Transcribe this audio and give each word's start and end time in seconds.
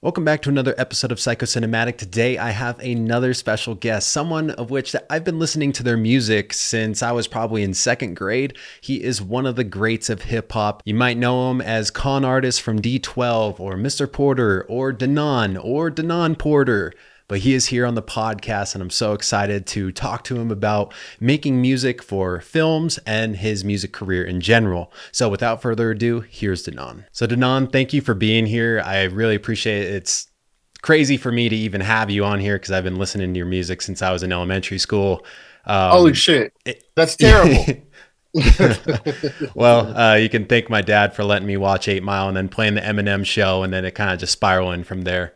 Welcome 0.00 0.24
back 0.24 0.42
to 0.42 0.48
another 0.48 0.76
episode 0.78 1.10
of 1.10 1.18
Psycho-Cinematic. 1.18 1.98
Today 1.98 2.38
I 2.38 2.50
have 2.50 2.78
another 2.78 3.34
special 3.34 3.74
guest, 3.74 4.12
someone 4.12 4.50
of 4.50 4.70
which 4.70 4.94
I've 5.10 5.24
been 5.24 5.40
listening 5.40 5.72
to 5.72 5.82
their 5.82 5.96
music 5.96 6.52
since 6.52 7.02
I 7.02 7.10
was 7.10 7.26
probably 7.26 7.64
in 7.64 7.74
second 7.74 8.14
grade. 8.14 8.56
He 8.80 9.02
is 9.02 9.20
one 9.20 9.44
of 9.44 9.56
the 9.56 9.64
greats 9.64 10.08
of 10.08 10.22
hip 10.22 10.52
hop. 10.52 10.84
You 10.84 10.94
might 10.94 11.16
know 11.16 11.50
him 11.50 11.60
as 11.60 11.90
Kon 11.90 12.24
Artis 12.24 12.60
from 12.60 12.80
D12 12.80 13.58
or 13.58 13.74
Mr. 13.74 14.10
Porter 14.10 14.64
or 14.68 14.92
Denaun 14.92 15.58
or 15.60 15.90
Denaun 15.90 16.38
Porter 16.38 16.92
but 17.28 17.40
he 17.40 17.54
is 17.54 17.66
here 17.66 17.86
on 17.86 17.94
the 17.94 18.02
podcast 18.02 18.74
and 18.74 18.82
I'm 18.82 18.90
so 18.90 19.12
excited 19.12 19.66
to 19.68 19.92
talk 19.92 20.24
to 20.24 20.36
him 20.36 20.50
about 20.50 20.92
making 21.20 21.60
music 21.60 22.02
for 22.02 22.40
films 22.40 22.98
and 23.06 23.36
his 23.36 23.64
music 23.64 23.92
career 23.92 24.24
in 24.24 24.40
general. 24.40 24.92
So 25.12 25.28
without 25.28 25.62
further 25.62 25.90
ado, 25.90 26.20
here's 26.20 26.64
Denaun. 26.64 27.04
So 27.12 27.26
Denaun, 27.26 27.70
thank 27.70 27.92
you 27.92 28.00
for 28.00 28.14
being 28.14 28.46
here. 28.46 28.82
I 28.84 29.04
really 29.04 29.34
appreciate 29.34 29.86
it. 29.86 29.94
It's 29.94 30.26
crazy 30.82 31.16
for 31.16 31.30
me 31.30 31.48
to 31.48 31.56
even 31.56 31.82
have 31.82 32.10
you 32.10 32.24
on 32.24 32.40
here 32.40 32.56
because 32.56 32.72
I've 32.72 32.84
been 32.84 32.96
listening 32.96 33.34
to 33.34 33.38
your 33.38 33.46
music 33.46 33.82
since 33.82 34.02
I 34.02 34.10
was 34.10 34.22
in 34.22 34.32
elementary 34.32 34.78
school. 34.78 35.24
Um, 35.66 35.90
Holy 35.90 36.14
shit. 36.14 36.54
That's 36.96 37.14
terrible. 37.14 37.64
well, 39.54 39.96
uh, 39.96 40.14
you 40.14 40.28
can 40.28 40.46
thank 40.46 40.68
my 40.68 40.82
dad 40.82 41.14
for 41.14 41.24
letting 41.24 41.48
me 41.48 41.56
watch 41.56 41.88
Eight 41.88 42.02
Mile 42.02 42.28
and 42.28 42.36
then 42.36 42.48
playing 42.48 42.74
the 42.74 42.80
Eminem 42.80 43.24
show, 43.24 43.62
and 43.62 43.72
then 43.72 43.84
it 43.84 43.92
kind 43.92 44.12
of 44.12 44.18
just 44.18 44.32
spiraling 44.32 44.84
from 44.84 45.02
there. 45.02 45.34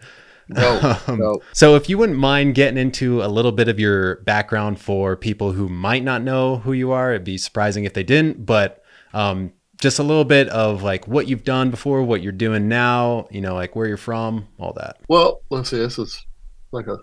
No, 0.54 0.98
um, 1.06 1.18
no. 1.18 1.40
So, 1.52 1.74
if 1.76 1.88
you 1.88 1.98
wouldn't 1.98 2.18
mind 2.18 2.54
getting 2.54 2.78
into 2.78 3.22
a 3.22 3.28
little 3.28 3.52
bit 3.52 3.68
of 3.68 3.78
your 3.78 4.16
background 4.22 4.80
for 4.80 5.16
people 5.16 5.52
who 5.52 5.68
might 5.68 6.04
not 6.04 6.22
know 6.22 6.58
who 6.58 6.72
you 6.72 6.92
are, 6.92 7.10
it'd 7.10 7.24
be 7.24 7.38
surprising 7.38 7.84
if 7.84 7.94
they 7.94 8.02
didn't. 8.02 8.44
But 8.44 8.82
um, 9.12 9.52
just 9.80 9.98
a 9.98 10.02
little 10.02 10.24
bit 10.24 10.48
of 10.48 10.82
like 10.82 11.08
what 11.08 11.28
you've 11.28 11.44
done 11.44 11.70
before, 11.70 12.02
what 12.02 12.22
you're 12.22 12.32
doing 12.32 12.68
now, 12.68 13.26
you 13.30 13.40
know, 13.40 13.54
like 13.54 13.74
where 13.74 13.86
you're 13.86 13.96
from, 13.96 14.46
all 14.58 14.72
that. 14.74 14.98
Well, 15.08 15.42
let's 15.50 15.70
see. 15.70 15.78
This 15.78 15.98
is 15.98 16.24
like 16.70 16.86
a 16.86 16.98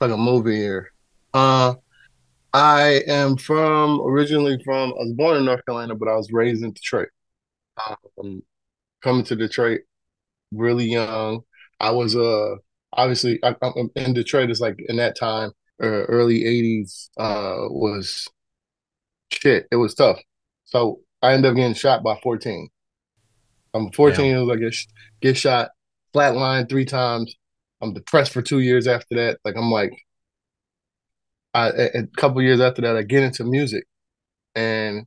like 0.00 0.10
a 0.10 0.16
movie 0.16 0.56
here. 0.56 0.92
Uh, 1.34 1.74
I 2.52 3.02
am 3.06 3.36
from 3.36 4.00
originally 4.00 4.60
from. 4.64 4.90
I 4.90 5.04
was 5.04 5.12
born 5.12 5.36
in 5.36 5.44
North 5.44 5.64
Carolina, 5.66 5.94
but 5.94 6.08
I 6.08 6.16
was 6.16 6.32
raised 6.32 6.64
in 6.64 6.72
Detroit. 6.72 7.08
Um, 8.18 8.42
coming 9.02 9.24
to 9.24 9.36
Detroit 9.36 9.80
really 10.52 10.86
young 10.86 11.42
I 11.80 11.90
was 11.90 12.16
uh 12.16 12.56
obviously 12.92 13.38
I, 13.42 13.54
am 13.62 13.90
in 13.96 14.12
Detroit. 14.12 14.50
It's 14.50 14.60
like 14.60 14.76
in 14.88 14.96
that 14.96 15.16
time, 15.16 15.50
uh, 15.82 15.86
early 15.86 16.44
'80s, 16.44 17.08
uh, 17.18 17.68
was 17.70 18.28
shit. 19.32 19.66
It 19.70 19.76
was 19.76 19.94
tough. 19.94 20.20
So 20.64 21.00
I 21.22 21.32
ended 21.32 21.50
up 21.50 21.56
getting 21.56 21.74
shot 21.74 22.02
by 22.02 22.18
14. 22.22 22.68
I'm 23.74 23.92
14 23.92 24.24
years 24.24 24.40
old. 24.40 24.52
I 24.52 24.56
get 24.56 24.74
get 25.20 25.36
shot, 25.36 25.70
flatline 26.14 26.68
three 26.68 26.84
times. 26.84 27.34
I'm 27.80 27.94
depressed 27.94 28.32
for 28.32 28.42
two 28.42 28.60
years 28.60 28.86
after 28.86 29.14
that. 29.16 29.38
Like 29.44 29.56
I'm 29.56 29.70
like, 29.70 29.92
I 31.54 31.68
a 31.68 32.06
couple 32.16 32.42
years 32.42 32.60
after 32.60 32.82
that, 32.82 32.96
I 32.96 33.02
get 33.02 33.22
into 33.22 33.44
music, 33.44 33.84
and 34.54 35.06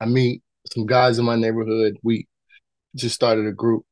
I 0.00 0.06
meet 0.06 0.42
some 0.74 0.86
guys 0.86 1.18
in 1.18 1.24
my 1.24 1.36
neighborhood. 1.36 1.96
We 2.02 2.28
just 2.96 3.14
started 3.14 3.46
a 3.46 3.52
group 3.52 3.84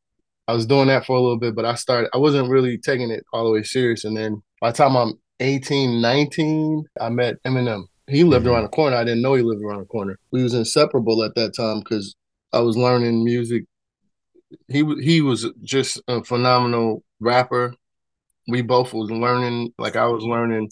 I 0.48 0.54
was 0.54 0.64
doing 0.64 0.88
that 0.88 1.04
for 1.04 1.14
a 1.14 1.20
little 1.20 1.38
bit, 1.38 1.54
but 1.54 1.66
I 1.66 1.74
started, 1.74 2.08
I 2.14 2.16
wasn't 2.16 2.48
really 2.48 2.78
taking 2.78 3.10
it 3.10 3.22
all 3.34 3.44
the 3.44 3.50
way 3.50 3.62
serious. 3.62 4.04
And 4.04 4.16
then 4.16 4.42
by 4.62 4.70
the 4.70 4.78
time 4.78 4.96
I'm 4.96 5.12
18, 5.40 6.00
19, 6.00 6.84
I 6.98 7.10
met 7.10 7.36
Eminem. 7.44 7.84
He 8.08 8.24
lived 8.24 8.46
mm-hmm. 8.46 8.54
around 8.54 8.62
the 8.62 8.68
corner. 8.70 8.96
I 8.96 9.04
didn't 9.04 9.20
know 9.20 9.34
he 9.34 9.42
lived 9.42 9.62
around 9.62 9.80
the 9.80 9.86
corner. 9.86 10.18
We 10.30 10.42
was 10.42 10.54
inseparable 10.54 11.22
at 11.22 11.34
that 11.34 11.54
time 11.54 11.80
because 11.80 12.16
I 12.52 12.60
was 12.60 12.78
learning 12.78 13.22
music. 13.22 13.64
He 14.68 14.82
he 15.02 15.20
was 15.20 15.46
just 15.62 16.00
a 16.08 16.24
phenomenal 16.24 17.04
rapper. 17.20 17.74
We 18.48 18.62
both 18.62 18.94
was 18.94 19.10
learning, 19.10 19.74
like 19.78 19.96
I 19.96 20.06
was 20.06 20.24
learning 20.24 20.70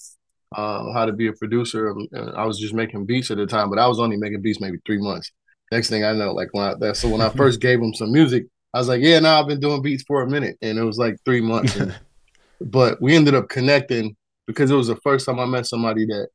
uh, 0.57 0.91
how 0.95 1.05
to 1.05 1.13
be 1.13 1.27
a 1.27 1.35
producer. 1.35 1.95
I 2.35 2.47
was 2.47 2.59
just 2.59 2.73
making 2.73 3.05
beats 3.05 3.31
at 3.31 3.37
the 3.37 3.47
time, 3.47 3.69
but 3.69 3.79
I 3.79 3.87
was 3.87 4.01
only 4.01 4.17
making 4.17 4.41
beats 4.41 4.63
maybe 4.63 4.79
three 4.87 4.99
months. 4.99 5.31
Next 5.71 5.91
thing 5.91 6.05
I 6.05 6.13
know, 6.13 6.33
like 6.33 6.49
when 6.53 6.65
I 6.65 6.75
that, 6.81 6.97
so 6.97 7.11
when 7.11 7.21
I 7.21 7.29
first 7.37 7.61
gave 7.61 7.81
him 7.81 7.93
some 7.93 8.13
music, 8.13 8.47
I 8.77 8.79
was 8.79 8.89
like, 8.89 9.01
yeah, 9.01 9.21
now 9.21 9.41
I've 9.41 9.49
been 9.49 9.59
doing 9.59 9.81
beats 9.81 10.03
for 10.03 10.21
a 10.21 10.29
minute, 10.29 10.59
and 10.61 10.77
it 10.77 10.83
was 10.83 10.99
like 10.99 11.17
three 11.25 11.41
months. 11.41 11.77
And, 11.77 11.99
but 12.61 13.01
we 13.01 13.17
ended 13.17 13.35
up 13.35 13.49
connecting 13.49 14.15
because 14.47 14.71
it 14.71 14.75
was 14.75 14.89
the 14.89 14.97
first 14.97 15.25
time 15.25 15.41
I 15.41 15.47
met 15.47 15.65
somebody 15.65 16.05
that, 16.05 16.29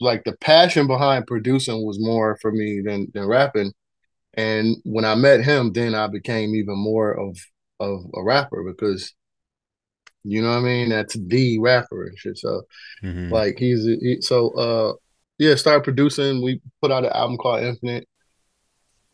like, 0.00 0.24
the 0.24 0.34
passion 0.38 0.86
behind 0.86 1.26
producing 1.26 1.84
was 1.84 2.00
more 2.00 2.38
for 2.40 2.50
me 2.50 2.80
than 2.80 3.08
than 3.12 3.26
rapping. 3.26 3.74
And 4.32 4.76
when 4.84 5.04
I 5.04 5.14
met 5.14 5.44
him, 5.44 5.74
then 5.74 5.94
I 5.94 6.06
became 6.06 6.54
even 6.54 6.78
more 6.78 7.12
of 7.12 7.36
of 7.80 8.06
a 8.14 8.22
rapper 8.22 8.62
because, 8.62 9.12
you 10.22 10.40
know 10.40 10.52
what 10.52 10.60
I 10.60 10.62
mean? 10.62 10.88
That's 10.88 11.18
the 11.18 11.58
rapper 11.58 12.06
and 12.06 12.18
shit. 12.18 12.38
So, 12.38 12.62
mm-hmm. 13.02 13.30
like, 13.30 13.58
he's 13.58 13.84
he, 13.84 14.22
so 14.22 14.52
uh 14.52 14.94
yeah, 15.38 15.54
started 15.56 15.84
producing. 15.84 16.42
We 16.42 16.62
put 16.80 16.90
out 16.90 17.04
an 17.04 17.12
album 17.12 17.36
called 17.36 17.62
Infinite 17.62 18.08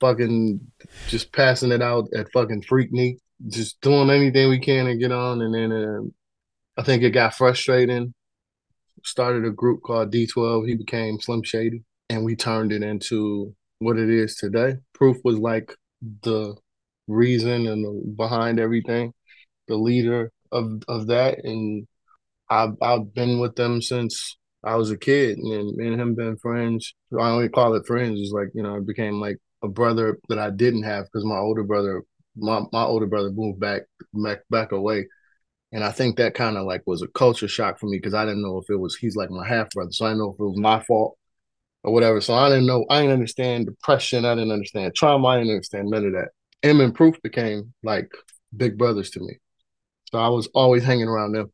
fucking 0.01 0.61
just 1.09 1.33
passing 1.33 1.73
it 1.73 1.83
out 1.83 2.09
at 2.17 2.33
fucking 2.33 2.63
Freaknik, 2.63 3.19
just 3.49 3.81
doing 3.81 4.11
anything 4.11 4.49
we 4.49 4.59
can 4.59 4.87
to 4.87 4.97
get 4.97 5.13
on. 5.13 5.43
And 5.43 5.55
then 5.55 5.73
uh, 5.73 6.81
I 6.81 6.83
think 6.83 7.03
it 7.03 7.11
got 7.11 7.35
frustrating. 7.35 8.15
Started 9.05 9.45
a 9.45 9.51
group 9.51 9.83
called 9.83 10.13
D12. 10.13 10.69
He 10.69 10.75
became 10.75 11.21
Slim 11.21 11.43
Shady, 11.43 11.83
and 12.09 12.25
we 12.25 12.37
turned 12.37 12.73
it 12.73 12.83
into 12.83 13.55
what 13.79 13.99
it 13.99 14.11
is 14.11 14.37
today. 14.37 14.77
Proof 14.93 15.17
was 15.25 15.39
like 15.39 15.75
the 16.23 16.55
reason 17.09 17.67
and 17.67 17.85
the, 17.85 18.13
behind 18.17 18.61
everything, 18.61 19.13
the 19.69 19.77
leader 19.77 20.31
of 20.53 20.83
of 20.89 21.07
that, 21.07 21.45
and 21.45 21.87
I've 22.51 22.75
I've 22.83 23.15
been 23.15 23.41
with 23.41 23.57
them 23.57 23.81
since 23.81 24.37
I 24.63 24.77
was 24.77 24.91
a 24.91 24.99
kid, 24.99 25.39
and 25.39 25.77
me 25.77 25.89
and 25.89 26.01
him 26.01 26.15
been 26.15 26.37
friends. 26.37 26.95
I 27.19 27.31
only 27.31 27.49
call 27.49 27.75
it 27.75 27.87
friends. 27.87 28.21
It's 28.21 28.33
like 28.33 28.49
you 28.55 28.63
know, 28.63 28.77
it 28.77 28.87
became 28.87 29.21
like 29.21 29.39
a 29.63 29.69
brother 29.69 30.19
that 30.29 30.39
I 30.39 30.51
didn't 30.51 30.85
have 30.85 31.05
because 31.05 31.25
my 31.25 31.37
older 31.37 31.63
brother, 31.63 32.03
my, 32.37 32.63
my 32.73 32.83
older 32.83 33.07
brother 33.07 33.31
moved 33.31 33.61
back 33.61 33.83
back 34.15 34.41
back 34.51 34.73
away, 34.73 35.07
and 35.73 35.85
I 35.85 35.93
think 35.93 36.17
that 36.17 36.35
kind 36.35 36.57
of 36.57 36.67
like 36.67 36.83
was 36.87 37.03
a 37.03 37.09
culture 37.09 37.49
shock 37.49 37.79
for 37.79 37.87
me 37.87 37.99
because 37.99 38.15
I 38.15 38.25
didn't 38.25 38.43
know 38.43 38.59
if 38.59 38.71
it 38.71 38.77
was 38.77 38.97
he's 38.97 39.17
like 39.17 39.31
my 39.31 39.47
half 39.47 39.71
brother, 39.71 39.93
so 39.93 40.07
I 40.07 40.11
didn't 40.11 40.21
know 40.21 40.33
if 40.33 40.41
it 40.41 40.45
was 40.45 40.59
my 40.59 40.81
fault 40.83 41.17
or 41.83 41.93
whatever. 41.93 42.21
So 42.21 42.35
I 42.35 42.49
didn't 42.49 42.67
know. 42.67 42.85
I 42.91 43.01
didn't 43.01 43.15
understand 43.15 43.67
depression. 43.67 44.25
I 44.25 44.35
didn't 44.35 44.53
understand 44.53 44.95
trauma. 44.95 45.29
I 45.29 45.39
didn't 45.39 45.53
understand 45.53 45.89
none 45.91 46.07
of 46.07 46.13
that. 46.13 46.29
M 46.63 46.81
and 46.81 46.95
Proof 46.95 47.21
became 47.23 47.73
like 47.83 48.11
big 48.57 48.77
brothers 48.77 49.11
to 49.11 49.21
me, 49.21 49.39
so 50.11 50.19
I 50.19 50.29
was 50.29 50.49
always 50.55 50.85
hanging 50.85 51.09
around 51.09 51.33
them. 51.33 51.53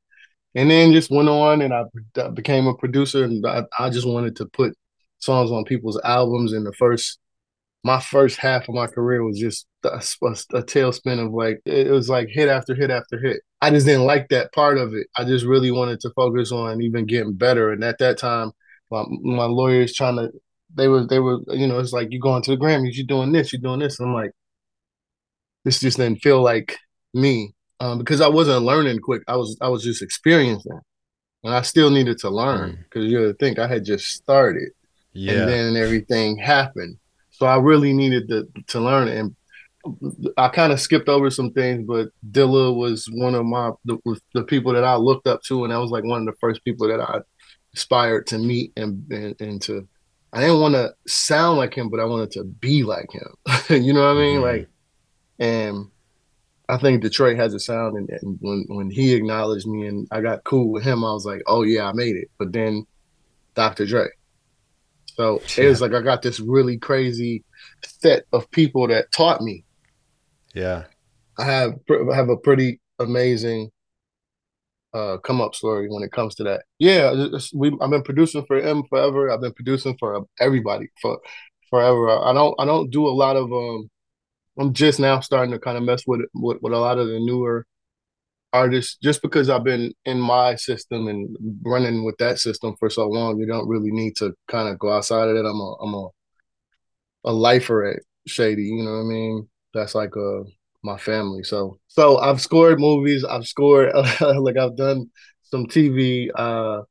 And 0.54 0.70
then 0.70 0.92
just 0.92 1.10
went 1.10 1.28
on, 1.28 1.60
and 1.60 1.74
I 1.74 2.28
became 2.30 2.66
a 2.66 2.74
producer, 2.74 3.24
and 3.24 3.46
I, 3.46 3.64
I 3.78 3.90
just 3.90 4.08
wanted 4.08 4.36
to 4.36 4.46
put 4.46 4.74
songs 5.18 5.50
on 5.50 5.64
people's 5.64 6.00
albums. 6.02 6.54
And 6.54 6.64
the 6.64 6.72
first 6.72 7.18
my 7.86 8.00
first 8.00 8.36
half 8.38 8.68
of 8.68 8.74
my 8.74 8.88
career 8.88 9.22
was 9.22 9.38
just 9.38 9.64
a, 9.84 9.88
a, 9.88 10.30
a, 10.58 10.62
tailspin 10.64 11.24
of 11.24 11.32
like 11.32 11.60
it 11.64 11.88
was 11.88 12.08
like 12.08 12.28
hit 12.28 12.48
after 12.48 12.74
hit 12.74 12.90
after 12.90 13.16
hit. 13.20 13.42
I 13.62 13.70
just 13.70 13.86
didn't 13.86 14.06
like 14.06 14.28
that 14.30 14.52
part 14.52 14.76
of 14.76 14.92
it. 14.92 15.06
I 15.16 15.22
just 15.22 15.46
really 15.46 15.70
wanted 15.70 16.00
to 16.00 16.10
focus 16.16 16.50
on 16.50 16.82
even 16.82 17.06
getting 17.06 17.34
better. 17.34 17.70
And 17.70 17.84
at 17.84 17.98
that 17.98 18.18
time, 18.18 18.50
my, 18.90 19.04
my 19.08 19.44
lawyers 19.44 19.94
trying 19.94 20.16
to 20.16 20.32
they 20.74 20.88
were 20.88 21.06
they 21.06 21.20
were 21.20 21.38
you 21.48 21.68
know 21.68 21.78
it's 21.78 21.92
like 21.92 22.08
you 22.10 22.18
going 22.18 22.42
to 22.42 22.50
the 22.50 22.56
Grammys, 22.56 22.94
you're 22.94 23.06
doing 23.06 23.30
this, 23.30 23.52
you're 23.52 23.62
doing 23.62 23.78
this. 23.78 24.00
And 24.00 24.08
I'm 24.08 24.14
like, 24.14 24.32
this 25.64 25.78
just 25.78 25.98
didn't 25.98 26.22
feel 26.22 26.42
like 26.42 26.76
me 27.14 27.54
um, 27.78 27.98
because 27.98 28.20
I 28.20 28.28
wasn't 28.28 28.64
learning 28.64 28.98
quick. 28.98 29.22
I 29.28 29.36
was 29.36 29.56
I 29.60 29.68
was 29.68 29.84
just 29.84 30.02
experiencing, 30.02 30.80
and 31.44 31.54
I 31.54 31.62
still 31.62 31.90
needed 31.90 32.18
to 32.18 32.30
learn 32.30 32.80
because 32.82 33.06
mm. 33.06 33.10
you 33.10 33.18
got 33.20 33.26
to 33.26 33.34
think 33.34 33.60
I 33.60 33.68
had 33.68 33.84
just 33.84 34.08
started, 34.08 34.70
yeah. 35.12 35.34
and 35.34 35.48
then 35.48 35.76
everything 35.76 36.36
happened 36.36 36.98
so 37.38 37.46
I 37.46 37.56
really 37.58 37.92
needed 37.92 38.28
to 38.28 38.48
to 38.68 38.80
learn 38.80 39.08
it. 39.08 39.18
And 39.18 39.36
I 40.36 40.48
kind 40.48 40.72
of 40.72 40.80
skipped 40.80 41.08
over 41.08 41.30
some 41.30 41.52
things, 41.52 41.84
but 41.86 42.08
Dilla 42.30 42.74
was 42.74 43.06
one 43.12 43.34
of 43.34 43.44
my 43.44 43.72
the, 43.84 43.98
the, 44.34 44.42
people 44.42 44.72
that 44.72 44.84
I 44.84 44.96
looked 44.96 45.26
up 45.26 45.42
to, 45.44 45.64
and 45.64 45.72
that 45.72 45.78
was 45.78 45.90
like 45.90 46.04
one 46.04 46.20
of 46.20 46.26
the 46.26 46.38
first 46.40 46.64
people 46.64 46.88
that 46.88 47.00
I 47.00 47.20
aspired 47.74 48.26
to 48.28 48.38
meet 48.38 48.72
and 48.76 49.10
and, 49.12 49.40
and 49.40 49.62
to. 49.62 49.86
I 50.32 50.40
didn't 50.40 50.60
want 50.60 50.74
to 50.74 50.92
sound 51.06 51.58
like 51.58 51.74
him, 51.74 51.88
but 51.88 52.00
I 52.00 52.04
wanted 52.04 52.32
to 52.32 52.44
be 52.44 52.82
like 52.82 53.10
him. 53.12 53.28
you 53.84 53.92
know 53.92 54.02
what 54.02 54.16
I 54.16 54.20
mean? 54.20 54.40
Mm-hmm. 54.40 54.42
Like, 54.42 54.68
and 55.38 55.90
I 56.68 56.78
think 56.78 57.00
Detroit 57.00 57.36
has 57.36 57.54
a 57.54 57.60
sound, 57.60 57.96
and, 57.96 58.10
and 58.10 58.38
when 58.40 58.64
when 58.68 58.90
he 58.90 59.14
acknowledged 59.14 59.66
me 59.66 59.86
and 59.86 60.08
I 60.10 60.20
got 60.20 60.44
cool 60.44 60.72
with 60.72 60.84
him, 60.84 61.04
I 61.04 61.12
was 61.12 61.26
like, 61.26 61.42
oh 61.46 61.62
yeah, 61.62 61.86
I 61.88 61.92
made 61.92 62.16
it. 62.16 62.30
But 62.38 62.52
then 62.52 62.86
Dr. 63.54 63.86
Dre, 63.86 64.08
so 65.16 65.40
yeah. 65.56 65.64
it 65.64 65.68
was 65.68 65.80
like 65.80 65.92
I 65.92 66.02
got 66.02 66.22
this 66.22 66.40
really 66.40 66.78
crazy 66.78 67.44
set 67.84 68.24
of 68.32 68.50
people 68.50 68.86
that 68.88 69.10
taught 69.12 69.40
me. 69.40 69.64
Yeah, 70.54 70.84
I 71.38 71.44
have 71.44 71.74
I 71.90 72.14
have 72.14 72.28
a 72.28 72.36
pretty 72.36 72.80
amazing 72.98 73.70
uh, 74.94 75.18
come 75.18 75.40
up 75.40 75.54
story 75.54 75.88
when 75.88 76.02
it 76.02 76.12
comes 76.12 76.34
to 76.36 76.44
that. 76.44 76.62
Yeah, 76.78 77.12
we 77.54 77.76
I've 77.80 77.90
been 77.90 78.02
producing 78.02 78.44
for 78.46 78.56
him 78.58 78.84
forever. 78.88 79.30
I've 79.30 79.40
been 79.40 79.54
producing 79.54 79.96
for 79.98 80.26
everybody 80.38 80.88
for 81.00 81.18
forever. 81.70 82.10
I 82.10 82.32
don't 82.32 82.54
I 82.58 82.64
don't 82.64 82.90
do 82.90 83.06
a 83.06 83.10
lot 83.10 83.36
of 83.36 83.52
um. 83.52 83.90
I'm 84.58 84.72
just 84.72 84.98
now 84.98 85.20
starting 85.20 85.52
to 85.52 85.58
kind 85.58 85.76
of 85.76 85.82
mess 85.82 86.04
with 86.06 86.22
with, 86.34 86.58
with 86.62 86.72
a 86.72 86.78
lot 86.78 86.98
of 86.98 87.08
the 87.08 87.20
newer 87.20 87.66
artists 88.56 88.96
just 89.02 89.22
because 89.22 89.48
I've 89.50 89.64
been 89.64 89.92
in 90.04 90.20
my 90.20 90.56
system 90.56 91.08
and 91.08 91.36
running 91.64 92.04
with 92.04 92.16
that 92.18 92.38
system 92.38 92.74
for 92.78 92.90
so 92.90 93.08
long, 93.08 93.38
you 93.38 93.46
don't 93.46 93.68
really 93.68 93.90
need 93.92 94.16
to 94.16 94.34
kind 94.48 94.68
of 94.68 94.78
go 94.78 94.90
outside 94.92 95.28
of 95.28 95.36
it. 95.36 95.44
I'm 95.44 95.60
a 95.60 95.70
I'm 95.82 95.94
a 95.94 96.08
a 97.24 97.32
lifer 97.32 97.84
at 97.84 98.00
Shady, 98.26 98.64
you 98.64 98.82
know 98.84 98.92
what 98.92 99.00
I 99.00 99.04
mean? 99.04 99.48
That's 99.74 99.94
like 99.94 100.14
a 100.16 100.40
uh, 100.40 100.44
my 100.82 100.96
family. 100.98 101.42
So 101.42 101.78
so 101.88 102.18
I've 102.18 102.40
scored 102.40 102.80
movies, 102.80 103.24
I've 103.24 103.46
scored 103.46 103.92
like 104.20 104.56
I've 104.56 104.76
done 104.76 105.10
some 105.42 105.66
TV. 105.66 106.30
Uh 106.34 106.82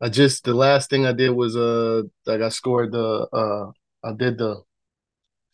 I 0.00 0.08
just 0.08 0.44
the 0.44 0.54
last 0.54 0.90
thing 0.90 1.06
I 1.06 1.12
did 1.12 1.30
was 1.30 1.56
uh 1.56 2.02
like 2.26 2.40
I 2.42 2.48
scored 2.50 2.92
the 2.92 3.28
uh 3.32 3.70
I 4.08 4.12
did 4.14 4.38
the 4.38 4.62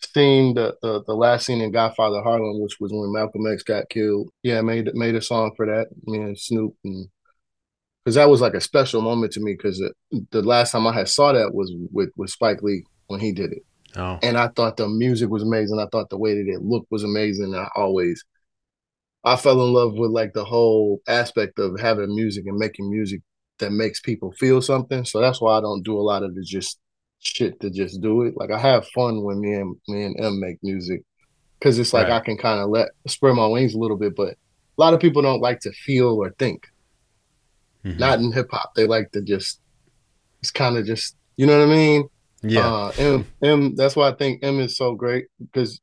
scene 0.00 0.54
the, 0.54 0.74
the 0.82 1.02
the 1.06 1.14
last 1.14 1.46
scene 1.46 1.60
in 1.60 1.72
Godfather 1.72 2.22
Harlem, 2.22 2.60
which 2.60 2.76
was 2.80 2.92
when 2.92 3.12
Malcolm 3.12 3.46
X 3.46 3.62
got 3.62 3.88
killed. 3.88 4.30
Yeah, 4.42 4.60
made 4.60 4.94
made 4.94 5.14
a 5.14 5.22
song 5.22 5.52
for 5.56 5.66
that. 5.66 5.88
Me 6.06 6.18
and 6.18 6.38
Snoop 6.38 6.74
and 6.84 7.08
because 8.04 8.14
that 8.14 8.30
was 8.30 8.40
like 8.40 8.54
a 8.54 8.60
special 8.60 9.02
moment 9.02 9.32
to 9.32 9.40
me 9.40 9.52
because 9.52 9.82
the 10.30 10.42
last 10.42 10.72
time 10.72 10.86
I 10.86 10.94
had 10.94 11.08
saw 11.08 11.32
that 11.32 11.54
was 11.54 11.72
with 11.92 12.10
with 12.16 12.30
Spike 12.30 12.62
Lee 12.62 12.84
when 13.08 13.20
he 13.20 13.32
did 13.32 13.52
it. 13.52 13.62
Oh. 13.96 14.18
And 14.22 14.38
I 14.38 14.48
thought 14.48 14.76
the 14.76 14.88
music 14.88 15.28
was 15.28 15.42
amazing. 15.42 15.78
I 15.78 15.86
thought 15.90 16.10
the 16.10 16.18
way 16.18 16.34
that 16.34 16.50
it 16.50 16.62
looked 16.62 16.90
was 16.90 17.04
amazing. 17.04 17.54
I 17.54 17.68
always 17.76 18.24
I 19.24 19.36
fell 19.36 19.62
in 19.62 19.72
love 19.72 19.94
with 19.94 20.10
like 20.10 20.32
the 20.32 20.44
whole 20.44 21.00
aspect 21.06 21.58
of 21.58 21.78
having 21.80 22.14
music 22.14 22.46
and 22.46 22.56
making 22.56 22.90
music 22.90 23.20
that 23.58 23.72
makes 23.72 24.00
people 24.00 24.32
feel 24.32 24.62
something. 24.62 25.04
So 25.04 25.20
that's 25.20 25.40
why 25.40 25.58
I 25.58 25.60
don't 25.60 25.82
do 25.82 25.98
a 25.98 26.00
lot 26.00 26.22
of 26.22 26.34
the 26.34 26.42
just 26.42 26.78
shit 27.20 27.60
to 27.60 27.70
just 27.70 28.00
do 28.00 28.22
it. 28.22 28.34
Like 28.36 28.50
I 28.50 28.58
have 28.58 28.86
fun 28.88 29.22
when 29.22 29.40
me 29.40 29.54
and 29.54 29.76
me 29.88 30.04
and 30.04 30.20
M 30.20 30.40
make 30.40 30.58
music 30.62 31.02
because 31.58 31.78
it's 31.78 31.92
like 31.92 32.08
right. 32.08 32.16
I 32.16 32.24
can 32.24 32.36
kind 32.36 32.60
of 32.60 32.70
let 32.70 32.88
spread 33.06 33.34
my 33.34 33.46
wings 33.46 33.74
a 33.74 33.78
little 33.78 33.96
bit. 33.96 34.14
But 34.16 34.30
a 34.30 34.78
lot 34.78 34.94
of 34.94 35.00
people 35.00 35.22
don't 35.22 35.40
like 35.40 35.60
to 35.60 35.72
feel 35.72 36.10
or 36.10 36.30
think. 36.38 36.66
Mm-hmm. 37.84 37.98
Not 37.98 38.18
in 38.18 38.32
hip 38.32 38.48
hop. 38.50 38.74
They 38.74 38.86
like 38.86 39.12
to 39.12 39.22
just. 39.22 39.60
It's 40.40 40.52
kind 40.52 40.76
of 40.78 40.86
just 40.86 41.16
you 41.36 41.46
know 41.46 41.58
what 41.58 41.68
I 41.68 41.74
mean. 41.74 42.08
Yeah. 42.42 42.66
Uh, 42.66 42.92
M 42.98 43.26
M. 43.42 43.74
That's 43.74 43.96
why 43.96 44.08
I 44.08 44.12
think 44.12 44.44
M 44.44 44.60
is 44.60 44.76
so 44.76 44.94
great 44.94 45.26
because, 45.40 45.80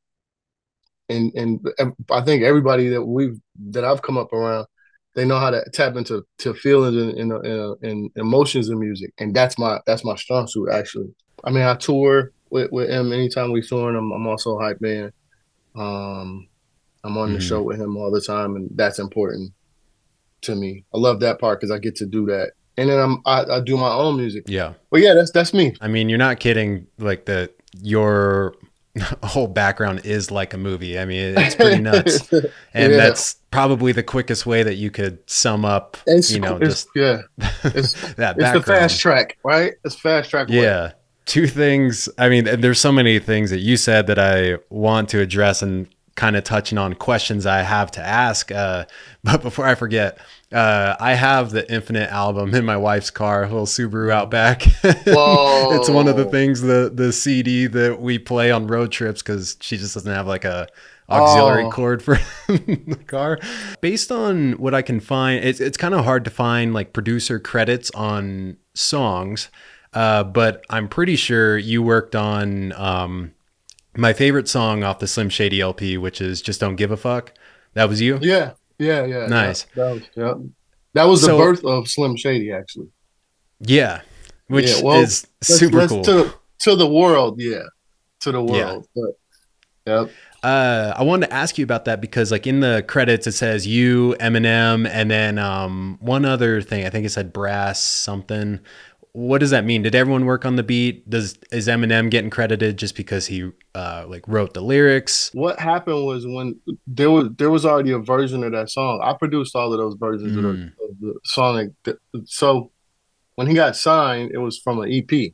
and 1.10 1.34
and 1.36 1.68
I 2.10 2.22
think 2.22 2.44
everybody 2.44 2.90
that 2.90 3.04
we've 3.04 3.40
that 3.72 3.84
I've 3.84 4.02
come 4.02 4.18
up 4.18 4.32
around, 4.32 4.68
they 5.14 5.26
know 5.26 5.40
how 5.40 5.50
to 5.50 5.64
tap 5.74 5.96
into 5.96 6.24
to 6.40 6.54
feelings 6.54 6.96
and, 6.96 7.32
and, 7.32 7.84
and 7.84 8.12
emotions 8.16 8.70
in 8.70 8.80
music, 8.80 9.14
and 9.18 9.36
that's 9.36 9.58
my 9.58 9.80
that's 9.86 10.06
my 10.06 10.16
strong 10.16 10.48
suit 10.48 10.70
actually. 10.72 11.14
I 11.44 11.52
mean, 11.52 11.64
I 11.64 11.76
tour 11.76 12.32
with, 12.50 12.72
with 12.72 12.90
him 12.90 13.12
anytime 13.12 13.52
we 13.52 13.62
tour. 13.62 13.96
I'm, 13.96 14.12
I'm 14.12 14.28
also 14.28 14.58
hype 14.60 14.82
man. 14.82 15.12
Um, 15.76 16.48
I'm 17.04 17.18
on 17.18 17.28
mm-hmm. 17.28 17.36
the 17.36 17.42
show 17.42 17.62
with 17.62 17.80
him 17.80 17.98
all 17.98 18.12
the 18.12 18.22
time, 18.22 18.56
and 18.56 18.70
that's 18.76 19.00
important 19.00 19.54
to 20.42 20.56
me. 20.56 20.86
I 20.94 20.98
love 20.98 21.20
that 21.20 21.40
part 21.40 21.60
because 21.60 21.72
I 21.72 21.78
get 21.78 21.96
to 21.98 22.06
do 22.06 22.26
that, 22.28 22.54
and 22.78 22.90
then 22.90 23.00
I'm 23.00 23.22
I, 23.26 23.44
I, 23.44 23.60
do 23.60 23.78
my 23.78 23.92
own 23.92 24.18
music. 24.18 24.46
Yeah, 24.48 24.74
but 24.90 25.02
yeah, 25.02 25.14
that's 25.14 25.32
that's 25.32 25.54
me. 25.54 25.76
I 25.82 25.88
mean, 25.88 26.10
you're 26.10 26.18
not 26.18 26.40
kidding. 26.40 26.88
Like 26.98 27.26
the 27.26 27.52
your 27.82 28.56
whole 29.24 29.48
background 29.48 30.02
is 30.06 30.32
like 30.32 30.54
a 30.54 30.58
movie. 30.58 30.98
I 30.98 31.06
mean, 31.06 31.38
it's 31.38 31.56
pretty 31.56 31.82
nuts, 31.82 32.32
and 32.74 32.92
yeah. 32.92 32.98
that's 32.98 33.36
probably 33.52 33.92
the 33.92 34.04
quickest 34.04 34.46
way 34.46 34.64
that 34.64 34.76
you 34.76 34.90
could 34.90 35.20
sum 35.30 35.64
up. 35.64 35.98
It's, 36.08 36.32
you 36.32 36.40
know, 36.40 36.58
just 36.58 36.88
yeah, 36.96 37.22
it's, 37.66 37.94
that 38.16 38.38
it's 38.40 38.52
the 38.52 38.64
fast 38.64 39.00
track, 39.00 39.38
right? 39.44 39.74
It's 39.84 39.96
fast 39.96 40.30
track. 40.30 40.48
Yeah. 40.50 40.88
Way 40.88 40.94
two 41.26 41.48
things. 41.48 42.10
I 42.18 42.30
mean, 42.30 42.46
there's 42.62 42.80
so 42.80 42.92
many 42.92 43.20
things 43.20 43.50
that 43.50 43.60
you 43.60 43.78
said 43.78 44.08
that 44.08 44.20
I 44.20 44.58
want 44.70 45.10
to 45.10 45.20
address 45.20 45.62
and 45.62 45.88
kind 46.16 46.38
of 46.38 46.46
touching 46.46 46.78
on 46.78 46.94
questions 46.94 47.46
I 47.46 47.62
have 47.62 47.92
to 47.92 48.02
ask. 48.02 48.52
Uh, 48.52 48.86
but 49.24 49.42
before 49.42 49.66
I 49.66 49.76
forget, 49.76 50.18
uh, 50.52 50.96
I 51.00 51.14
have 51.16 51.52
the 51.52 51.70
Infinite 51.72 52.10
album 52.10 52.54
in 52.54 52.66
my 52.66 52.78
wife's 52.78 53.12
car, 53.12 53.44
a 53.44 53.48
little 53.48 53.66
Subaru 53.66 54.12
Outback. 54.12 54.64
Whoa. 55.06 55.72
it's 55.76 55.90
one 55.90 56.08
of 56.08 56.16
the 56.16 56.26
things 56.26 56.62
the 56.62 56.92
the 56.94 57.12
CD 57.12 57.68
that 57.68 58.00
we 58.00 58.20
play 58.20 58.52
on 58.52 58.68
road 58.68 58.92
trips 58.92 59.22
because 59.22 59.58
she 59.60 59.78
just 59.78 59.94
doesn't 59.96 60.12
have 60.12 60.28
like 60.28 60.46
a 60.46 60.68
auxiliary 61.10 61.66
oh. 61.66 61.72
cord 61.72 62.02
for 62.02 62.18
the 62.48 63.00
car. 63.08 63.40
Based 63.82 64.12
on 64.12 64.54
what 64.54 64.74
I 64.74 64.82
can 64.82 65.00
find, 65.00 65.44
it's 65.44 65.60
it's 65.60 65.78
kind 65.78 65.94
of 65.94 66.06
hard 66.06 66.24
to 66.26 66.32
find 66.32 66.74
like 66.74 66.94
producer 66.94 67.40
credits 67.40 67.92
on 67.92 68.58
songs. 68.74 69.50
Uh, 69.96 70.26
but 70.26 70.64
I'm 70.70 70.90
pretty 70.90 71.16
sure 71.16 71.58
you 71.58 71.82
worked 71.82 72.16
on 72.16 72.74
um, 72.74 73.32
my 73.96 74.12
favorite 74.12 74.50
song 74.50 74.84
off 74.84 75.00
the 75.00 75.08
Slim 75.08 75.30
Shady 75.30 75.62
LP, 75.62 75.98
which 75.98 76.20
is 76.20 76.42
"Just 76.42 76.60
Don't 76.60 76.76
Give 76.76 76.92
a 76.92 76.98
Fuck." 76.98 77.32
That 77.74 77.88
was 77.88 78.02
you. 78.02 78.20
Yeah, 78.22 78.52
yeah, 78.78 79.06
yeah. 79.06 79.28
Nice. 79.28 79.66
Yeah, 79.74 79.84
that 79.84 79.94
was, 79.94 80.04
yeah. 80.16 80.34
That 80.94 81.04
was 81.06 81.22
the 81.22 81.30
birth 81.30 81.64
of 81.64 81.88
Slim 81.88 82.18
Shady, 82.18 82.52
actually. 82.52 82.90
Yeah, 83.62 84.02
which 84.48 84.70
yeah, 84.70 84.82
well, 84.84 85.02
is 85.02 85.26
super 85.42 85.78
let's 85.78 85.92
cool 85.92 86.04
to, 86.04 86.34
to 86.60 86.76
the 86.76 86.88
world. 86.88 87.42
Yeah, 87.42 87.64
to 88.22 88.32
the 88.34 88.44
world. 88.44 88.88
Yeah. 88.96 89.04
But, 89.86 90.02
yep. 90.08 90.12
Uh, 90.44 90.94
I 90.96 91.02
wanted 91.02 91.28
to 91.28 91.34
ask 91.34 91.58
you 91.58 91.64
about 91.64 91.86
that 91.86 92.02
because, 92.02 92.32
like, 92.32 92.46
in 92.46 92.60
the 92.60 92.86
credits, 92.88 93.26
it 93.26 93.32
says 93.32 93.66
you, 93.66 94.16
Eminem, 94.20 94.88
and 94.88 95.10
then 95.10 95.40
um, 95.40 95.98
one 96.02 96.24
other 96.24 96.62
thing. 96.62 96.86
I 96.86 96.92
think 96.92 97.04
it 97.04 97.10
said 97.10 97.34
Brass 97.34 97.82
something 97.82 98.60
what 99.16 99.38
does 99.40 99.52
that 99.52 99.64
mean? 99.64 99.82
Did 99.82 99.96
everyone 99.96 100.26
work 100.26 100.46
on 100.46 100.58
the 100.58 100.64
beat? 100.64 101.10
Does 101.10 101.40
is 101.50 101.70
Eminem 101.70 102.12
getting 102.12 102.30
credited 102.30 102.76
just 102.78 102.98
because 102.98 103.28
he 103.28 103.50
uh, 103.74 104.06
like 104.10 104.28
wrote 104.28 104.54
the 104.54 104.60
lyrics? 104.60 105.30
What 105.34 105.58
happened 105.58 106.06
was 106.06 106.28
when 106.28 106.60
there 106.86 107.10
was 107.10 107.30
there 107.38 107.50
was 107.50 107.66
already 107.66 107.92
a 107.92 108.00
version 108.00 108.44
of 108.44 108.52
that 108.52 108.70
song. 108.70 109.00
I 109.02 109.14
produced 109.14 109.56
all 109.56 109.72
of 109.72 109.80
those 109.80 109.96
versions 109.96 110.34
mm. 110.34 110.38
of, 110.38 110.44
the, 110.44 110.50
mm. 110.50 110.68
of, 110.68 111.00
the, 111.00 111.20
song. 111.24 111.76
So 112.26 112.72
when 113.36 113.48
he 113.48 113.54
got 113.54 113.78
signed, 113.78 114.32
it 114.34 114.38
was 114.40 114.60
from 114.60 114.80
an 114.80 114.92
EP. 114.92 115.32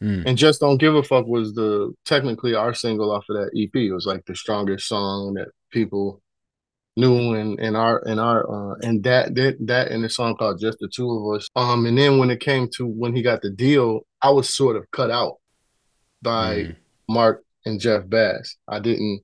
Mm. 0.00 0.24
And 0.24 0.38
just 0.38 0.60
don't 0.60 0.78
give 0.78 0.94
a 0.94 1.02
fuck 1.02 1.26
was 1.26 1.54
the 1.54 1.92
technically 2.04 2.54
our 2.54 2.72
single 2.72 3.10
off 3.10 3.24
of 3.28 3.34
that 3.34 3.50
EP. 3.56 3.74
It 3.74 3.92
was 3.92 4.06
like 4.06 4.24
the 4.26 4.36
strongest 4.36 4.86
song 4.86 5.34
that 5.34 5.48
people 5.72 6.22
new 6.96 7.34
and 7.34 7.58
in 7.58 7.74
our 7.74 8.00
in 8.00 8.18
our 8.18 8.44
uh 8.50 8.74
and 8.82 9.02
that 9.02 9.34
that 9.34 9.56
that 9.60 9.90
in 9.90 10.02
the 10.02 10.08
song 10.08 10.36
called 10.36 10.60
just 10.60 10.78
the 10.78 10.88
two 10.94 11.10
of 11.10 11.36
us. 11.36 11.48
Um 11.56 11.86
and 11.86 11.96
then 11.96 12.18
when 12.18 12.30
it 12.30 12.40
came 12.40 12.68
to 12.76 12.86
when 12.86 13.14
he 13.16 13.22
got 13.22 13.40
the 13.42 13.50
deal 13.50 14.00
i 14.20 14.30
was 14.30 14.54
sort 14.54 14.76
of 14.76 14.90
cut 14.90 15.10
out 15.10 15.36
by 16.20 16.56
mm. 16.56 16.76
mark 17.08 17.44
and 17.64 17.80
jeff 17.80 18.06
bass. 18.08 18.56
I 18.68 18.78
didn't 18.80 19.22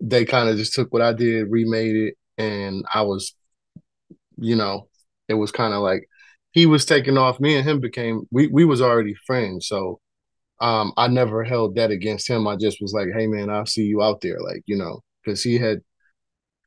they 0.00 0.24
kind 0.24 0.48
of 0.48 0.56
just 0.56 0.74
took 0.74 0.92
what 0.92 1.02
i 1.02 1.12
did 1.12 1.50
remade 1.50 1.94
it 1.94 2.14
and 2.36 2.84
i 2.92 3.02
was 3.02 3.34
you 4.36 4.56
know 4.56 4.88
it 5.28 5.34
was 5.34 5.52
kind 5.52 5.74
of 5.74 5.80
like 5.80 6.08
he 6.50 6.66
was 6.66 6.84
taking 6.84 7.18
off 7.18 7.40
me 7.40 7.56
and 7.56 7.68
him 7.68 7.80
became 7.80 8.26
we 8.30 8.48
we 8.48 8.64
was 8.64 8.80
already 8.80 9.14
friends. 9.26 9.68
So 9.68 10.00
um 10.60 10.92
i 10.96 11.06
never 11.06 11.44
held 11.44 11.76
that 11.76 11.92
against 11.92 12.28
him. 12.28 12.48
I 12.48 12.56
just 12.56 12.78
was 12.80 12.92
like 12.92 13.08
hey 13.16 13.28
man 13.28 13.48
i'll 13.48 13.66
see 13.66 13.84
you 13.84 14.02
out 14.02 14.20
there 14.22 14.40
like 14.40 14.62
you 14.66 14.76
know 14.76 15.02
because 15.22 15.40
he 15.42 15.56
had 15.58 15.80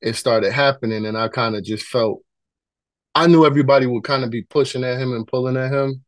it 0.01 0.15
started 0.15 0.51
happening, 0.51 1.05
and 1.05 1.17
I 1.17 1.27
kind 1.27 1.55
of 1.55 1.63
just 1.63 1.85
felt 1.85 2.21
I 3.17 3.25
knew 3.25 3.45
everybody 3.45 3.87
would 3.87 4.03
kind 4.03 4.23
of 4.23 4.29
be 4.29 4.43
pushing 4.43 4.83
at 4.83 4.99
him 4.99 5.11
and 5.11 5.25
pulling 5.25 5.57
at 5.57 5.73
him 5.73 6.03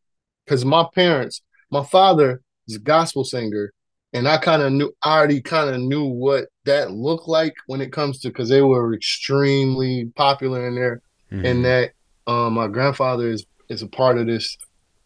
because 0.46 0.64
my 0.64 0.86
parents, 0.94 1.42
my 1.72 1.84
father 1.84 2.42
is 2.68 2.76
a 2.76 2.80
gospel 2.80 3.24
singer, 3.24 3.74
and 4.14 4.28
I 4.28 4.38
kind 4.38 4.62
of 4.62 4.72
knew 4.72 4.94
I 5.04 5.18
already 5.18 5.42
kind 5.42 5.72
of 5.72 5.82
knew 5.82 6.06
what 6.06 6.50
that 6.66 6.92
looked 6.92 7.28
like 7.28 7.56
when 7.66 7.82
it 7.82 7.92
comes 7.92 8.20
to 8.20 8.28
because 8.28 8.48
they 8.48 8.62
were 8.62 8.94
extremely 8.94 10.12
popular 10.16 10.68
in 10.68 10.76
there, 10.76 11.02
mm-hmm. 11.32 11.46
and 11.46 11.66
that 11.66 11.92
um, 12.28 12.54
my 12.54 12.68
grandfather 12.68 13.28
is 13.28 13.46
is 13.70 13.82
a 13.82 13.88
part 13.88 14.20
of 14.20 14.28
this 14.28 14.56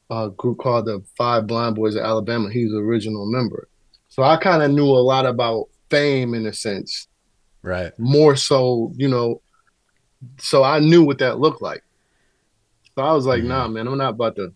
uh, 0.10 0.28
group 0.28 0.60
called 0.60 0.88
the 0.88 1.02
Five 1.18 1.48
Blind 1.48 1.76
Boys 1.76 1.96
of 1.96 2.04
Alabama. 2.04 2.50
He's 2.52 2.72
the 2.72 2.80
original 2.80 3.32
member, 3.32 3.70
so 4.10 4.24
I 4.24 4.36
kind 4.36 4.62
of 4.62 4.72
knew 4.72 4.88
a 4.88 5.08
lot 5.08 5.26
about 5.26 5.70
fame 5.90 6.34
in 6.34 6.46
a 6.46 6.54
sense 6.54 7.08
Right. 7.64 7.98
More 7.98 8.36
so, 8.36 8.94
you 8.96 9.08
know, 9.08 9.42
so 10.38 10.64
I 10.64 10.80
knew 10.80 11.04
what 11.04 11.20
that 11.20 11.40
looked 11.40 11.62
like. 11.62 11.84
So 12.96 13.02
I 13.02 13.14
was 13.14 13.26
like, 13.26 13.40
mm-hmm. 13.40 13.50
nah, 13.50 13.68
man, 13.68 13.88
I'm 13.88 13.98
not 13.98 14.12
about 14.12 14.36
to. 14.36 14.54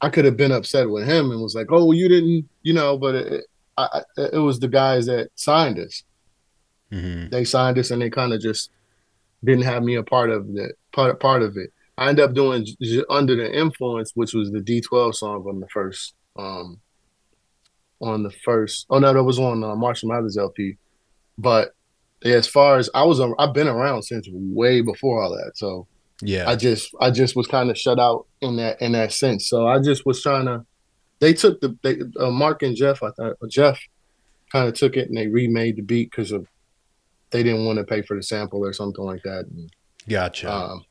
I 0.00 0.10
could 0.10 0.26
have 0.26 0.36
been 0.36 0.52
upset 0.52 0.88
with 0.88 1.08
him 1.08 1.32
and 1.32 1.42
was 1.42 1.56
like, 1.56 1.68
oh, 1.70 1.90
you 1.90 2.08
didn't, 2.08 2.48
you 2.62 2.72
know, 2.72 2.96
but 2.96 3.16
it, 3.16 3.44
I, 3.76 4.02
it 4.16 4.38
was 4.38 4.60
the 4.60 4.68
guys 4.68 5.06
that 5.06 5.30
signed 5.34 5.78
us. 5.80 6.04
Mm-hmm. 6.92 7.30
They 7.30 7.44
signed 7.44 7.78
us 7.78 7.90
and 7.90 8.00
they 8.00 8.10
kind 8.10 8.32
of 8.32 8.40
just 8.40 8.70
didn't 9.42 9.64
have 9.64 9.82
me 9.82 9.96
a 9.96 10.02
part 10.02 10.30
of 10.30 10.46
that 10.54 10.74
part 10.92 11.18
part 11.20 11.42
of 11.42 11.56
it. 11.56 11.72
I 11.96 12.08
ended 12.08 12.24
up 12.24 12.34
doing 12.34 12.64
under 13.10 13.34
the 13.34 13.52
influence, 13.52 14.12
which 14.14 14.34
was 14.34 14.52
the 14.52 14.60
D12 14.60 15.16
song 15.16 15.44
on 15.48 15.58
the 15.58 15.68
first, 15.68 16.14
um, 16.36 16.80
on 18.00 18.22
the 18.22 18.30
first. 18.30 18.86
Oh 18.88 19.00
no, 19.00 19.12
that 19.12 19.22
was 19.22 19.40
on 19.40 19.64
uh, 19.64 19.74
Marshall 19.74 20.10
Mathers 20.10 20.38
LP, 20.38 20.76
but 21.36 21.74
as 22.24 22.46
far 22.46 22.78
as 22.78 22.90
I 22.94 23.04
was, 23.04 23.20
I've 23.38 23.54
been 23.54 23.68
around 23.68 24.02
since 24.02 24.28
way 24.30 24.80
before 24.80 25.22
all 25.22 25.30
that. 25.30 25.52
So 25.56 25.86
yeah, 26.20 26.48
I 26.48 26.56
just, 26.56 26.90
I 27.00 27.10
just 27.10 27.36
was 27.36 27.46
kind 27.46 27.70
of 27.70 27.78
shut 27.78 27.98
out 27.98 28.26
in 28.40 28.56
that, 28.56 28.80
in 28.82 28.92
that 28.92 29.12
sense. 29.12 29.48
So 29.48 29.66
I 29.66 29.80
just 29.80 30.04
was 30.06 30.22
trying 30.22 30.46
to. 30.46 30.64
They 31.20 31.32
took 31.32 31.60
the 31.60 31.76
they, 31.82 31.98
uh, 32.20 32.30
Mark 32.30 32.62
and 32.62 32.76
Jeff. 32.76 33.02
I 33.02 33.10
thought 33.10 33.36
Jeff 33.48 33.80
kind 34.52 34.68
of 34.68 34.74
took 34.74 34.96
it 34.96 35.08
and 35.08 35.16
they 35.16 35.26
remade 35.26 35.76
the 35.76 35.82
beat 35.82 36.10
because 36.10 36.32
of 36.32 36.46
they 37.30 37.42
didn't 37.42 37.66
want 37.66 37.78
to 37.78 37.84
pay 37.84 38.02
for 38.02 38.16
the 38.16 38.22
sample 38.22 38.64
or 38.64 38.72
something 38.72 39.04
like 39.04 39.22
that. 39.24 39.46
And 39.46 39.70
Gotcha. 40.08 40.50
Um, 40.50 40.84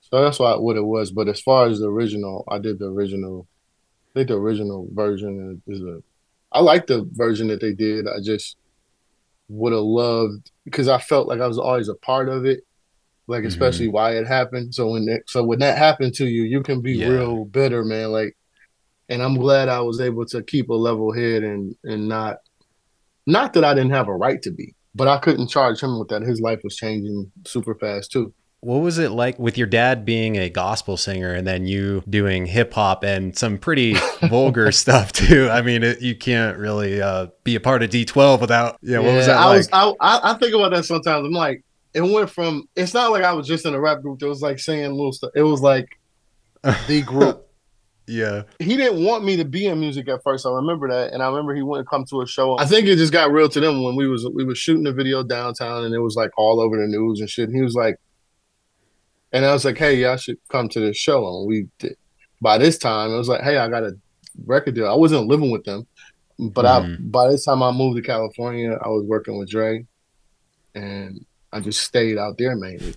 so 0.00 0.22
that's 0.22 0.38
why 0.38 0.54
what 0.56 0.76
it 0.76 0.84
was. 0.84 1.10
But 1.10 1.28
as 1.28 1.40
far 1.40 1.66
as 1.66 1.80
the 1.80 1.88
original, 1.88 2.44
I 2.48 2.58
did 2.58 2.78
the 2.78 2.86
original. 2.86 3.46
I 4.10 4.20
think 4.20 4.28
the 4.28 4.38
original 4.38 4.88
version 4.92 5.60
is 5.66 5.80
a. 5.80 6.02
I 6.52 6.60
like 6.60 6.86
the 6.86 7.08
version 7.12 7.48
that 7.48 7.60
they 7.60 7.72
did. 7.72 8.06
I 8.06 8.20
just 8.22 8.56
would 9.48 9.72
have 9.72 9.82
loved 9.82 10.50
because 10.64 10.88
I 10.88 10.98
felt 10.98 11.28
like 11.28 11.40
I 11.40 11.46
was 11.46 11.58
always 11.58 11.88
a 11.88 11.94
part 11.94 12.28
of 12.28 12.44
it, 12.44 12.60
like 13.28 13.44
Mhm. 13.44 13.48
especially 13.48 13.88
why 13.88 14.12
it 14.16 14.26
happened. 14.26 14.74
So 14.74 14.90
when 14.92 15.08
it, 15.08 15.22
so 15.28 15.44
when 15.44 15.60
that 15.60 15.78
happened 15.78 16.14
to 16.14 16.26
you, 16.26 16.42
you 16.42 16.62
can 16.62 16.80
be 16.80 16.94
Yeah. 16.94 17.08
real 17.08 17.44
bitter, 17.44 17.84
man. 17.84 18.10
Like, 18.12 18.36
and 19.08 19.22
I'm 19.22 19.36
glad 19.36 19.68
I 19.68 19.80
was 19.80 20.00
able 20.00 20.26
to 20.26 20.42
keep 20.42 20.68
a 20.68 20.74
level 20.74 21.12
head 21.12 21.44
and 21.44 21.74
and 21.84 22.08
not, 22.08 22.38
not 23.26 23.52
that 23.54 23.64
I 23.64 23.74
didn't 23.74 23.92
have 23.92 24.08
a 24.08 24.14
right 24.14 24.42
to 24.42 24.50
be, 24.50 24.74
but 24.94 25.06
I 25.08 25.18
couldn't 25.18 25.48
charge 25.48 25.80
him 25.80 25.98
with 25.98 26.08
that. 26.08 26.22
His 26.22 26.40
life 26.40 26.60
was 26.64 26.76
changing 26.76 27.30
super 27.46 27.74
fast 27.76 28.10
too. 28.12 28.32
What 28.60 28.78
was 28.78 28.98
it 28.98 29.10
like 29.10 29.38
with 29.38 29.58
your 29.58 29.66
dad 29.66 30.04
being 30.04 30.36
a 30.36 30.48
gospel 30.48 30.96
singer 30.96 31.32
and 31.32 31.46
then 31.46 31.66
you 31.66 32.02
doing 32.08 32.46
hip 32.46 32.72
hop 32.72 33.04
and 33.04 33.36
some 33.36 33.58
pretty 33.58 33.94
vulgar 34.28 34.72
stuff 34.72 35.12
too? 35.12 35.48
I 35.50 35.62
mean, 35.62 35.82
it, 35.82 36.00
you 36.00 36.16
can't 36.16 36.58
really 36.58 37.00
uh, 37.00 37.28
be 37.44 37.54
a 37.54 37.60
part 37.60 37.82
of 37.82 37.90
D12 37.90 38.40
without, 38.40 38.78
yeah, 38.82 38.98
what 38.98 39.14
was 39.14 39.26
that 39.26 39.36
I 39.36 39.44
like? 39.46 39.56
was 39.58 39.68
I, 39.72 40.20
I 40.32 40.34
think 40.34 40.54
about 40.54 40.72
that 40.72 40.84
sometimes. 40.84 41.26
I'm 41.26 41.32
like, 41.32 41.62
it 41.94 42.02
went 42.02 42.28
from 42.28 42.68
it's 42.76 42.92
not 42.92 43.10
like 43.10 43.24
I 43.24 43.32
was 43.32 43.46
just 43.46 43.64
in 43.64 43.74
a 43.74 43.80
rap 43.80 44.02
group 44.02 44.18
that 44.18 44.28
was 44.28 44.42
like 44.42 44.58
saying 44.58 44.90
little 44.90 45.12
stuff. 45.12 45.30
It 45.34 45.42
was 45.42 45.62
like 45.62 45.98
the 46.88 47.02
group. 47.02 47.48
yeah. 48.06 48.42
he 48.58 48.76
didn't 48.76 49.04
want 49.04 49.24
me 49.24 49.36
to 49.36 49.44
be 49.44 49.66
in 49.66 49.80
music 49.80 50.08
at 50.08 50.22
first. 50.22 50.44
I 50.44 50.50
remember 50.50 50.88
that, 50.88 51.12
and 51.12 51.22
I 51.22 51.28
remember 51.28 51.54
he 51.54 51.62
wouldn't 51.62 51.88
come 51.88 52.04
to 52.06 52.20
a 52.20 52.26
show. 52.26 52.58
I 52.58 52.66
think 52.66 52.86
it 52.86 52.96
just 52.96 53.12
got 53.12 53.32
real 53.32 53.48
to 53.48 53.60
them 53.60 53.82
when 53.82 53.96
we 53.96 54.08
was 54.08 54.28
we 54.34 54.44
was 54.44 54.58
shooting 54.58 54.86
a 54.86 54.92
video 54.92 55.22
downtown, 55.22 55.84
and 55.84 55.94
it 55.94 56.00
was 56.00 56.16
like 56.16 56.30
all 56.36 56.60
over 56.60 56.76
the 56.76 56.86
news 56.86 57.20
and 57.20 57.30
shit. 57.30 57.48
And 57.48 57.56
he 57.56 57.62
was 57.62 57.74
like, 57.74 57.96
and 59.36 59.44
I 59.44 59.52
was 59.52 59.64
like, 59.64 59.78
hey, 59.78 59.94
y'all 59.96 60.16
should 60.16 60.38
come 60.48 60.68
to 60.70 60.80
this 60.80 60.96
show. 60.96 61.26
And 61.28 61.46
we 61.46 61.68
did. 61.78 61.96
By 62.40 62.58
this 62.58 62.78
time, 62.78 63.10
it 63.12 63.16
was 63.16 63.28
like, 63.28 63.42
hey, 63.42 63.56
I 63.58 63.68
got 63.68 63.82
a 63.84 63.92
record 64.44 64.74
deal. 64.74 64.88
I 64.88 64.94
wasn't 64.94 65.26
living 65.28 65.50
with 65.50 65.64
them, 65.64 65.86
but 66.38 66.64
I 66.66 66.80
Mhm. 66.80 67.10
by 67.10 67.28
this 67.30 67.44
time 67.44 67.62
I 67.62 67.70
moved 67.72 67.96
to 67.96 68.02
California. 68.02 68.78
I 68.82 68.88
was 68.88 69.04
working 69.04 69.38
with 69.38 69.48
Dre, 69.50 69.86
and 70.74 71.24
I 71.52 71.60
just 71.60 71.80
stayed 71.80 72.18
out 72.18 72.36
there 72.38 72.56
mainly. 72.56 72.94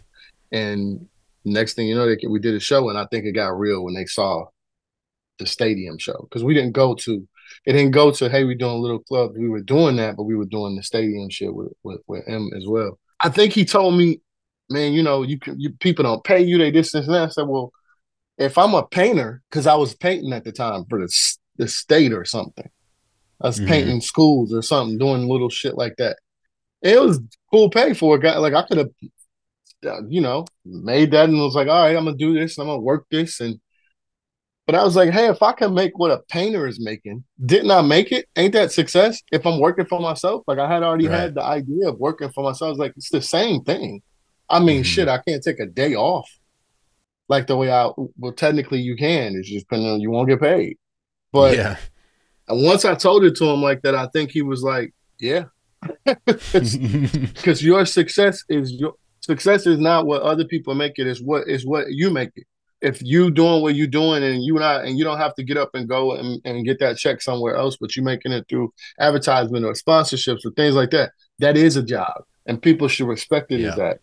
And 0.51 1.07
next 1.45 1.73
thing 1.75 1.87
you 1.87 1.95
know, 1.95 2.05
they, 2.07 2.17
we 2.27 2.39
did 2.39 2.55
a 2.55 2.59
show, 2.59 2.89
and 2.89 2.97
I 2.97 3.05
think 3.05 3.25
it 3.25 3.31
got 3.33 3.57
real 3.59 3.83
when 3.83 3.93
they 3.93 4.05
saw 4.05 4.45
the 5.37 5.45
stadium 5.45 5.97
show 5.97 6.17
because 6.29 6.43
we 6.43 6.53
didn't 6.53 6.73
go 6.73 6.93
to 6.93 7.25
it 7.65 7.71
didn't 7.71 7.91
go 7.91 8.11
to 8.11 8.29
hey 8.29 8.43
we're 8.43 8.55
doing 8.55 8.73
a 8.75 8.77
little 8.77 8.99
club 8.99 9.31
we 9.37 9.47
were 9.47 9.61
doing 9.61 9.95
that 9.95 10.17
but 10.17 10.23
we 10.23 10.35
were 10.35 10.43
doing 10.45 10.75
the 10.75 10.83
stadium 10.83 11.29
shit 11.29 11.55
with 11.55 11.71
with, 11.81 12.01
with 12.07 12.25
him 12.27 12.51
as 12.57 12.65
well 12.67 12.99
i 13.21 13.29
think 13.29 13.53
he 13.53 13.63
told 13.63 13.95
me 13.95 14.19
man 14.69 14.93
you 14.93 15.03
know 15.03 15.23
you 15.23 15.39
can 15.39 15.59
you 15.59 15.71
people 15.71 16.03
don't 16.03 16.23
pay 16.23 16.41
you 16.41 16.57
they 16.57 16.71
this 16.71 16.91
this 16.91 17.05
and 17.05 17.13
that 17.15 17.23
i 17.23 17.29
said 17.29 17.47
well 17.47 17.71
if 18.37 18.57
i'm 18.57 18.73
a 18.73 18.85
painter 18.87 19.41
because 19.49 19.67
i 19.67 19.75
was 19.75 19.95
painting 19.95 20.33
at 20.33 20.43
the 20.43 20.51
time 20.51 20.85
for 20.89 20.99
the, 20.99 21.09
the 21.57 21.67
state 21.67 22.13
or 22.13 22.25
something 22.25 22.69
i 23.41 23.47
was 23.47 23.59
Mhm. 23.59 23.67
painting 23.67 24.01
schools 24.01 24.53
or 24.53 24.61
something 24.61 24.97
doing 24.97 25.27
little 25.27 25.49
shit 25.49 25.75
like 25.77 25.95
that 25.97 26.17
it 26.81 26.99
was 27.01 27.19
cool 27.51 27.69
pay 27.69 27.93
for 27.93 28.15
a 28.15 28.19
guy 28.19 28.37
like 28.37 28.53
i 28.53 28.63
could 28.63 28.77
have 28.77 28.89
uh, 29.85 30.01
you 30.07 30.21
know 30.21 30.45
made 30.65 31.11
that 31.11 31.29
and 31.29 31.39
was 31.39 31.55
like 31.55 31.67
all 31.67 31.83
right 31.83 31.95
i'm 31.95 32.05
gonna 32.05 32.17
do 32.17 32.33
this 32.33 32.57
i'm 32.57 32.67
gonna 32.67 32.79
work 32.79 33.05
this 33.11 33.39
and 33.39 33.59
but 34.67 34.75
I 34.75 34.83
was 34.83 34.95
like, 34.95 35.09
hey, 35.09 35.27
if 35.29 35.41
I 35.41 35.53
can 35.53 35.73
make 35.73 35.97
what 35.97 36.11
a 36.11 36.19
painter 36.29 36.67
is 36.67 36.79
making, 36.79 37.23
didn't 37.43 37.71
I 37.71 37.81
make 37.81 38.11
it? 38.11 38.27
Ain't 38.35 38.53
that 38.53 38.71
success? 38.71 39.19
If 39.31 39.43
I'm 39.47 39.59
working 39.59 39.87
for 39.87 39.99
myself, 39.99 40.43
like 40.45 40.59
I 40.59 40.71
had 40.71 40.83
already 40.83 41.07
Right. 41.07 41.21
had 41.21 41.33
the 41.33 41.41
idea 41.43 41.89
of 41.89 41.97
working 41.97 42.29
for 42.29 42.43
myself. 42.43 42.67
I 42.67 42.69
was 42.69 42.77
like, 42.77 42.93
it's 42.95 43.09
the 43.09 43.19
same 43.19 43.63
thing. 43.63 44.03
I 44.49 44.59
mean, 44.59 44.81
Mhm. 44.83 44.85
shit, 44.85 45.07
I 45.07 45.19
can't 45.27 45.43
take 45.43 45.59
a 45.59 45.65
day 45.65 45.95
off. 45.95 46.29
Like 47.27 47.45
the 47.47 47.55
way 47.55 47.71
I, 47.71 47.89
well, 48.17 48.31
technically 48.33 48.79
you 48.79 48.95
can. 48.95 49.35
It's 49.35 49.49
just 49.49 49.67
depending 49.67 49.89
on 49.91 50.01
you 50.01 50.09
won't 50.09 50.27
get 50.29 50.41
paid. 50.41 50.77
But 51.31 51.55
yeah. 51.55 51.77
and 52.47 52.63
once 52.63 52.85
I 52.85 52.95
told 52.95 53.23
it 53.23 53.35
to 53.37 53.45
him 53.45 53.61
like 53.61 53.81
that, 53.83 53.93
I 53.95 54.07
think 54.07 54.31
he 54.31 54.41
was 54.41 54.63
like, 54.63 54.93
yeah, 55.19 55.45
because 56.05 57.63
your 57.63 57.85
success 57.85 58.43
is 58.49 58.71
your 58.73 58.93
success 59.21 59.67
is 59.67 59.77
not 59.77 60.05
what 60.05 60.21
other 60.23 60.45
people 60.45 60.73
make 60.75 60.93
it. 60.97 61.07
It's 61.07 61.21
what 61.21 61.47
is 61.47 61.65
what 61.65 61.85
you 61.91 62.09
make 62.09 62.31
it. 62.35 62.45
If 62.81 63.01
you 63.03 63.29
doing 63.29 63.61
what 63.61 63.75
you're 63.75 63.87
doing 63.87 64.23
and 64.23 64.41
you 64.43 64.53
not 64.55 64.85
and 64.85 64.97
you 64.97 65.03
don't 65.03 65.17
have 65.17 65.35
to 65.35 65.43
get 65.43 65.57
up 65.57 65.71
and 65.73 65.87
go 65.87 66.13
and, 66.13 66.41
and 66.45 66.65
get 66.65 66.79
that 66.79 66.97
check 66.97 67.21
somewhere 67.21 67.55
else, 67.55 67.77
but 67.79 67.95
you 67.95 68.01
making 68.03 68.31
it 68.31 68.45
through 68.49 68.73
advertisement 68.99 69.65
or 69.65 69.73
sponsorships 69.73 70.45
or 70.45 70.51
things 70.55 70.75
like 70.75 70.91
that, 70.91 71.11
that 71.39 71.57
is 71.57 71.75
a 71.75 71.83
job, 71.83 72.23
and 72.45 72.61
people 72.61 72.87
should 72.87 73.07
respect 73.07 73.51
it 73.51 73.59
Yeah. 73.59 73.69
as 73.71 73.75
that. 73.75 73.99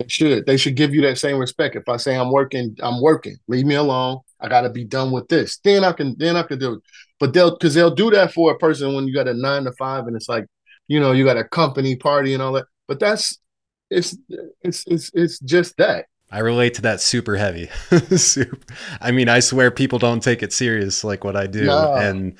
They 0.00 0.08
should. 0.08 0.46
They 0.46 0.56
should 0.56 0.76
give 0.76 0.94
you 0.94 1.02
that 1.02 1.18
same 1.18 1.36
respect. 1.36 1.76
If 1.76 1.86
I 1.88 1.98
say 1.98 2.16
I'm 2.16 2.32
working, 2.32 2.74
I'm 2.80 3.02
working. 3.02 3.36
Leave 3.48 3.66
me 3.66 3.74
alone. 3.74 4.20
I 4.40 4.48
got 4.48 4.62
to 4.62 4.70
be 4.70 4.84
done 4.84 5.12
with 5.12 5.28
this. 5.28 5.58
Then 5.62 5.84
I 5.84 5.92
can. 5.92 6.16
Then 6.18 6.36
I 6.36 6.42
can 6.42 6.58
do 6.58 6.74
it. 6.74 6.80
But 7.18 7.34
they'll 7.34 7.50
because 7.50 7.74
they'll 7.74 7.94
do 7.94 8.10
that 8.10 8.32
for 8.32 8.50
a 8.50 8.58
person 8.58 8.94
when 8.94 9.06
you 9.06 9.14
got 9.14 9.28
a 9.28 9.34
nine 9.34 9.64
to 9.64 9.72
five 9.72 10.06
and 10.06 10.16
it's 10.16 10.28
like, 10.28 10.46
you 10.88 10.98
know, 11.00 11.12
you 11.12 11.26
got 11.26 11.36
a 11.36 11.44
company 11.44 11.96
party 11.96 12.32
and 12.32 12.42
all 12.42 12.52
that. 12.52 12.64
But 12.88 12.98
that's 12.98 13.38
it's 13.90 14.16
it's 14.62 14.84
it's 14.86 15.10
it's 15.12 15.38
just 15.40 15.76
that. 15.76 16.06
I 16.30 16.38
relate 16.38 16.74
to 16.74 16.82
that 16.82 17.02
super 17.02 17.36
heavy. 17.36 17.68
super. 18.16 18.56
I 19.02 19.10
mean, 19.10 19.28
I 19.28 19.40
swear 19.40 19.70
people 19.70 19.98
don't 19.98 20.22
take 20.22 20.42
it 20.42 20.52
serious 20.52 21.04
like 21.04 21.24
what 21.24 21.36
I 21.36 21.46
do. 21.46 21.64
No. 21.64 21.94
And 21.94 22.36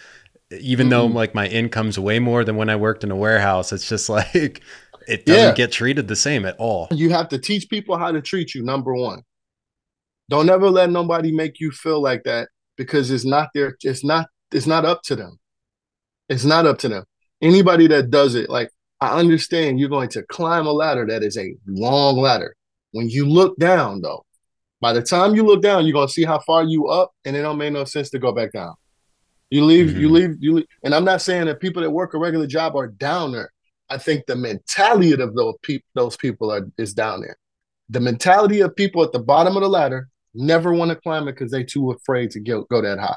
even 0.50 0.88
though 0.88 1.08
Mm-mm. 1.08 1.14
like 1.14 1.34
my 1.34 1.46
income's 1.46 1.98
way 1.98 2.20
more 2.20 2.44
than 2.44 2.56
when 2.56 2.70
I 2.70 2.76
worked 2.76 3.04
in 3.04 3.10
a 3.10 3.16
warehouse, 3.16 3.72
it's 3.72 3.88
just 3.88 4.08
like 4.08 4.62
it 5.10 5.26
doesn't 5.26 5.42
Yeah. 5.48 5.54
get 5.54 5.72
treated 5.72 6.08
the 6.08 6.16
same 6.16 6.44
at 6.46 6.56
all. 6.58 6.88
You 6.92 7.10
have 7.10 7.28
to 7.30 7.38
teach 7.38 7.68
people 7.68 7.96
how 7.98 8.12
to 8.12 8.20
treat 8.22 8.54
you. 8.54 8.62
Number 8.62 8.94
one, 8.94 9.22
don't 10.28 10.48
ever 10.48 10.70
let 10.70 10.90
nobody 10.90 11.32
make 11.32 11.60
you 11.60 11.70
feel 11.70 12.00
like 12.00 12.22
that 12.24 12.48
because 12.76 13.10
it's 13.10 13.24
not 13.24 13.48
their. 13.54 13.76
It's 13.82 14.04
not. 14.04 14.28
It's 14.52 14.66
not 14.66 14.84
up 14.84 15.02
to 15.04 15.16
them. 15.16 15.38
It's 16.28 16.44
not 16.44 16.66
up 16.66 16.78
to 16.78 16.88
them. 16.88 17.04
Anybody 17.42 17.86
that 17.88 18.10
does 18.10 18.34
it, 18.34 18.48
like 18.50 18.70
I 19.00 19.18
understand, 19.18 19.80
you're 19.80 19.88
going 19.88 20.08
to 20.10 20.22
climb 20.24 20.66
a 20.66 20.72
ladder 20.72 21.06
that 21.06 21.22
is 21.22 21.36
a 21.36 21.54
long 21.66 22.16
ladder. 22.18 22.54
When 22.92 23.08
you 23.08 23.26
look 23.26 23.56
down, 23.58 24.02
though, 24.02 24.24
by 24.80 24.92
the 24.92 25.02
time 25.02 25.34
you 25.34 25.44
look 25.44 25.62
down, 25.62 25.86
you're 25.86 25.92
gonna 25.94 26.08
see 26.08 26.24
how 26.24 26.38
far 26.40 26.64
you 26.64 26.88
up, 26.88 27.12
and 27.24 27.34
it 27.36 27.42
don't 27.42 27.58
make 27.58 27.72
no 27.72 27.84
sense 27.84 28.10
to 28.10 28.18
go 28.18 28.32
back 28.32 28.52
down. 28.52 28.74
You 29.50 29.64
leave, 29.64 29.96
you 29.96 30.08
Mhm. 30.08 30.12
leave, 30.12 30.30
you 30.40 30.54
leave. 30.54 30.66
And 30.84 30.94
I'm 30.94 31.04
not 31.04 31.20
saying 31.22 31.46
that 31.46 31.60
people 31.60 31.82
that 31.82 31.90
work 31.90 32.14
a 32.14 32.18
regular 32.18 32.46
job 32.46 32.76
are 32.76 32.86
down 32.86 33.32
there. 33.32 33.52
I 33.90 33.98
think 33.98 34.26
the 34.26 34.36
mentality 34.36 35.12
of 35.12 35.34
those 35.34 35.54
people, 35.62 35.86
those 35.94 36.16
people 36.16 36.52
are 36.52 36.66
is 36.78 36.94
down 36.94 37.22
there. 37.22 37.36
The 37.88 38.00
mentality 38.00 38.60
of 38.60 38.74
people 38.76 39.02
at 39.02 39.12
the 39.12 39.18
bottom 39.18 39.56
of 39.56 39.62
the 39.62 39.68
ladder 39.68 40.08
never 40.32 40.72
want 40.72 40.90
to 40.90 40.96
climb 40.96 41.26
it 41.26 41.32
because 41.32 41.50
they 41.50 41.64
too 41.64 41.90
afraid 41.90 42.30
to 42.30 42.40
go, 42.40 42.64
go 42.70 42.80
that 42.80 43.00
high. 43.00 43.16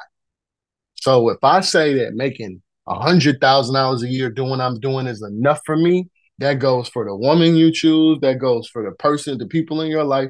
So 0.96 1.30
if 1.30 1.38
I 1.44 1.62
say 1.62 1.94
that 1.96 2.16
making 2.16 2.62
a 2.88 3.00
hundred 3.00 3.40
thousand 3.40 3.76
dollars 3.76 4.04
a 4.04 4.08
year 4.08 4.30
doing 4.32 4.50
what 4.50 4.62
I'm 4.62 4.80
doing 4.80 5.06
is 5.06 5.22
enough 5.22 5.62
for 5.66 5.78
me, 5.78 6.10
that 6.40 6.56
goes 6.56 6.90
for 6.90 7.06
the 7.06 7.16
woman 7.16 7.56
you 7.56 7.72
choose, 7.72 8.20
that 8.22 8.40
goes 8.40 8.68
for 8.68 8.84
the 8.84 8.92
person, 8.96 9.38
the 9.38 9.48
people 9.48 9.82
in 9.82 9.92
your 9.92 10.04
life. 10.04 10.30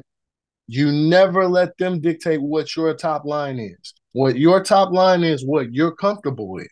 You 0.66 0.92
never 0.92 1.48
let 1.48 1.76
them 1.78 2.00
dictate 2.00 2.40
what 2.40 2.74
your 2.76 2.94
top 2.94 3.24
line 3.24 3.58
is. 3.58 3.94
What 4.12 4.36
your 4.36 4.62
top 4.62 4.92
line 4.92 5.24
is, 5.24 5.44
what 5.44 5.72
you're 5.72 5.94
comfortable 5.94 6.48
with. 6.48 6.68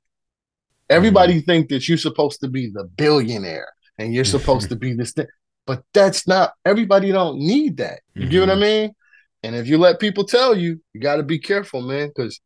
Everybody 0.92 1.40
think 1.40 1.68
that 1.70 1.88
you're 1.88 1.98
supposed 1.98 2.40
to 2.40 2.48
be 2.48 2.70
the 2.72 2.84
billionaire 2.84 3.68
and 3.98 4.14
you're 4.14 4.24
supposed 4.24 4.68
to 4.68 4.76
be 4.76 4.92
this 4.94 5.12
thing, 5.12 5.26
but 5.66 5.82
that's 5.94 6.26
not. 6.28 6.52
Everybody 6.64 7.12
don't 7.12 7.38
need 7.38 7.78
that. 7.78 8.00
You 8.14 8.28
get 8.28 8.40
what 8.40 8.50
I 8.50 8.54
Mhm. 8.54 8.60
mean? 8.60 8.94
And 9.42 9.56
if 9.56 9.66
you 9.66 9.78
let 9.78 10.00
people 10.00 10.24
tell 10.24 10.56
you, 10.56 10.80
you 10.92 11.00
got 11.00 11.16
to 11.16 11.22
be 11.22 11.38
careful, 11.38 11.80
man, 11.82 12.08
because 12.08 12.40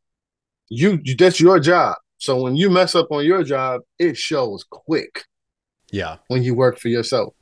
you 0.69 1.01
you- 1.05 1.17
that's 1.17 1.41
your 1.41 1.59
job. 1.61 1.97
So 2.19 2.41
when 2.43 2.57
you 2.57 2.71
mess 2.71 2.95
up 2.95 3.09
on 3.11 3.25
your 3.25 3.43
job, 3.43 3.83
it 3.99 4.17
shows 4.17 4.65
quick 4.71 5.25
Yeah. 5.91 6.17
when 6.29 6.43
you 6.43 6.55
work 6.55 6.79
for 6.79 6.89
yourself. 6.89 7.35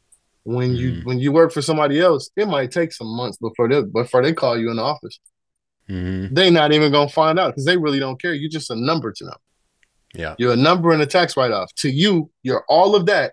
When 0.43 0.75
you 0.75 0.93
Mhm. 0.93 1.05
when 1.05 1.19
you 1.21 1.33
work 1.33 1.53
for 1.53 1.63
somebody 1.63 2.01
else, 2.01 2.31
it 2.37 2.47
might 2.49 2.71
take 2.71 2.93
some 2.93 3.09
months 3.09 3.39
before 3.39 3.69
they 3.69 3.83
before 3.83 4.23
they 4.23 4.33
call 4.33 4.59
you 4.59 4.71
in 4.71 4.77
the 4.77 4.83
office. 4.83 5.19
hmm 5.87 6.27
They 6.33 6.51
not 6.51 6.73
even 6.73 6.91
gonna 6.93 7.09
find 7.11 7.39
out 7.39 7.51
because 7.53 7.67
they 7.67 7.77
really 7.77 7.99
don't 7.99 8.21
care. 8.21 8.33
You're 8.35 8.51
just 8.51 8.71
a 8.71 8.75
number 8.77 9.13
to 9.13 9.25
them. 9.25 9.39
Yeah. 10.15 10.35
You're 10.39 10.53
a 10.53 10.57
number 10.57 10.93
in 10.93 11.01
a 11.01 11.07
tax 11.07 11.37
write 11.37 11.51
off. 11.51 11.73
To 11.77 11.91
you, 11.91 12.31
you're 12.43 12.65
all 12.69 12.95
of 12.95 13.07
that, 13.07 13.33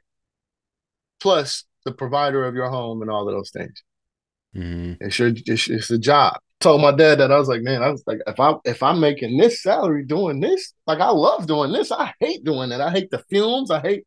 plus 1.19 1.65
the 1.85 1.91
provider 1.91 2.45
of 2.45 2.55
your 2.55 2.69
home 2.69 3.01
and 3.01 3.09
all 3.09 3.27
of 3.27 3.33
those 3.33 3.51
things. 3.51 3.83
hmm 4.53 4.93
It's 4.99 5.17
your 5.19 5.31
it's, 5.35 5.69
it's 5.69 5.89
a 5.91 5.97
job. 5.97 6.37
Told 6.59 6.81
my 6.81 6.91
dad 6.91 7.19
that 7.19 7.31
I 7.31 7.37
was 7.37 7.47
like, 7.47 7.61
man, 7.61 7.81
I 7.81 7.89
was 7.89 8.03
like, 8.05 8.19
if 8.27 8.39
I 8.39 8.53
if 8.65 8.83
I'm 8.83 8.99
making 8.99 9.37
this 9.37 9.61
salary 9.63 10.05
doing 10.05 10.39
this, 10.39 10.73
like 10.87 10.99
I 10.99 11.09
love 11.09 11.47
doing 11.47 11.71
this. 11.71 11.91
I 11.91 12.13
hate 12.19 12.43
doing 12.43 12.71
it. 12.71 12.81
I 12.81 12.91
hate 12.91 13.09
the 13.09 13.23
fumes. 13.29 13.71
I 13.71 13.79
hate, 13.81 14.03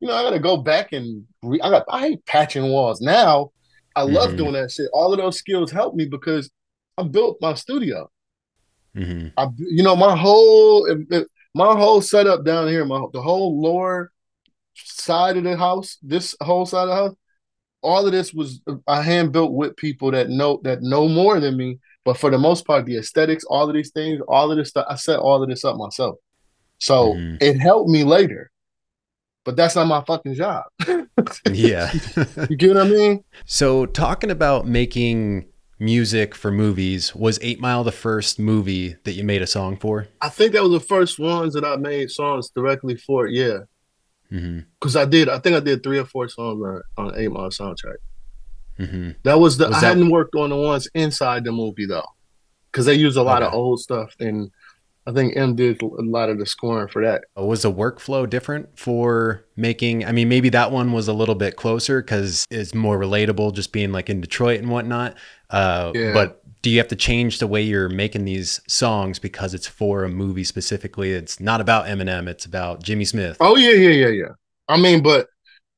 you 0.00 0.08
know, 0.08 0.14
I 0.14 0.22
gotta 0.22 0.38
go 0.38 0.58
back 0.58 0.92
and 0.92 1.24
re- 1.42 1.60
I 1.62 1.70
got 1.70 1.84
I 1.90 2.00
hate 2.00 2.26
patching 2.26 2.68
walls. 2.70 3.00
Now 3.00 3.50
I 3.94 4.02
love 4.02 4.32
Mhm. 4.32 4.36
doing 4.38 4.52
that 4.54 4.70
shit. 4.72 4.90
All 4.92 5.12
of 5.12 5.18
those 5.18 5.38
skills 5.38 5.70
help 5.70 5.94
me 5.94 6.06
because 6.06 6.50
I 6.98 7.02
built 7.04 7.38
my 7.40 7.54
studio. 7.54 8.10
hmm 8.94 9.28
I, 9.36 9.48
you 9.58 9.82
know, 9.82 9.96
my 9.96 10.16
whole 10.16 10.86
my 11.56 11.74
whole 11.74 12.02
setup 12.02 12.44
down 12.44 12.68
here, 12.68 12.84
my 12.84 13.02
the 13.14 13.22
whole 13.22 13.58
lower 13.60 14.12
side 14.74 15.38
of 15.38 15.44
the 15.44 15.56
house, 15.56 15.96
this 16.02 16.36
whole 16.42 16.66
side 16.66 16.82
of 16.82 16.88
the 16.88 16.94
house, 16.94 17.16
all 17.82 18.04
of 18.04 18.12
this 18.12 18.34
was 18.34 18.60
a 18.86 19.00
hand 19.00 19.32
built 19.32 19.52
with 19.52 19.74
people 19.76 20.10
that 20.10 20.28
know 20.28 20.60
that 20.64 20.82
know 20.82 21.08
more 21.08 21.40
than 21.40 21.56
me. 21.56 21.78
But 22.04 22.18
for 22.18 22.30
the 22.30 22.36
most 22.36 22.66
part, 22.66 22.84
the 22.84 22.98
aesthetics, 22.98 23.44
all 23.44 23.68
of 23.68 23.74
these 23.74 23.90
things, 23.90 24.20
all 24.28 24.50
of 24.50 24.58
this 24.58 24.68
stuff, 24.68 24.84
I 24.86 24.96
set 24.96 25.18
all 25.18 25.42
of 25.42 25.48
this 25.48 25.64
up 25.64 25.76
myself. 25.76 26.16
So 26.76 27.14
mm-hmm. 27.14 27.36
it 27.40 27.58
helped 27.58 27.88
me 27.88 28.04
later. 28.04 28.50
But 29.46 29.56
that's 29.56 29.76
not 29.76 29.86
my 29.86 30.04
fucking 30.04 30.34
job. 30.34 30.64
yeah. 31.50 31.90
you 32.50 32.56
get 32.56 32.74
what 32.74 32.86
I 32.86 32.88
mean? 32.88 33.24
So 33.46 33.86
talking 33.86 34.30
about 34.30 34.66
making 34.66 35.46
music 35.78 36.34
for 36.34 36.50
movies, 36.50 37.14
was 37.14 37.38
Eight 37.42 37.60
Mile 37.60 37.84
the 37.84 37.92
first 37.92 38.38
movie 38.38 38.96
that 39.04 39.12
you 39.12 39.24
made 39.24 39.42
a 39.42 39.46
song 39.46 39.76
for? 39.76 40.08
I 40.20 40.28
think 40.28 40.52
that 40.52 40.62
was 40.62 40.72
the 40.72 40.80
first 40.80 41.18
ones 41.18 41.54
that 41.54 41.64
I 41.64 41.76
made 41.76 42.10
songs 42.10 42.50
directly 42.50 42.96
for. 42.96 43.26
Yeah. 43.26 43.60
Because 44.28 44.42
mm-hmm. 44.42 44.98
I 44.98 45.04
did, 45.04 45.28
I 45.28 45.38
think 45.38 45.56
I 45.56 45.60
did 45.60 45.82
three 45.82 45.98
or 45.98 46.04
four 46.04 46.28
songs 46.28 46.60
on, 46.64 46.82
on 47.06 47.18
Eight 47.18 47.30
Mile 47.30 47.50
soundtrack. 47.50 47.96
Mm-hmm. 48.78 49.10
That 49.22 49.38
was 49.38 49.56
the. 49.56 49.68
Was 49.68 49.76
I 49.76 49.80
that... 49.80 49.86
hadn't 49.86 50.10
worked 50.10 50.34
on 50.34 50.50
the 50.50 50.56
ones 50.56 50.88
inside 50.94 51.44
the 51.44 51.52
movie 51.52 51.86
though, 51.86 52.04
because 52.70 52.86
they 52.86 52.94
use 52.94 53.16
a 53.16 53.22
lot 53.22 53.42
okay. 53.42 53.48
of 53.48 53.54
old 53.54 53.80
stuff, 53.80 54.14
and 54.20 54.50
I 55.06 55.12
think 55.12 55.36
M 55.36 55.54
did 55.54 55.80
a 55.80 55.86
lot 56.02 56.28
of 56.28 56.38
the 56.38 56.46
scoring 56.46 56.88
for 56.88 57.02
that. 57.04 57.24
Uh, 57.38 57.44
was 57.44 57.62
the 57.62 57.72
workflow 57.72 58.28
different 58.28 58.76
for 58.78 59.44
making? 59.54 60.04
I 60.04 60.12
mean, 60.12 60.28
maybe 60.28 60.48
that 60.50 60.72
one 60.72 60.92
was 60.92 61.06
a 61.06 61.12
little 61.12 61.36
bit 61.36 61.56
closer 61.56 62.02
because 62.02 62.44
it's 62.50 62.74
more 62.74 62.98
relatable, 62.98 63.54
just 63.54 63.72
being 63.72 63.92
like 63.92 64.10
in 64.10 64.20
Detroit 64.20 64.60
and 64.60 64.68
whatnot. 64.68 65.16
Uh, 65.50 65.92
yeah. 65.94 66.12
But 66.12 66.42
do 66.62 66.70
you 66.70 66.78
have 66.78 66.88
to 66.88 66.96
change 66.96 67.38
the 67.38 67.46
way 67.46 67.62
you're 67.62 67.88
making 67.88 68.24
these 68.24 68.60
songs 68.66 69.18
because 69.18 69.54
it's 69.54 69.66
for 69.66 70.04
a 70.04 70.08
movie 70.08 70.44
specifically? 70.44 71.12
It's 71.12 71.38
not 71.40 71.60
about 71.60 71.86
Eminem; 71.86 72.28
it's 72.28 72.44
about 72.44 72.82
Jimmy 72.82 73.04
Smith. 73.04 73.36
Oh 73.40 73.56
yeah, 73.56 73.72
yeah, 73.72 74.06
yeah, 74.06 74.08
yeah. 74.08 74.32
I 74.68 74.76
mean, 74.76 75.02
but 75.02 75.28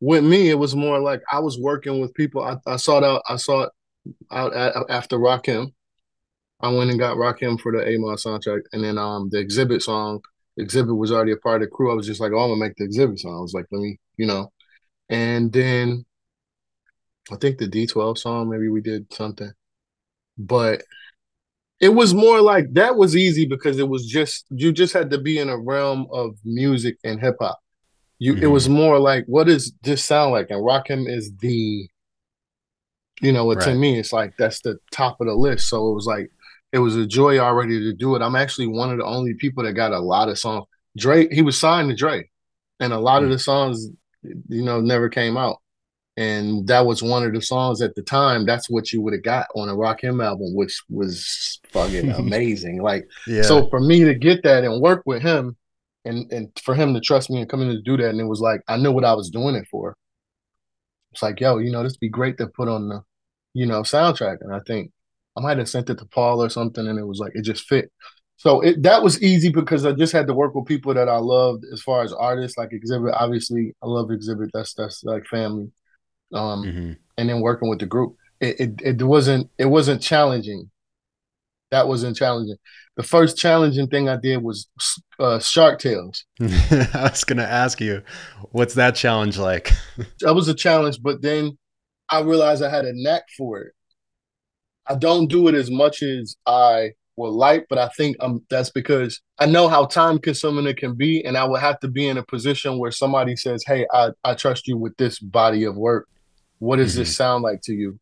with 0.00 0.25
me, 0.25 0.48
it 0.48 0.58
was 0.58 0.75
more 0.75 0.98
like 1.00 1.20
I 1.30 1.40
was 1.40 1.58
working 1.58 2.00
with 2.00 2.14
people. 2.14 2.42
I, 2.42 2.56
I 2.66 2.76
saw 2.76 3.00
that 3.00 3.22
I 3.28 3.37
saw 3.37 3.64
it 3.64 3.70
out 4.30 4.54
at, 4.54 4.75
after 4.88 5.18
Rakim. 5.18 5.72
I 6.60 6.70
went 6.70 6.90
and 6.90 6.98
got 6.98 7.16
Rakim 7.16 7.60
for 7.60 7.70
the 7.72 7.98
Mile 7.98 8.16
soundtrack, 8.16 8.62
and 8.72 8.82
then 8.82 8.98
um 8.98 9.28
the 9.30 9.44
Xzibit 9.44 9.82
song. 9.82 10.20
Xzibit 10.58 10.96
was 10.96 11.12
already 11.12 11.32
a 11.32 11.37
part 11.37 11.62
of 11.62 11.68
the 11.68 11.75
crew. 11.75 11.92
I 11.92 11.94
was 11.94 12.06
just 12.06 12.20
like, 12.20 12.32
oh, 12.32 12.38
I'm 12.38 12.50
gonna 12.50 12.60
make 12.60 12.76
the 12.76 12.88
Xzibit 12.88 13.18
song. 13.18 13.37
I 13.37 13.40
was 13.40 13.54
like, 13.54 13.66
let 13.70 13.80
me, 13.80 13.98
you 14.16 14.26
know. 14.26 14.50
And 15.08 15.52
then 15.52 16.04
I 17.32 17.37
think 17.37 17.58
the 17.58 17.68
D12 17.68 18.18
song, 18.18 18.49
maybe 18.49 18.68
we 18.68 18.80
did 18.80 19.12
something 19.12 19.52
but 20.38 20.82
it 21.80 21.90
was 21.90 22.14
more 22.14 22.40
like 22.40 22.73
that 22.75 22.97
was 22.97 23.16
easy 23.16 23.44
because 23.44 23.78
it 23.78 23.88
was 23.88 24.06
just 24.06 24.47
you 24.50 24.73
just 24.73 24.92
had 24.92 25.11
to 25.11 25.18
be 25.18 25.38
in 25.38 25.49
a 25.49 25.58
realm 25.58 26.06
of 26.12 26.37
music 26.44 26.97
and 27.04 27.20
hip 27.20 27.37
hop. 27.40 27.58
You 28.18 28.35
mm-hmm. 28.35 28.44
it 28.44 28.47
was 28.47 28.68
more 28.68 28.99
like 28.99 29.25
what 29.26 29.47
does 29.47 29.73
this 29.82 30.04
sound 30.04 30.32
like? 30.32 30.50
And 30.50 30.61
Rakim 30.61 31.08
is 31.08 31.32
the 31.38 31.88
you 33.20 33.32
know, 33.32 33.52
right. 33.52 33.62
to 33.64 33.75
me 33.75 33.99
it's 33.99 34.12
like 34.12 34.32
that's 34.38 34.61
the 34.61 34.78
top 34.92 35.20
of 35.20 35.26
the 35.26 35.35
list. 35.35 35.68
So 35.68 35.90
it 35.90 35.94
was 35.94 36.06
like 36.06 36.30
it 36.73 36.78
was 36.78 36.97
a 36.97 37.06
joy 37.06 37.38
already 37.38 37.80
to 37.80 37.92
do 37.92 38.14
it. 38.14 38.23
I'm 38.23 38.37
actually 38.37 38.68
one 38.68 38.90
of 38.90 38.99
the 38.99 39.04
only 39.04 39.35
people 39.35 39.64
that 39.64 39.73
got 39.73 39.92
a 39.92 39.99
lot 39.99 40.28
of 40.28 40.38
songs. 40.38 40.66
Dre, 40.97 41.28
he 41.32 41.42
was 41.42 41.58
signed 41.58 41.90
to 41.90 41.97
Dre, 41.97 42.28
and 42.80 42.92
a 42.92 42.99
lot 42.99 43.23
mm-hmm. 43.23 43.26
of 43.26 43.30
mm. 43.30 43.35
the 43.35 43.38
songs, 43.38 43.88
you 44.23 44.64
know, 44.64 44.80
never 44.80 45.08
came 45.08 45.37
out 45.37 45.58
and 46.18 46.66
that 46.66 46.84
was 46.84 47.00
one 47.00 47.25
of 47.25 47.32
the 47.32 47.40
songs 47.40 47.80
at 47.80 47.94
the 47.94 48.02
time. 48.02 48.44
That's 48.44 48.68
what 48.68 48.92
you 48.92 49.00
would 49.02 49.12
have 49.12 49.22
got 49.22 49.46
on 49.54 49.68
a 49.68 49.75
Rakim 49.75 50.22
album, 50.22 50.52
which 50.56 50.82
was 50.90 51.60
fucking 51.70 52.10
amazing. 52.18 52.82
Like, 52.82 53.08
yeah. 53.28 53.42
so 53.42 53.68
for 53.68 53.78
me 53.78 54.02
to 54.02 54.16
get 54.16 54.42
that 54.42 54.64
and 54.64 54.82
work 54.82 55.04
with 55.06 55.22
him, 55.22 55.56
and 56.04 56.30
and 56.32 56.50
for 56.60 56.75
him 56.75 56.92
to 56.94 57.00
trust 57.00 57.30
me 57.30 57.40
and 57.40 57.48
come 57.48 57.62
in 57.62 57.68
to 57.68 57.80
do 57.80 57.96
that, 57.96 58.10
and 58.10 58.20
it 58.20 58.25
was 58.25 58.40
like 58.40 58.62
I 58.66 58.76
knew 58.76 58.90
what 58.90 59.04
I 59.04 59.14
was 59.14 59.30
doing 59.30 59.54
it 59.54 59.68
for. 59.70 59.96
It's 61.12 61.22
like, 61.22 61.38
yo, 61.38 61.58
you 61.58 61.70
know, 61.70 61.84
this 61.84 61.96
be 61.96 62.08
great 62.08 62.37
to 62.38 62.48
put 62.48 62.66
on 62.66 62.88
the, 62.88 63.02
you 63.54 63.66
know, 63.66 63.82
soundtrack. 63.82 64.38
And 64.40 64.52
I 64.52 64.58
think 64.66 64.90
I 65.37 65.40
might 65.40 65.58
have 65.58 65.68
sent 65.68 65.88
it 65.88 65.98
to 65.98 66.04
Paul 66.04 66.42
or 66.42 66.48
something, 66.48 66.84
and 66.84 66.98
it 66.98 67.06
was 67.06 67.20
like 67.20 67.32
it 67.37 67.42
just 67.42 67.68
fit. 67.68 67.92
So 68.38 68.60
it, 68.60 68.82
that 68.82 69.04
was 69.04 69.23
easy 69.23 69.50
because 69.52 69.86
I 69.86 69.93
just 69.93 70.12
had 70.12 70.26
to 70.26 70.34
work 70.34 70.56
with 70.56 70.66
people 70.66 70.95
that 70.95 71.08
I 71.08 71.19
loved 71.19 71.64
as 71.73 71.80
far 71.80 72.02
as 72.02 72.12
artists, 72.12 72.58
like 72.58 72.71
Xzibit. 72.71 73.16
Obviously, 73.16 73.76
I 73.84 73.86
love 73.86 74.08
Xzibit. 74.08 74.50
That's 74.52 74.75
that's 74.75 75.04
like 75.04 75.25
family 75.26 75.71
um, 76.32 76.64
mm-hmm. 76.64 76.93
and 77.17 77.28
then 77.28 77.41
working 77.41 77.69
with 77.69 77.78
the 77.78 77.86
group. 77.86 78.17
It, 78.41 78.60
it 78.60 78.99
it 79.00 79.02
wasn't 79.02 79.50
it 79.58 79.67
wasn't 79.67 80.02
challenging. 80.02 80.71
That 81.71 81.88
wasn't 81.88 82.17
challenging. 82.17 82.56
The 82.97 83.02
first 83.02 83.36
challenging 83.36 83.88
thing 83.88 84.08
I 84.08 84.17
did 84.17 84.43
was 84.43 84.69
uh, 85.21 85.38
Shark 85.38 85.78
Tales. 85.78 86.25
I 86.41 87.08
was 87.10 87.25
gonna 87.25 87.43
ask 87.43 87.80
you, 87.80 88.02
what's 88.52 88.75
that 88.75 88.95
challenge 88.95 89.38
like? 89.38 89.73
that 90.21 90.34
was 90.34 90.49
a 90.49 90.54
challenge, 90.54 91.00
but 91.02 91.21
then 91.23 91.58
I 92.08 92.21
realized 92.21 92.62
I 92.62 92.71
had 92.71 92.84
a 92.84 92.93
knack 92.95 93.25
for 93.36 93.60
it. 93.60 93.73
I 94.86 94.95
don't 94.95 95.26
do 95.26 95.49
it 95.49 95.54
as 95.54 95.71
much 95.71 96.02
as 96.02 96.36
I 96.47 96.93
would 97.17 97.30
like, 97.30 97.67
but 97.69 97.78
I 97.78 97.88
think 97.88 98.17
um 98.21 98.45
that's 98.49 98.71
because 98.71 99.21
I 99.38 99.47
know 99.47 99.69
how 99.69 99.86
time 99.86 100.19
consuming 100.19 100.67
it 100.67 100.78
can 100.78 100.95
be, 100.95 101.25
and 101.25 101.36
I 101.36 101.45
would 101.45 101.60
have 101.60 101.80
to 101.80 101.88
be 101.88 102.08
in 102.08 102.17
a 102.17 102.25
position 102.25 102.78
where 102.78 102.93
somebody 102.93 103.36
says, 103.36 103.64
"Hey, 103.67 103.86
I 103.93 104.10
I 104.25 104.34
trust 104.34 104.67
you 104.69 104.78
with 104.78 104.97
this 104.97 105.19
body 105.19 105.64
of 105.64 105.76
work." 105.76 106.08
What 106.58 106.76
does 106.76 106.92
mm-hmm. 106.92 107.00
this 107.00 107.16
sound 107.16 107.42
like 107.42 107.60
to 107.62 107.73
you? 107.73 107.99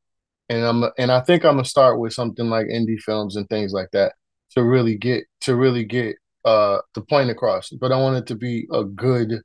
And 0.49 0.65
I'm 0.65 0.91
and 0.99 1.11
I 1.11 1.21
think 1.21 1.45
I'm 1.45 1.55
gonna 1.55 1.65
start 1.65 1.99
with 1.99 2.13
something 2.13 2.49
like 2.49 2.67
indie 2.67 3.01
films 3.01 3.37
and 3.37 3.49
things 3.49 3.73
like 3.73 3.91
that 3.93 4.13
to 4.53 4.63
really 4.63 4.97
get 4.97 5.25
to 5.43 5.57
really 5.57 5.85
get 5.85 6.17
uh 6.45 6.79
the 6.95 7.01
point 7.03 7.31
across. 7.31 7.71
But 7.71 7.93
I 7.93 7.97
want 7.97 8.17
it 8.17 8.27
to 8.29 8.35
be 8.35 8.67
a 8.73 8.85
good 8.85 9.41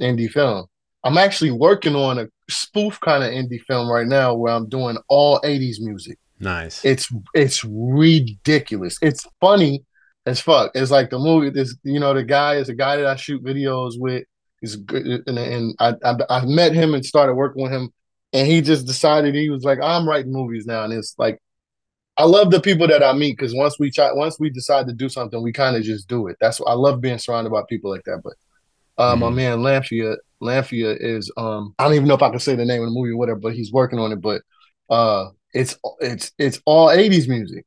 indie 0.00 0.30
film. 0.30 0.66
I'm 1.04 1.16
actually 1.16 1.52
working 1.52 1.94
on 1.94 2.18
a 2.18 2.26
spoof 2.50 3.00
kind 3.00 3.24
of 3.24 3.30
indie 3.30 3.62
film 3.66 3.90
right 3.90 4.06
now 4.06 4.34
where 4.34 4.52
I'm 4.52 4.68
doing 4.68 4.98
all 5.08 5.40
80s 5.40 5.76
music. 5.80 6.18
Nice. 6.40 6.84
It's 6.84 7.08
it's 7.34 7.64
ridiculous. 7.64 8.98
It's 9.02 9.26
funny 9.40 9.84
as 10.26 10.40
fuck. 10.40 10.72
It's 10.74 10.90
like 10.90 11.10
the 11.10 11.18
movie. 11.18 11.50
This 11.50 11.76
you 11.84 12.00
know 12.00 12.14
the 12.14 12.24
guy 12.24 12.56
is 12.56 12.68
a 12.68 12.74
guy 12.74 12.96
that 12.96 13.06
I 13.06 13.16
shoot 13.16 13.44
videos 13.44 13.92
with. 13.96 14.24
He's 14.60 14.76
good, 14.76 15.22
and, 15.26 15.38
and 15.38 15.74
I, 15.78 15.94
I 16.04 16.14
I 16.28 16.44
met 16.44 16.74
him 16.74 16.94
and 16.94 17.04
started 17.04 17.34
working 17.34 17.62
with 17.62 17.72
him 17.72 17.90
and 18.32 18.46
he 18.46 18.60
just 18.60 18.86
decided 18.86 19.34
he 19.34 19.50
was 19.50 19.64
like, 19.64 19.80
I'm 19.82 20.08
writing 20.08 20.32
movies 20.32 20.66
now, 20.66 20.84
and 20.84 20.92
it's 20.92 21.14
like, 21.18 21.40
I 22.16 22.24
love 22.24 22.50
the 22.50 22.60
people 22.60 22.86
that 22.88 23.02
I 23.02 23.12
meet 23.12 23.38
because 23.38 23.54
once 23.54 23.78
we 23.78 23.90
try, 23.90 24.12
once 24.12 24.38
we 24.38 24.50
decide 24.50 24.86
to 24.88 24.92
do 24.92 25.08
something, 25.08 25.42
we 25.42 25.52
kind 25.52 25.76
of 25.76 25.82
just 25.82 26.06
do 26.08 26.26
it. 26.26 26.36
That's 26.40 26.60
I 26.66 26.74
love 26.74 27.00
being 27.00 27.18
surrounded 27.18 27.50
by 27.50 27.62
people 27.68 27.90
like 27.90 28.04
that. 28.04 28.20
But 28.22 28.34
uh, 28.98 29.12
mm-hmm. 29.12 29.20
my 29.20 29.30
man 29.30 29.58
Lamphia, 29.60 30.16
Lamphia 30.42 30.96
is 31.00 31.32
um, 31.38 31.74
I 31.78 31.84
don't 31.84 31.94
even 31.94 32.08
know 32.08 32.14
if 32.14 32.22
I 32.22 32.28
can 32.28 32.38
say 32.38 32.54
the 32.54 32.64
name 32.66 32.82
of 32.82 32.88
the 32.88 32.94
movie 32.94 33.12
or 33.12 33.16
whatever, 33.16 33.38
but 33.38 33.54
he's 33.54 33.72
working 33.72 33.98
on 33.98 34.12
it. 34.12 34.20
But 34.20 34.42
uh, 34.90 35.30
it's 35.54 35.78
it's 36.00 36.32
it's 36.38 36.60
all 36.66 36.88
80s 36.88 37.26
music. 37.26 37.64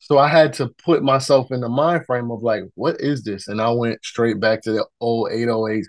So 0.00 0.18
I 0.18 0.26
had 0.26 0.52
to 0.54 0.68
put 0.84 1.04
myself 1.04 1.52
in 1.52 1.60
the 1.60 1.68
mind 1.68 2.04
frame 2.06 2.32
of 2.32 2.42
like, 2.42 2.64
what 2.74 3.00
is 3.00 3.22
this? 3.22 3.46
And 3.46 3.60
I 3.60 3.70
went 3.70 4.04
straight 4.04 4.40
back 4.40 4.62
to 4.62 4.72
the 4.72 4.86
old 5.00 5.30
808s, 5.30 5.84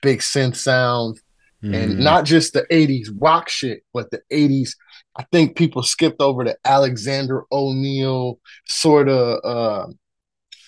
big 0.00 0.18
synth 0.18 0.56
sounds, 0.56 1.21
mm. 1.62 1.74
and 1.74 1.92
mm-hmm. 1.92 2.02
not 2.02 2.24
just 2.24 2.52
the 2.52 2.66
80s 2.70 3.08
rock 3.20 3.48
shit, 3.48 3.82
but 3.92 4.10
the 4.10 4.20
80s. 4.32 4.70
I 5.16 5.24
think 5.30 5.56
people 5.56 5.82
skipped 5.82 6.20
over 6.20 6.44
the 6.44 6.56
Alexander 6.64 7.44
O'Neal 7.52 8.38
sort 8.68 9.08
of 9.08 9.40
uh 9.44 9.86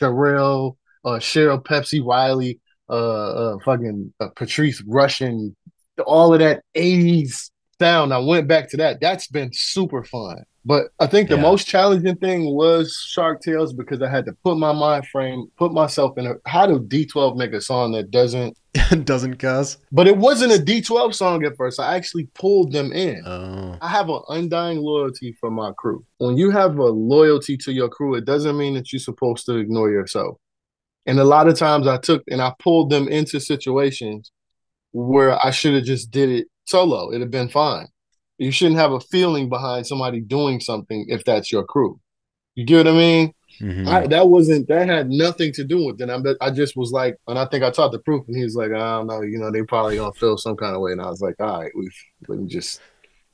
Pharrell, 0.00 0.76
uh 1.04 1.18
Cheryl 1.18 1.62
Pepsii 1.62 2.04
Riley, 2.04 2.60
uh, 2.88 3.52
uh 3.52 3.58
fucking 3.64 4.12
uh, 4.20 4.28
Patrice 4.36 4.82
Rushen, 4.82 5.54
all 6.06 6.34
of 6.34 6.40
that 6.40 6.62
80s 6.76 7.50
sound. 7.80 8.12
I 8.12 8.18
went 8.18 8.48
back 8.48 8.70
to 8.70 8.76
that. 8.78 9.00
That's 9.00 9.26
been 9.28 9.50
super 9.52 10.04
fun. 10.04 10.44
But 10.66 10.86
I 10.98 11.06
think 11.06 11.28
the 11.28 11.36
yeah. 11.36 11.42
most 11.42 11.66
challenging 11.66 12.16
thing 12.16 12.54
was 12.54 12.96
Shark 13.08 13.42
Tales 13.42 13.74
because 13.74 14.00
I 14.00 14.08
had 14.08 14.24
to 14.24 14.32
put 14.44 14.56
my 14.56 14.72
mind 14.72 15.06
frame, 15.06 15.46
put 15.58 15.72
myself 15.72 16.16
in 16.16 16.26
a 16.26 16.34
how 16.46 16.66
do 16.66 16.80
D12 16.80 17.36
make 17.36 17.52
a 17.52 17.60
song 17.60 17.92
that 17.92 18.10
doesn't 18.10 18.56
doesn't 19.04 19.36
cuss? 19.36 19.76
But 19.92 20.06
it 20.06 20.16
wasn't 20.16 20.52
a 20.52 20.62
D12 20.62 21.14
song 21.14 21.44
at 21.44 21.56
first. 21.56 21.78
I 21.78 21.94
actually 21.94 22.28
pulled 22.34 22.72
them 22.72 22.92
in. 22.92 23.22
Oh. 23.26 23.76
I 23.82 23.88
have 23.88 24.08
an 24.08 24.22
undying 24.30 24.78
loyalty 24.78 25.36
for 25.38 25.50
my 25.50 25.72
crew. 25.76 26.04
When 26.16 26.38
you 26.38 26.50
have 26.50 26.78
a 26.78 26.84
loyalty 26.84 27.58
to 27.58 27.72
your 27.72 27.90
crew, 27.90 28.14
it 28.14 28.24
doesn't 28.24 28.56
mean 28.56 28.72
that 28.74 28.90
you're 28.90 29.00
supposed 29.00 29.44
to 29.46 29.56
ignore 29.56 29.90
yourself. 29.90 30.38
And 31.06 31.20
a 31.20 31.24
lot 31.24 31.48
of 31.48 31.58
times 31.58 31.86
I 31.86 31.98
took 31.98 32.22
and 32.28 32.40
I 32.40 32.54
pulled 32.58 32.88
them 32.88 33.08
into 33.08 33.38
situations 33.38 34.32
where 34.92 35.44
I 35.44 35.50
should 35.50 35.74
have 35.74 35.84
just 35.84 36.10
did 36.10 36.30
it 36.30 36.46
solo. 36.64 37.10
It'd 37.10 37.20
have 37.22 37.30
been 37.30 37.48
fine 37.48 37.88
you 38.38 38.50
shouldn't 38.50 38.80
have 38.80 38.92
a 38.92 39.00
feeling 39.00 39.48
behind 39.48 39.86
somebody 39.86 40.20
doing 40.20 40.60
something 40.60 41.06
if 41.08 41.24
that's 41.24 41.52
your 41.52 41.64
crew. 41.64 42.00
You 42.54 42.64
get 42.64 42.78
what 42.78 42.88
I 42.88 42.92
mean? 42.92 43.34
Mm-hmm. 43.60 43.88
I, 43.88 44.06
that 44.08 44.28
wasn't 44.28 44.66
that 44.68 44.88
had 44.88 45.10
nothing 45.10 45.52
to 45.52 45.64
do 45.64 45.84
with 45.84 46.00
it. 46.00 46.10
I, 46.10 46.46
I 46.46 46.50
just 46.50 46.76
was 46.76 46.90
like, 46.90 47.16
and 47.28 47.38
I 47.38 47.46
think 47.46 47.62
I 47.62 47.70
taught 47.70 47.92
the 47.92 48.00
proof, 48.00 48.26
and 48.26 48.36
he 48.36 48.42
was 48.42 48.56
like, 48.56 48.72
I 48.72 48.96
don't 48.96 49.06
know, 49.06 49.22
you 49.22 49.38
know, 49.38 49.50
they 49.50 49.62
probably 49.62 49.96
gonna 49.96 50.12
feel 50.12 50.36
some 50.36 50.56
kind 50.56 50.74
of 50.74 50.80
way, 50.80 50.92
and 50.92 51.00
I 51.00 51.08
was 51.08 51.20
like, 51.20 51.36
all 51.38 51.60
right, 51.60 51.70
we 51.76 51.88
let 52.28 52.40
me 52.40 52.48
just 52.48 52.80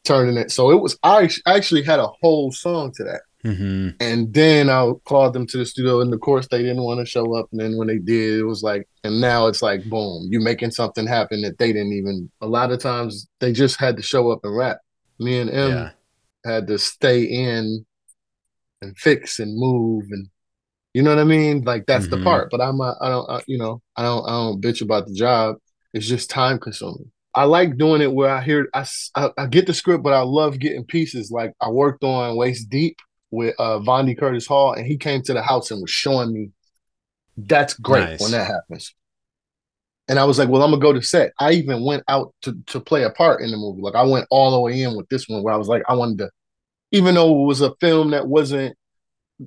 turn 0.04 0.36
it. 0.36 0.50
So 0.50 0.70
it 0.70 0.80
was 0.80 0.98
I 1.02 1.28
actually 1.46 1.82
had 1.82 2.00
a 2.00 2.08
whole 2.20 2.52
song 2.52 2.92
to 2.96 3.04
that. 3.04 3.22
Mm-hmm. 3.44 3.96
And 4.00 4.34
then 4.34 4.68
I 4.68 4.92
called 5.04 5.32
them 5.32 5.46
to 5.46 5.56
the 5.56 5.64
studio, 5.64 6.02
and 6.02 6.12
of 6.12 6.20
course 6.20 6.46
they 6.48 6.58
didn't 6.58 6.82
want 6.82 7.00
to 7.00 7.06
show 7.06 7.34
up. 7.36 7.48
And 7.52 7.60
then 7.60 7.78
when 7.78 7.88
they 7.88 7.98
did, 7.98 8.40
it 8.40 8.44
was 8.44 8.62
like, 8.62 8.86
and 9.04 9.20
now 9.20 9.46
it's 9.46 9.62
like, 9.62 9.84
boom, 9.84 10.28
you 10.30 10.40
making 10.40 10.70
something 10.72 11.06
happen 11.06 11.42
that 11.42 11.58
they 11.58 11.72
didn't 11.72 11.92
even. 11.92 12.30
A 12.40 12.46
lot 12.46 12.70
of 12.72 12.80
times 12.80 13.28
they 13.40 13.52
just 13.52 13.78
had 13.80 13.96
to 13.96 14.02
show 14.02 14.30
up 14.30 14.40
and 14.44 14.56
rap. 14.56 14.78
Me 15.18 15.38
and 15.38 15.50
M 15.50 15.70
Yeah. 15.70 15.90
had 16.44 16.66
to 16.68 16.78
stay 16.78 17.22
in 17.24 17.84
and 18.82 18.96
fix 18.98 19.38
and 19.38 19.56
move 19.58 20.04
and 20.10 20.28
you 20.92 21.02
know 21.02 21.10
what 21.10 21.20
I 21.20 21.24
mean? 21.24 21.62
Like 21.62 21.86
that's 21.86 22.08
the 22.08 22.16
Mhm. 22.16 22.24
part. 22.24 22.50
But 22.50 22.60
I'm 22.60 22.80
I 22.80 22.94
don't 23.02 23.30
I, 23.30 23.42
you 23.46 23.58
know 23.58 23.80
I 23.96 24.02
don't 24.02 24.24
I 24.28 24.32
don't 24.32 24.60
bitch 24.60 24.82
about 24.82 25.06
the 25.06 25.14
job. 25.14 25.56
It's 25.94 26.06
just 26.06 26.30
time 26.30 26.58
consuming. 26.58 27.10
I 27.34 27.44
like 27.44 27.76
doing 27.78 28.02
it 28.02 28.12
where 28.12 28.30
I 28.30 28.42
hear 28.42 28.68
I 28.74 28.84
I 29.14 29.46
get 29.46 29.66
the 29.68 29.74
script, 29.74 30.02
but 30.02 30.12
I 30.14 30.22
love 30.22 30.58
getting 30.58 30.84
pieces. 30.84 31.30
Like 31.30 31.52
I 31.60 31.70
worked 31.70 32.02
on 32.02 32.36
Waist 32.36 32.70
Deep 32.70 32.96
with 33.30 33.54
uh 33.60 33.78
Vondie 33.78 34.18
Curtis-Hall, 34.18 34.72
and 34.72 34.84
he 34.86 34.96
came 34.96 35.22
to 35.22 35.32
the 35.32 35.42
house 35.42 35.70
and 35.70 35.80
was 35.80 35.90
showing 35.90 36.32
me. 36.32 36.50
That's 37.46 37.74
great 37.74 38.05
Nice. 38.05 38.20
when 38.20 38.33
that 38.33 38.46
happens. 38.46 38.94
And 40.09 40.18
I 40.18 40.24
was 40.24 40.38
like, 40.38 40.48
well, 40.48 40.62
I'm 40.62 40.70
gonna 40.70 40.83
go 40.83 40.92
to 40.92 41.03
set. 41.03 41.33
I 41.38 41.53
even 41.53 41.85
went 41.85 42.03
out 42.09 42.35
to 42.42 42.57
to 42.68 42.81
play 42.81 43.05
a 43.05 43.11
part 43.11 43.42
in 43.42 43.50
the 43.50 43.57
movie. 43.57 43.83
Like 43.83 43.94
I 43.94 44.03
went 44.03 44.26
all 44.31 44.50
the 44.50 44.61
way 44.61 44.83
in 44.83 44.96
with 44.96 45.09
this 45.09 45.29
one 45.29 45.42
where 45.42 45.55
I 45.55 45.57
was 45.57 45.68
like, 45.68 45.83
I 45.88 45.94
wanted 45.94 46.18
to, 46.18 46.31
even 46.90 47.14
though 47.14 47.42
it 47.42 47.46
was 47.46 47.61
a 47.61 47.74
film 47.76 48.11
that 48.11 48.26
wasn't 48.26 48.76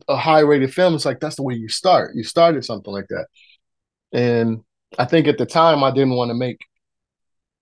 a 0.08 0.16
high 0.16 0.40
rated 0.40 0.74
film, 0.74 0.96
it's 0.96 1.06
like 1.06 1.20
that's 1.20 1.36
the 1.36 1.44
way 1.44 1.54
you 1.56 1.68
start. 1.68 2.16
You 2.16 2.24
started 2.24 2.64
something 2.64 2.94
like 2.94 3.08
that. 3.10 3.28
And 4.14 4.64
I 4.98 5.06
think 5.06 5.28
at 5.28 5.38
the 5.38 5.46
time 5.46 5.84
I 5.84 5.92
didn't 5.92 6.16
want 6.16 6.30
to 6.30 6.36
make 6.36 6.60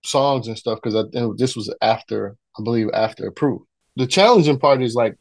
songs 0.04 0.46
and 0.48 0.56
stuff 0.58 0.78
because 0.82 1.10
this 1.38 1.56
was 1.56 1.74
after, 1.80 2.36
I 2.58 2.62
believe, 2.62 2.88
after 2.94 3.26
approved. 3.26 3.64
The 3.96 4.06
challenging 4.06 4.58
part 4.58 4.82
is 4.82 4.94
like 4.94 5.16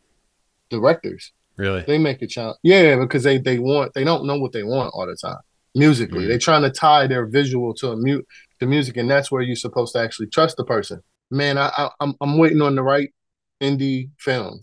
directors. 0.69 1.33
Really? 1.57 1.83
They 1.85 1.97
make 1.97 2.21
a 2.21 2.27
challenge. 2.27 2.57
Yeah, 2.63 2.97
because 2.97 3.23
they 3.23 3.37
they 3.37 3.59
want 3.59 3.93
they 3.93 4.03
don't 4.03 4.25
know 4.25 4.39
what 4.39 4.51
they 4.51 4.63
want 4.63 4.91
all 4.93 5.05
the 5.05 5.15
time. 5.15 5.39
Musically. 5.75 6.25
Mm. 6.25 6.27
They're 6.27 6.39
trying 6.39 6.63
to 6.63 6.71
tie 6.71 7.07
their 7.07 7.25
visual 7.27 7.73
to 7.75 7.91
a 7.91 7.97
mute 7.97 8.25
to 8.59 8.65
music, 8.65 8.97
and 8.97 9.09
that's 9.09 9.31
where 9.31 9.41
you're 9.41 9.55
supposed 9.55 9.93
to 9.93 9.99
actually 9.99 10.27
trust 10.27 10.57
the 10.57 10.65
person. 10.65 11.01
Man, 11.29 11.57
I, 11.57 11.71
I 11.77 11.89
I'm 11.99 12.15
I'm 12.21 12.37
waiting 12.37 12.61
on 12.61 12.75
the 12.75 12.83
right 12.83 13.13
indie 13.61 14.09
film. 14.19 14.61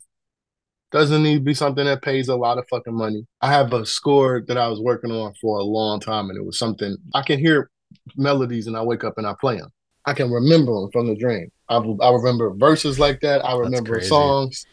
Doesn't 0.90 1.22
need 1.22 1.34
to 1.34 1.40
be 1.40 1.54
something 1.54 1.84
that 1.84 2.02
pays 2.02 2.28
a 2.28 2.36
lot 2.36 2.56
of 2.56 2.66
fucking 2.70 2.94
money. 2.94 3.26
I 3.42 3.52
have 3.52 3.72
a 3.74 3.84
score 3.84 4.42
that 4.48 4.56
I 4.56 4.68
was 4.68 4.80
working 4.80 5.10
on 5.10 5.34
for 5.40 5.58
a 5.58 5.62
long 5.62 6.00
time, 6.00 6.30
and 6.30 6.38
it 6.38 6.44
was 6.44 6.58
something 6.58 6.96
I 7.14 7.22
can 7.22 7.38
hear 7.38 7.70
melodies, 8.16 8.66
and 8.66 8.76
I 8.76 8.82
wake 8.82 9.04
up 9.04 9.18
and 9.18 9.26
I 9.26 9.34
play 9.38 9.58
them. 9.58 9.70
I 10.06 10.14
can 10.14 10.30
remember 10.30 10.72
them 10.72 10.90
from 10.90 11.06
the 11.06 11.16
dream. 11.16 11.50
I, 11.68 11.76
I 11.76 12.10
remember 12.10 12.54
verses 12.54 12.98
like 12.98 13.20
that. 13.20 13.44
I 13.44 13.56
remember 13.56 14.00
songs, 14.00 14.64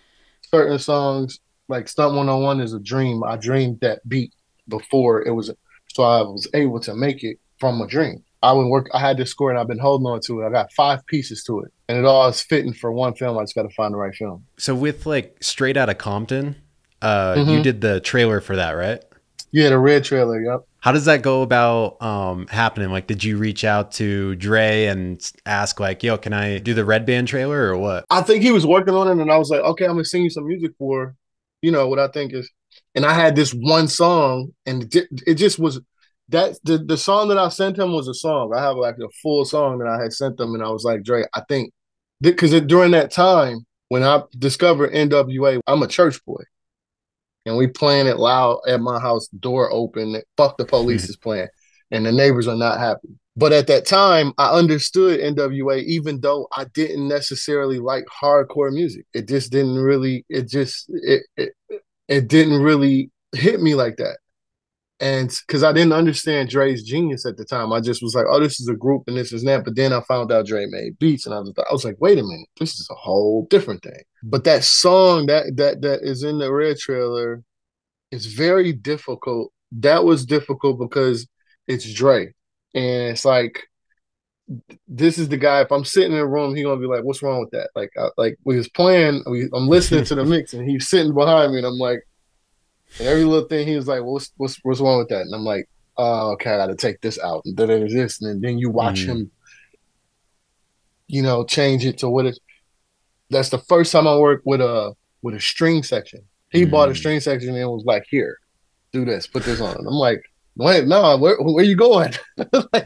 certain 0.49 0.79
songs. 0.79 1.39
Like 1.67 1.87
Stunt 1.87 2.13
101 2.15 2.61
is 2.61 2.73
a 2.73 2.79
dream. 2.79 3.23
I 3.23 3.37
dreamed 3.37 3.79
that 3.81 4.07
beat 4.07 4.33
before 4.67 5.23
it 5.25 5.31
was, 5.31 5.51
so 5.93 6.03
I 6.03 6.21
was 6.21 6.47
able 6.53 6.79
to 6.81 6.93
make 6.95 7.23
it 7.23 7.37
from 7.59 7.81
a 7.81 7.87
dream. 7.87 8.23
I 8.43 8.51
would 8.51 8.67
work. 8.67 8.87
I 8.93 8.99
had 8.99 9.17
this 9.17 9.31
score, 9.31 9.49
and 9.49 9.57
I've 9.59 9.67
been 9.67 9.79
holding 9.79 10.05
on 10.05 10.19
to 10.27 10.41
it. 10.41 10.45
I 10.45 10.51
got 10.51 10.71
five 10.73 11.03
pieces 11.07 11.43
to 11.45 11.61
it, 11.61 11.71
and 11.89 11.97
it 11.97 12.05
all 12.05 12.27
is 12.27 12.41
fitting 12.41 12.73
for 12.73 12.91
one 12.91 13.15
film. 13.15 13.37
I 13.37 13.43
just 13.43 13.55
got 13.55 13.63
to 13.63 13.73
find 13.75 13.93
the 13.93 13.97
right 13.97 14.13
film. 14.13 14.45
So 14.57 14.75
with 14.75 15.05
like 15.07 15.37
Straight 15.41 15.77
out 15.77 15.89
of 15.89 15.97
Compton, 15.97 16.55
uh, 17.01 17.35
you 17.37 17.43
Mhm. 17.59 17.63
did 17.63 17.81
the 17.81 17.99
trailer 17.99 18.41
for 18.41 18.55
that, 18.55 18.71
right? 18.73 19.03
Yeah, 19.51 19.69
the 19.69 19.79
red 19.79 20.03
trailer. 20.03 20.39
Yep. 20.41 20.65
How 20.81 20.91
does 20.91 21.05
that 21.05 21.23
go 21.23 21.41
about 21.41 21.99
um, 22.03 22.45
happening? 22.47 22.91
Like, 22.91 23.07
did 23.07 23.23
you 23.23 23.37
reach 23.37 23.63
out 23.63 23.93
to 23.93 24.35
Dre 24.35 24.85
and 24.85 25.19
ask, 25.47 25.79
like, 25.79 26.03
"Yo, 26.03 26.17
can 26.17 26.33
I 26.33 26.59
do 26.59 26.75
the 26.75 26.85
Red 26.85 27.07
Band 27.07 27.27
trailer 27.27 27.69
or 27.69 27.77
what?" 27.77 28.05
I 28.11 28.21
think 28.21 28.43
he 28.43 28.51
was 28.51 28.67
working 28.67 28.93
on 28.93 29.07
it, 29.07 29.19
and 29.19 29.31
I 29.31 29.37
was 29.37 29.49
like, 29.49 29.61
okay, 29.61 29.85
I'm 29.85 29.93
gonna 29.93 30.05
sing 30.05 30.23
you 30.23 30.29
some 30.29 30.45
music 30.47 30.73
for, 30.77 31.15
you 31.65 31.71
know, 31.71 31.87
what 31.87 31.97
I 31.97 32.07
think 32.09 32.31
is. 32.31 32.49
And 32.93 33.05
I 33.05 33.13
had 33.13 33.35
this 33.35 33.51
one 33.51 33.87
song, 33.87 34.51
and 34.65 34.93
it 35.25 35.35
just 35.35 35.57
was 35.57 35.81
that 36.29 36.57
the 36.63 36.77
the 36.77 36.97
song 36.97 37.29
that 37.29 37.37
I 37.37 37.49
sent 37.49 37.79
him 37.79 37.91
was 37.91 38.07
a 38.07 38.13
song. 38.13 38.53
I 38.55 38.61
have 38.61 38.75
like 38.75 38.95
a 38.99 39.09
full 39.23 39.45
song 39.45 39.79
that 39.79 39.87
I 39.87 40.01
had 40.01 40.13
sent 40.13 40.37
them, 40.37 40.53
and 40.53 40.63
I 40.63 40.69
was 40.69 40.83
like, 40.83 41.03
Dre, 41.03 41.25
I 41.33 41.41
think 41.49 41.73
because 42.21 42.51
during 42.61 42.91
that 42.91 43.11
time 43.11 43.65
when 43.89 44.03
I 44.03 44.21
discovered 44.37 44.93
NWA, 44.93 45.59
I'm 45.65 45.81
a 45.81 45.87
church 45.87 46.23
boy, 46.25 46.43
and 47.45 47.57
we 47.57 47.67
playing 47.67 48.07
it 48.07 48.17
loud 48.17 48.59
at 48.67 48.79
my 48.79 48.99
house, 48.99 49.27
door 49.27 49.71
open. 49.71 50.21
Fuck 50.37 50.57
the 50.57 50.65
police 50.65 51.09
is 51.09 51.17
playing, 51.17 51.47
and 51.91 52.05
the 52.05 52.11
neighbors 52.11 52.47
are 52.47 52.57
not 52.57 52.79
happy. 52.79 53.09
But 53.37 53.51
at 53.51 53.67
that 53.67 53.85
time, 53.85 54.33
I 54.37 54.49
understood 54.51 55.19
NWA, 55.19 55.83
even 55.83 56.21
though 56.21 56.47
I 56.55 56.65
didn't 56.73 57.07
necessarily 57.07 57.79
like 57.79 58.05
hardcore 58.05 58.71
music. 58.71 59.05
It 59.13 59.27
just 59.27 59.51
didn't 59.51 59.75
really. 59.75 60.25
It 60.29 60.47
just 60.47 60.89
it 60.89 61.23
it, 61.35 61.53
it 62.07 62.27
didn't 62.27 62.61
really 62.61 63.11
hit 63.33 63.61
me 63.61 63.75
like 63.75 63.97
that. 63.97 64.17
And 65.01 65.29
because 65.45 65.63
I 65.63 65.73
didn't 65.73 65.91
understand 65.91 66.49
Dre's 66.49 66.83
genius 66.83 67.25
at 67.25 67.35
the 67.35 67.43
time, 67.43 67.73
I 67.73 67.81
just 67.81 68.01
was 68.01 68.15
like, 68.15 68.25
"Oh, 68.29 68.39
this 68.39 68.61
is 68.61 68.69
a 68.69 68.75
group 68.75 69.03
and 69.07 69.17
this 69.17 69.33
is 69.33 69.43
that." 69.43 69.65
But 69.65 69.75
then 69.75 69.91
I 69.91 69.99
found 70.01 70.31
out 70.31 70.45
Dre 70.45 70.65
made 70.67 70.97
beats, 70.99 71.25
and 71.25 71.35
I 71.35 71.39
was, 71.39 71.51
I 71.57 71.73
was 71.73 71.83
like, 71.83 71.97
"Wait 71.99 72.17
a 72.17 72.23
minute, 72.23 72.47
this 72.57 72.79
is 72.79 72.87
a 72.89 72.95
whole 72.95 73.45
different 73.49 73.83
thing." 73.83 74.01
But 74.23 74.45
that 74.45 74.63
song 74.63 75.25
that 75.25 75.57
that 75.57 75.81
that 75.81 76.01
is 76.03 76.23
in 76.23 76.39
the 76.39 76.51
red 76.53 76.77
trailer 76.77 77.43
is 78.11 78.27
very 78.27 78.71
difficult. 78.71 79.51
That 79.73 80.05
was 80.05 80.25
difficult 80.25 80.79
because 80.79 81.27
it's 81.67 81.91
Dre, 81.93 82.33
and 82.75 83.11
it's 83.11 83.25
like 83.25 83.59
this 84.87 85.17
is 85.17 85.27
the 85.29 85.37
guy. 85.37 85.61
If 85.61 85.71
I'm 85.71 85.83
sitting 85.85 86.11
in 86.11 86.19
a 86.19 86.27
room, 86.27 86.55
he 86.55 86.61
gonna 86.63 86.79
be 86.79 86.85
like, 86.85 87.03
"What's 87.03 87.23
wrong 87.23 87.39
with 87.39 87.49
that?" 87.51 87.69
Like, 87.75 87.89
I, 87.97 88.09
like 88.17 88.37
we 88.43 88.57
was 88.57 88.69
playing, 88.69 89.23
we, 89.27 89.49
I'm 89.53 89.67
listening 89.67 90.03
to 90.05 90.15
the 90.15 90.25
mix, 90.33 90.53
and 90.53 90.69
he's 90.69 90.87
sitting 90.87 91.13
behind 91.15 91.51
me, 91.51 91.57
and 91.59 91.67
I'm 91.67 91.79
like, 91.79 91.99
and 92.99 93.07
every 93.07 93.23
little 93.23 93.47
thing 93.49 93.67
he 93.67 93.75
was 93.75 93.87
like, 93.87 94.01
well, 94.01 94.13
"What's 94.13 94.31
what's 94.37 94.59
what's 94.63 94.79
wrong 94.79 94.99
with 94.99 95.09
that?" 95.09 95.21
And 95.21 95.33
I'm 95.33 95.43
like, 95.43 95.67
"Oh, 95.97 96.33
okay, 96.33 96.51
I 96.51 96.57
got 96.57 96.67
to 96.67 96.75
take 96.75 97.01
this 97.01 97.17
out." 97.19 97.41
And 97.45 97.57
then 97.57 97.67
there's 97.69 97.93
this, 97.93 98.21
and 98.21 98.41
then, 98.43 98.59
you 98.59 98.69
watch 98.69 99.05
Mhm. 99.05 99.07
him, 99.07 99.31
you 101.07 101.21
know, 101.23 101.43
change 101.43 101.85
it 101.85 101.97
to 101.99 102.09
what 102.09 102.25
it. 102.27 102.37
That's 103.31 103.49
the 103.49 103.57
first 103.57 103.91
time 103.91 104.07
I 104.07 104.17
worked 104.17 104.45
with 104.45 104.61
a 104.61 104.93
with 105.23 105.33
a 105.33 105.39
string 105.39 105.81
section. 105.81 106.21
He 106.51 106.65
bought 106.65 106.89
a 106.89 106.91
Mm. 106.91 106.97
string 106.97 107.19
section 107.19 107.55
and 107.55 107.69
was 107.69 107.83
like, 107.85 108.03
"Here, 108.09 108.37
do 108.93 109.05
this, 109.05 109.25
put 109.27 109.43
this 109.43 109.59
on." 109.59 109.75
And 109.77 109.87
I'm 109.87 109.93
like, 109.95 110.21
"Wait, 110.55 110.87
no, 110.87 111.17
where 111.17 111.37
where 111.39 111.63
you 111.63 111.75
going?" 111.75 112.13
Like, 112.73 112.85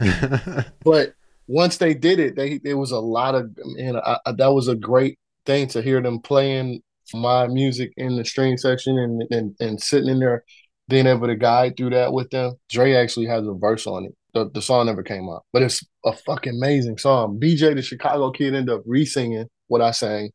but 0.84 1.14
once 1.46 1.78
they 1.78 1.94
did 1.94 2.20
it, 2.20 2.36
they 2.36 2.60
it 2.64 2.74
was 2.74 2.92
a 2.92 3.00
lot 3.00 3.34
of 3.34 3.50
man. 3.64 3.96
I, 3.96 4.18
I, 4.26 4.32
that 4.32 4.52
was 4.52 4.68
a 4.68 4.76
great 4.76 5.18
thing 5.46 5.68
to 5.68 5.82
hear 5.82 6.00
them 6.00 6.20
playing 6.20 6.82
my 7.12 7.46
music 7.48 7.92
in 7.96 8.16
the 8.16 8.24
string 8.24 8.56
section 8.56 8.98
and 8.98 9.22
and 9.30 9.56
and 9.60 9.82
sitting 9.82 10.08
in 10.08 10.20
there, 10.20 10.44
being 10.88 11.06
able 11.06 11.26
to 11.26 11.36
guide 11.36 11.76
through 11.76 11.90
that 11.90 12.12
with 12.12 12.30
them. 12.30 12.54
Dre 12.68 12.94
actually 12.94 13.26
has 13.26 13.46
a 13.46 13.54
verse 13.54 13.86
on 13.86 14.04
it. 14.06 14.14
The, 14.32 14.48
the 14.48 14.62
song 14.62 14.86
never 14.86 15.02
came 15.02 15.28
out, 15.28 15.44
but 15.52 15.62
it's 15.62 15.84
a 16.04 16.12
fucking 16.12 16.54
amazing 16.54 16.98
song. 16.98 17.40
BJ, 17.40 17.74
the 17.74 17.82
Chicago 17.82 18.30
kid, 18.30 18.54
ended 18.54 18.72
up 18.72 18.82
re-singing 18.86 19.48
what 19.66 19.80
I 19.80 19.90
sang, 19.90 20.30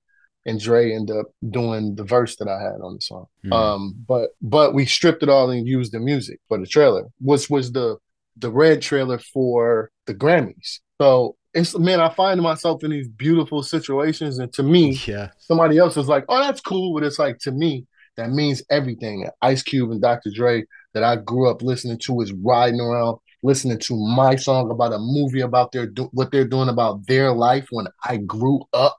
and 0.46 0.60
Dre 0.60 0.94
ended 0.94 1.18
up 1.18 1.28
doing 1.50 1.96
the 1.96 2.04
verse 2.04 2.36
that 2.38 2.48
I 2.48 2.62
had 2.62 2.82
on 2.82 2.96
the 2.96 3.02
song. 3.02 3.26
Mm. 3.46 3.54
Um, 3.54 3.96
but 4.08 4.32
but 4.42 4.74
we 4.74 4.86
stripped 4.86 5.24
it 5.24 5.30
all 5.30 5.50
and 5.50 5.68
used 5.68 5.92
the 5.92 6.00
music 6.00 6.40
for 6.48 6.58
the 6.58 6.68
trailer, 6.68 7.06
which 7.20 7.50
was 7.50 7.72
the 7.72 7.98
the 8.38 8.52
red 8.52 8.82
trailer 8.82 9.18
for 9.18 9.92
the 10.06 10.14
Grammys. 10.14 10.80
So 11.02 11.36
it's 11.54 11.78
man, 11.78 12.00
I 12.00 12.10
find 12.10 12.42
myself 12.42 12.84
in 12.84 12.92
these 12.92 13.08
beautiful 13.08 13.64
situations, 13.64 14.40
and 14.40 14.52
to 14.54 14.64
me, 14.64 15.00
yeah. 15.08 15.30
somebody 15.40 15.78
else 15.78 15.98
is 15.98 16.08
like, 16.08 16.26
"Oh, 16.30 16.40
that's 16.40 16.62
cool," 16.62 16.94
but 16.94 17.04
it's 17.04 17.20
like 17.20 17.40
to 17.40 17.52
me, 17.52 17.88
that 18.18 18.30
means 18.30 18.62
everything. 18.70 19.28
Ice 19.42 19.64
Cube 19.64 19.92
and 19.92 20.02
Dr. 20.02 20.32
Dre 20.34 20.64
that 20.94 21.04
I 21.04 21.18
grew 21.18 21.50
up 21.50 21.62
listening 21.62 21.98
to 22.00 22.22
is 22.22 22.34
riding 22.34 22.80
around 22.80 23.18
listening 23.44 23.78
to 23.78 23.96
my 23.96 24.36
song 24.36 24.72
about 24.72 24.94
a 24.94 24.98
movie 24.98 25.42
about 25.42 25.72
their 25.72 25.86
do- 25.86 26.10
what 26.14 26.32
they're 26.32 26.48
doing 26.48 26.68
about 26.68 27.06
their 27.08 27.32
life 27.32 27.68
when 27.70 27.88
I 28.04 28.18
grew 28.18 28.64
up 28.74 28.98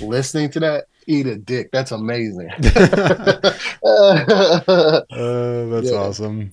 listening 0.00 0.50
to 0.52 0.60
that. 0.60 0.84
Eat 1.06 1.26
a 1.26 1.36
dick. 1.36 1.70
That's 1.72 1.90
amazing. 1.92 2.50
Uh, 3.84 5.00
that's 5.66 5.90
Yeah. 5.90 5.96
awesome. 5.98 6.52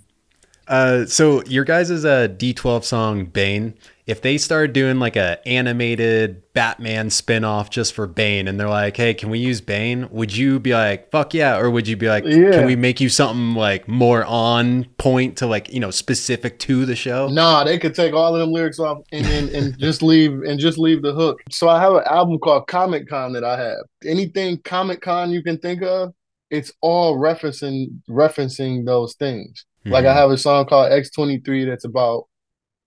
Uh, 0.68 1.06
so 1.06 1.44
your 1.46 1.64
guys' 1.64 2.06
uh, 2.06 2.28
D12 2.28 2.84
song 2.84 3.26
Bane, 3.26 3.74
if 4.10 4.22
they 4.24 4.40
started 4.40 4.74
doing 4.74 4.98
like 4.98 5.16
a 5.16 5.38
animated 5.48 6.42
Batman 6.54 7.12
spin-off 7.12 7.70
just 7.70 7.94
for 7.94 8.08
Bane 8.08 8.48
and 8.48 8.60
they're 8.60 8.68
like, 8.68 8.98
hey, 8.98 9.14
can 9.14 9.30
we 9.30 9.38
use 9.38 9.62
Bane? 9.62 10.10
Would 10.10 10.36
you 10.36 10.60
be 10.60 10.74
like, 10.74 11.12
fuck 11.12 11.34
yeah? 11.36 11.58
Or 11.58 11.70
would 11.70 11.88
you 11.88 11.96
be 11.96 12.10
like, 12.10 12.24
Yeah. 12.26 12.52
can 12.52 12.66
we 12.66 12.76
make 12.76 13.00
you 13.00 13.08
something 13.08 13.54
like 13.54 13.88
more 13.88 14.26
on 14.26 14.86
point 14.98 15.38
to 15.38 15.46
like, 15.46 15.72
you 15.72 15.80
know, 15.80 15.92
specific 15.92 16.58
to 16.60 16.86
the 16.88 16.96
show? 16.96 17.28
Nah, 17.28 17.64
they 17.64 17.78
could 17.78 17.94
take 17.94 18.14
all 18.14 18.34
of 18.34 18.40
them 18.42 18.52
lyrics 18.52 18.80
off 18.80 18.98
and 19.12 19.28
and, 19.28 19.50
and 19.50 19.78
just 19.88 20.02
leave 20.02 20.42
and 20.42 20.60
just 20.60 20.80
leave 20.80 21.04
the 21.04 21.14
hook. 21.14 21.40
So 21.52 21.70
I 21.70 21.80
have 21.80 21.94
an 21.94 22.04
album 22.08 22.40
called 22.40 22.66
Comic 22.68 23.08
Con 23.08 23.34
that 23.34 23.44
I 23.44 23.58
have. 23.62 23.84
Anything 24.04 24.58
Comic 24.64 25.02
Con 25.02 25.30
you 25.30 25.44
can 25.44 25.60
think 25.60 25.84
of, 25.84 26.14
it's 26.50 26.72
all 26.82 27.18
referencing 27.18 27.90
referencing 28.10 28.86
those 28.86 29.14
things. 29.14 29.66
Like 29.86 30.06
I 30.06 30.14
Mhm. 30.14 30.16
have 30.16 30.32
a 30.32 30.38
song 30.38 30.66
called 30.66 30.92
X23 30.92 31.66
that's 31.68 31.86
about 31.86 32.24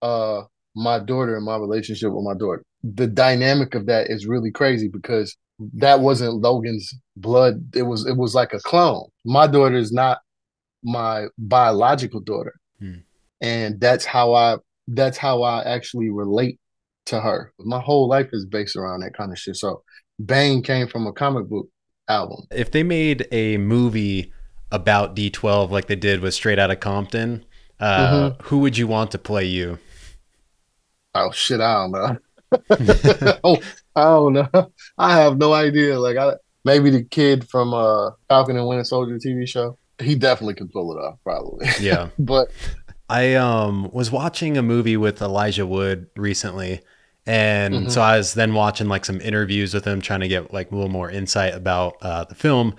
uh 0.03 0.43
my 0.75 0.99
daughter 0.99 1.37
and 1.37 1.45
my 1.45 1.57
relationship 1.57 2.13
with 2.13 2.25
my 2.25 2.35
daughter. 2.35 2.63
The 2.83 3.07
dynamic 3.07 3.75
of 3.75 3.87
that 3.87 4.11
is 4.11 4.27
really 4.27 4.51
crazy 4.51 4.89
because 4.89 5.37
that 5.75 6.01
wasn't 6.01 6.41
Logan's 6.41 6.93
blood. 7.17 7.75
It 7.75 7.83
was 7.83 8.07
it 8.07 8.17
was 8.17 8.35
like 8.35 8.53
a 8.53 8.61
clone. 8.61 9.09
My 9.25 9.47
daughter 9.47 9.77
is 9.77 9.93
not 9.93 10.19
my 10.83 11.27
biological 11.39 12.21
daughter. 12.21 12.55
Hmm. 12.79 12.99
And 13.41 13.81
that's 13.81 14.05
how 14.05 14.35
I 14.35 14.57
that's 14.89 15.19
how 15.19 15.43
I 15.43 15.63
actually 15.63 16.11
relate 16.11 16.59
to 17.07 17.21
her. 17.21 17.53
My 17.59 17.81
whole 17.81 18.09
life 18.09 18.29
is 18.33 18.47
based 18.47 18.77
around 18.77 19.01
that 19.01 19.15
kind 19.17 19.33
of 19.33 19.39
shit. 19.39 19.57
So 19.57 19.83
Bane 20.25 20.63
came 20.63 20.89
from 20.89 21.07
a 21.07 21.13
comic 21.13 21.49
book 21.49 21.69
album. 22.09 22.47
If 22.51 22.71
they 22.71 22.83
made 22.83 23.27
a 23.33 23.59
movie 23.59 24.33
about 24.71 25.15
D12 25.15 25.71
like 25.71 25.87
they 25.87 25.97
did 25.97 26.21
with 26.21 26.35
Straight 26.35 26.59
Outta 26.59 26.77
Compton, 26.77 27.45
uh, 27.81 28.31
mm-hmm. 28.31 28.43
who 28.45 28.59
would 28.59 28.77
you 28.77 28.87
want 28.87 29.11
to 29.13 29.19
play 29.19 29.45
you? 29.45 29.79
Oh 31.15 31.31
shit, 31.31 31.61
I 31.61 31.75
don't 31.75 31.93
know. 31.93 32.19
oh, 33.45 33.59
I 33.97 34.03
don't 34.05 34.33
know. 34.35 34.73
I 34.99 35.17
have 35.21 35.39
no 35.39 35.53
idea. 35.53 35.99
Like 35.99 36.17
I 36.17 36.35
maybe 36.65 36.91
the 36.91 37.05
kid 37.05 37.49
from 37.49 37.75
uh 37.75 38.11
Falcon 38.29 38.57
and 38.57 38.67
Winter 38.67 38.85
Soldier 38.85 39.19
TV 39.19 39.49
show. 39.49 39.79
He 39.99 40.15
definitely 40.15 40.55
can 40.55 40.69
pull 40.69 40.97
it 40.97 41.01
off, 41.01 41.19
probably. 41.23 41.67
Yeah. 41.81 42.09
but 42.19 42.51
I 43.09 43.35
um 43.35 43.91
was 43.93 44.11
watching 44.11 44.57
a 44.57 44.63
movie 44.63 44.97
with 44.97 45.21
Elijah 45.21 45.67
Wood 45.67 46.09
recently. 46.17 46.81
And 47.25 47.75
mm-hmm. 47.75 47.89
so 47.89 48.01
I 48.01 48.17
was 48.17 48.35
then 48.35 48.53
watching 48.53 48.89
like 48.89 49.05
some 49.05 49.21
interviews 49.21 49.75
with 49.75 49.85
him, 49.85 50.01
trying 50.01 50.21
to 50.21 50.29
get 50.29 50.53
like 50.53 50.73
a 50.73 50.75
little 50.75 50.91
more 50.91 51.09
insight 51.09 51.55
about 51.55 51.97
uh, 52.03 52.25
the 52.25 52.35
film. 52.35 52.75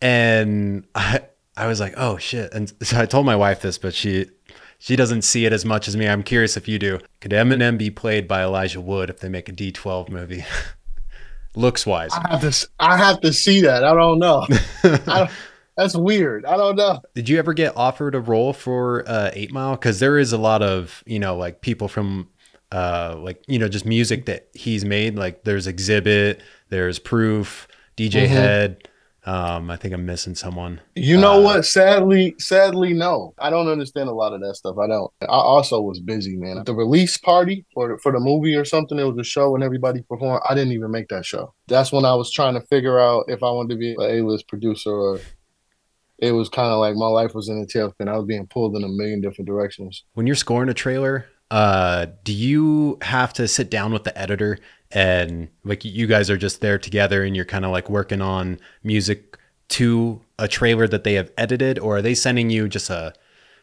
And 0.00 0.86
I 0.94 1.22
I 1.56 1.66
was 1.66 1.80
like, 1.80 1.94
oh 1.96 2.16
shit. 2.16 2.52
And 2.54 2.72
so 2.82 3.00
I 3.00 3.06
told 3.06 3.26
my 3.26 3.34
wife 3.34 3.60
this, 3.60 3.78
but 3.78 3.92
she 3.92 4.26
she 4.82 4.96
doesn't 4.96 5.22
see 5.22 5.46
it 5.46 5.52
as 5.52 5.64
much 5.64 5.86
as 5.86 5.96
me. 5.96 6.08
I'm 6.08 6.24
curious 6.24 6.56
if 6.56 6.66
you 6.66 6.76
do. 6.76 6.98
Could 7.20 7.30
Eminem 7.30 7.78
be 7.78 7.88
played 7.88 8.26
by 8.26 8.42
Elijah 8.42 8.80
Wood 8.80 9.10
if 9.10 9.20
they 9.20 9.28
make 9.28 9.48
a 9.48 9.52
D12 9.52 10.08
movie? 10.08 10.44
Looks 11.54 11.86
wise. 11.86 12.10
I 12.12 12.32
have 12.32 12.40
to 12.40 12.68
I 12.80 12.96
have 12.96 13.20
to 13.20 13.32
see 13.32 13.60
that. 13.60 13.84
I 13.84 13.94
don't 13.94 14.18
know. 14.18 14.44
I 14.82 14.98
don't, 15.06 15.30
that's 15.76 15.94
weird. 15.94 16.44
I 16.44 16.56
don't 16.56 16.74
know. 16.74 17.00
Did 17.14 17.28
you 17.28 17.38
ever 17.38 17.54
get 17.54 17.76
offered 17.76 18.16
a 18.16 18.20
role 18.20 18.52
for 18.52 19.08
uh, 19.08 19.30
Eight 19.34 19.52
Mile? 19.52 19.76
Because 19.76 20.00
there 20.00 20.18
is 20.18 20.32
a 20.32 20.38
lot 20.38 20.62
of 20.62 21.04
you 21.06 21.20
know 21.20 21.36
like 21.36 21.60
people 21.60 21.86
from 21.86 22.28
uh, 22.72 23.14
like 23.20 23.40
you 23.46 23.60
know 23.60 23.68
just 23.68 23.86
music 23.86 24.26
that 24.26 24.48
he's 24.52 24.84
made. 24.84 25.14
Like 25.14 25.44
there's 25.44 25.68
Xzibit, 25.68 26.40
there's 26.70 26.98
Proof, 26.98 27.68
DJ 27.96 28.24
mm-hmm. 28.24 28.32
Head. 28.32 28.88
Um, 29.24 29.70
I 29.70 29.76
think 29.76 29.94
I'm 29.94 30.04
missing 30.04 30.34
someone. 30.34 30.80
You 30.96 31.16
know 31.16 31.38
uh, 31.38 31.42
what? 31.42 31.64
Sadly, 31.64 32.34
sadly, 32.38 32.92
no. 32.92 33.34
I 33.38 33.50
don't 33.50 33.68
understand 33.68 34.08
a 34.08 34.12
lot 34.12 34.32
of 34.32 34.40
that 34.40 34.56
stuff. 34.56 34.78
I 34.78 34.88
don't. 34.88 35.12
I 35.22 35.26
also 35.26 35.80
was 35.80 36.00
busy, 36.00 36.36
man. 36.36 36.64
The 36.64 36.74
release 36.74 37.16
party 37.16 37.64
for 37.72 37.90
the, 37.90 37.98
for 37.98 38.10
the 38.10 38.18
movie 38.18 38.56
or 38.56 38.64
something. 38.64 38.98
It 38.98 39.04
was 39.04 39.18
a 39.18 39.24
show 39.24 39.54
and 39.54 39.62
everybody 39.62 40.02
performed. 40.02 40.42
I 40.48 40.54
didn't 40.54 40.72
even 40.72 40.90
make 40.90 41.08
that 41.08 41.24
show. 41.24 41.54
That's 41.68 41.92
when 41.92 42.04
I 42.04 42.14
was 42.14 42.32
trying 42.32 42.54
to 42.54 42.60
figure 42.62 42.98
out 42.98 43.26
if 43.28 43.44
I 43.44 43.50
wanted 43.50 43.74
to 43.74 43.76
be 43.76 43.92
an 43.92 44.00
A-list 44.00 44.48
producer 44.48 44.90
or. 44.90 45.20
It 46.18 46.30
was 46.30 46.48
kind 46.48 46.68
of 46.70 46.78
like 46.78 46.94
my 46.94 47.08
life 47.08 47.34
was 47.34 47.48
in 47.48 47.60
a 47.60 47.66
tailspin. 47.66 48.06
I 48.06 48.16
was 48.16 48.26
being 48.26 48.46
pulled 48.46 48.76
in 48.76 48.84
a 48.84 48.88
million 48.88 49.20
different 49.20 49.48
directions. 49.48 50.04
When 50.14 50.24
you're 50.24 50.36
scoring 50.36 50.68
a 50.68 50.74
trailer, 50.74 51.26
uh, 51.50 52.06
do 52.22 52.32
you 52.32 52.96
have 53.02 53.32
to 53.34 53.48
sit 53.48 53.70
down 53.70 53.92
with 53.92 54.04
the 54.04 54.16
editor 54.16 54.58
and 54.94 55.48
like 55.64 55.84
you 55.84 56.06
guys 56.06 56.30
are 56.30 56.36
just 56.36 56.60
there 56.60 56.78
together 56.78 57.24
and 57.24 57.34
you're 57.34 57.44
kind 57.44 57.64
of 57.64 57.70
like 57.70 57.88
working 57.88 58.20
on 58.20 58.60
music 58.82 59.38
to 59.68 60.20
a 60.38 60.46
trailer 60.46 60.86
that 60.86 61.04
they 61.04 61.14
have 61.14 61.32
edited 61.38 61.78
or 61.78 61.96
are 61.96 62.02
they 62.02 62.14
sending 62.14 62.50
you 62.50 62.68
just 62.68 62.90
a 62.90 63.14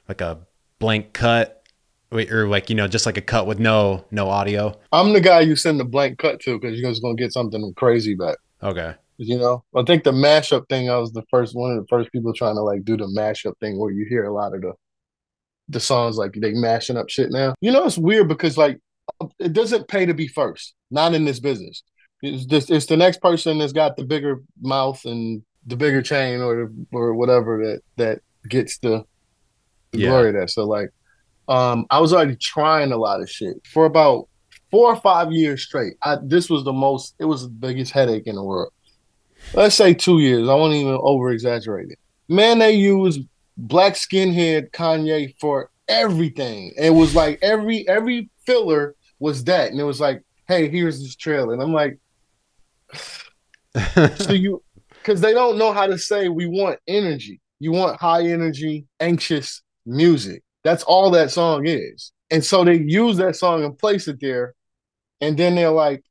like 0.08 0.22
a 0.22 0.40
blank 0.80 1.14
cut? 1.14 1.56
Or 2.12 2.48
like 2.48 2.72
you 2.72 2.76
know 2.76 2.88
just 2.88 3.06
like 3.06 3.18
a 3.18 3.22
cut 3.22 3.46
with 3.46 3.60
no 3.60 4.04
no 4.10 4.30
audio? 4.30 4.76
I'm 4.92 5.14
the 5.14 5.22
guy 5.22 5.42
you 5.42 5.56
send 5.56 5.80
the 5.80 5.86
blank 5.86 6.18
cut 6.18 6.40
to 6.42 6.58
because 6.60 6.80
you're 6.80 6.90
just 6.90 7.04
gonna 7.04 7.14
get 7.14 7.32
something 7.32 7.72
crazy 7.76 8.16
back. 8.16 8.38
Okay. 8.64 8.96
You 9.18 9.38
know? 9.38 9.64
I 9.76 9.84
think 9.84 10.06
the 10.06 10.12
mashup 10.12 10.68
thing 10.70 10.90
i 10.90 10.98
was 10.98 11.12
the 11.12 11.26
first 11.30 11.54
one 11.54 11.72
of 11.72 11.78
the 11.78 11.88
first 11.88 12.12
people 12.12 12.34
trying 12.34 12.56
to 12.56 12.62
like 12.62 12.84
do 12.84 12.98
the 12.98 13.06
mashup 13.06 13.54
thing 13.60 13.78
where 13.78 13.92
you 13.92 14.08
hear 14.10 14.24
a 14.24 14.34
lot 14.34 14.56
of 14.56 14.62
the 14.62 14.74
the 15.68 15.80
songs 15.80 16.18
like 16.18 16.34
they 16.34 16.54
mashing 16.54 16.98
up 16.98 17.10
shit 17.10 17.30
now. 17.30 17.54
You 17.62 17.72
know 17.72 17.86
it's 17.86 18.00
weird 18.00 18.28
because 18.28 18.58
like 18.58 18.80
it 19.40 19.54
doesn't 19.54 19.88
pay 19.88 20.06
to 20.06 20.14
be 20.14 20.28
first. 20.28 20.74
Not 20.92 21.14
in 21.14 21.26
this 21.26 21.40
business. 21.40 21.84
It's 22.22 22.46
just 22.46 22.70
it's 22.70 22.86
the 22.86 22.98
next 22.98 23.22
person 23.22 23.60
that's 23.60 23.74
got 23.74 23.96
the 23.96 24.04
bigger 24.04 24.42
mouth 24.62 25.04
and 25.06 25.42
the 25.66 25.76
bigger 25.76 26.02
chain 26.02 26.42
or 26.42 26.72
or 26.92 27.14
whatever 27.14 27.64
that 27.66 27.82
that 27.98 28.22
gets 28.48 28.78
the, 28.80 29.06
the 29.92 30.00
yeah. 30.00 30.10
glory 30.10 30.32
there. 30.32 30.48
So 30.48 30.66
like, 30.66 30.92
um, 31.48 31.86
I 31.90 32.00
was 32.00 32.14
already 32.14 32.36
trying 32.36 32.92
a 32.92 32.98
lot 32.98 33.22
of 33.22 33.30
shit 33.30 33.66
for 33.66 33.86
about 33.86 34.28
four 34.72 34.92
or 34.92 34.96
five 34.98 35.32
years 35.32 35.64
straight. 35.64 35.94
I 36.02 36.18
this 36.22 36.50
was 36.50 36.64
the 36.64 36.74
most. 36.74 37.16
It 37.20 37.26
was 37.26 37.44
the 37.44 37.50
biggest 37.50 37.92
headache 37.92 38.28
in 38.28 38.36
the 38.36 38.44
world. 38.44 38.74
Let's 39.54 39.76
say 39.76 39.94
two 39.94 40.20
years. 40.20 40.50
I 40.50 40.54
won't 40.56 40.74
even 40.74 41.00
over 41.02 41.32
exaggerate 41.32 41.92
it. 41.92 42.00
Man, 42.28 42.60
they 42.60 42.74
use 42.74 43.20
black 43.58 43.94
skinhead 43.94 44.72
Kanye 44.72 45.36
for 45.40 45.72
everything. 45.88 46.74
It 46.78 46.92
was 46.92 47.16
like 47.16 47.40
every 47.42 47.88
every 47.88 48.30
filler 48.46 48.96
was 49.20 49.44
that, 49.46 49.72
and 49.72 49.80
it 49.80 49.84
was 49.84 50.00
like, 50.00 50.24
hey, 50.48 50.70
here's 50.70 51.00
this 51.00 51.16
trailer, 51.16 51.54
and 51.54 51.62
I'm 51.62 51.74
like, 51.74 52.00
so 54.18 54.34
you, 54.34 54.64
because 54.88 55.22
they 55.22 55.34
don't 55.34 55.58
know 55.58 55.74
how 55.74 55.88
to 55.88 55.98
say 55.98 56.30
we 56.30 56.48
want 56.48 56.80
energy. 56.88 57.40
You 57.60 57.72
want 57.72 58.00
high 58.00 58.26
energy, 58.26 58.86
anxious 59.00 59.62
music. 59.86 60.44
That's 60.64 60.84
all 60.84 61.12
that 61.12 61.32
song 61.32 61.68
is. 61.68 62.12
And 62.32 62.44
so 62.44 62.64
they 62.64 62.76
use 62.76 63.18
that 63.18 63.36
song 63.36 63.64
and 63.64 63.78
place 63.78 64.08
it 64.08 64.20
there. 64.22 64.54
And 65.22 65.38
then 65.38 65.56
they're 65.56 65.72
like, 65.72 66.04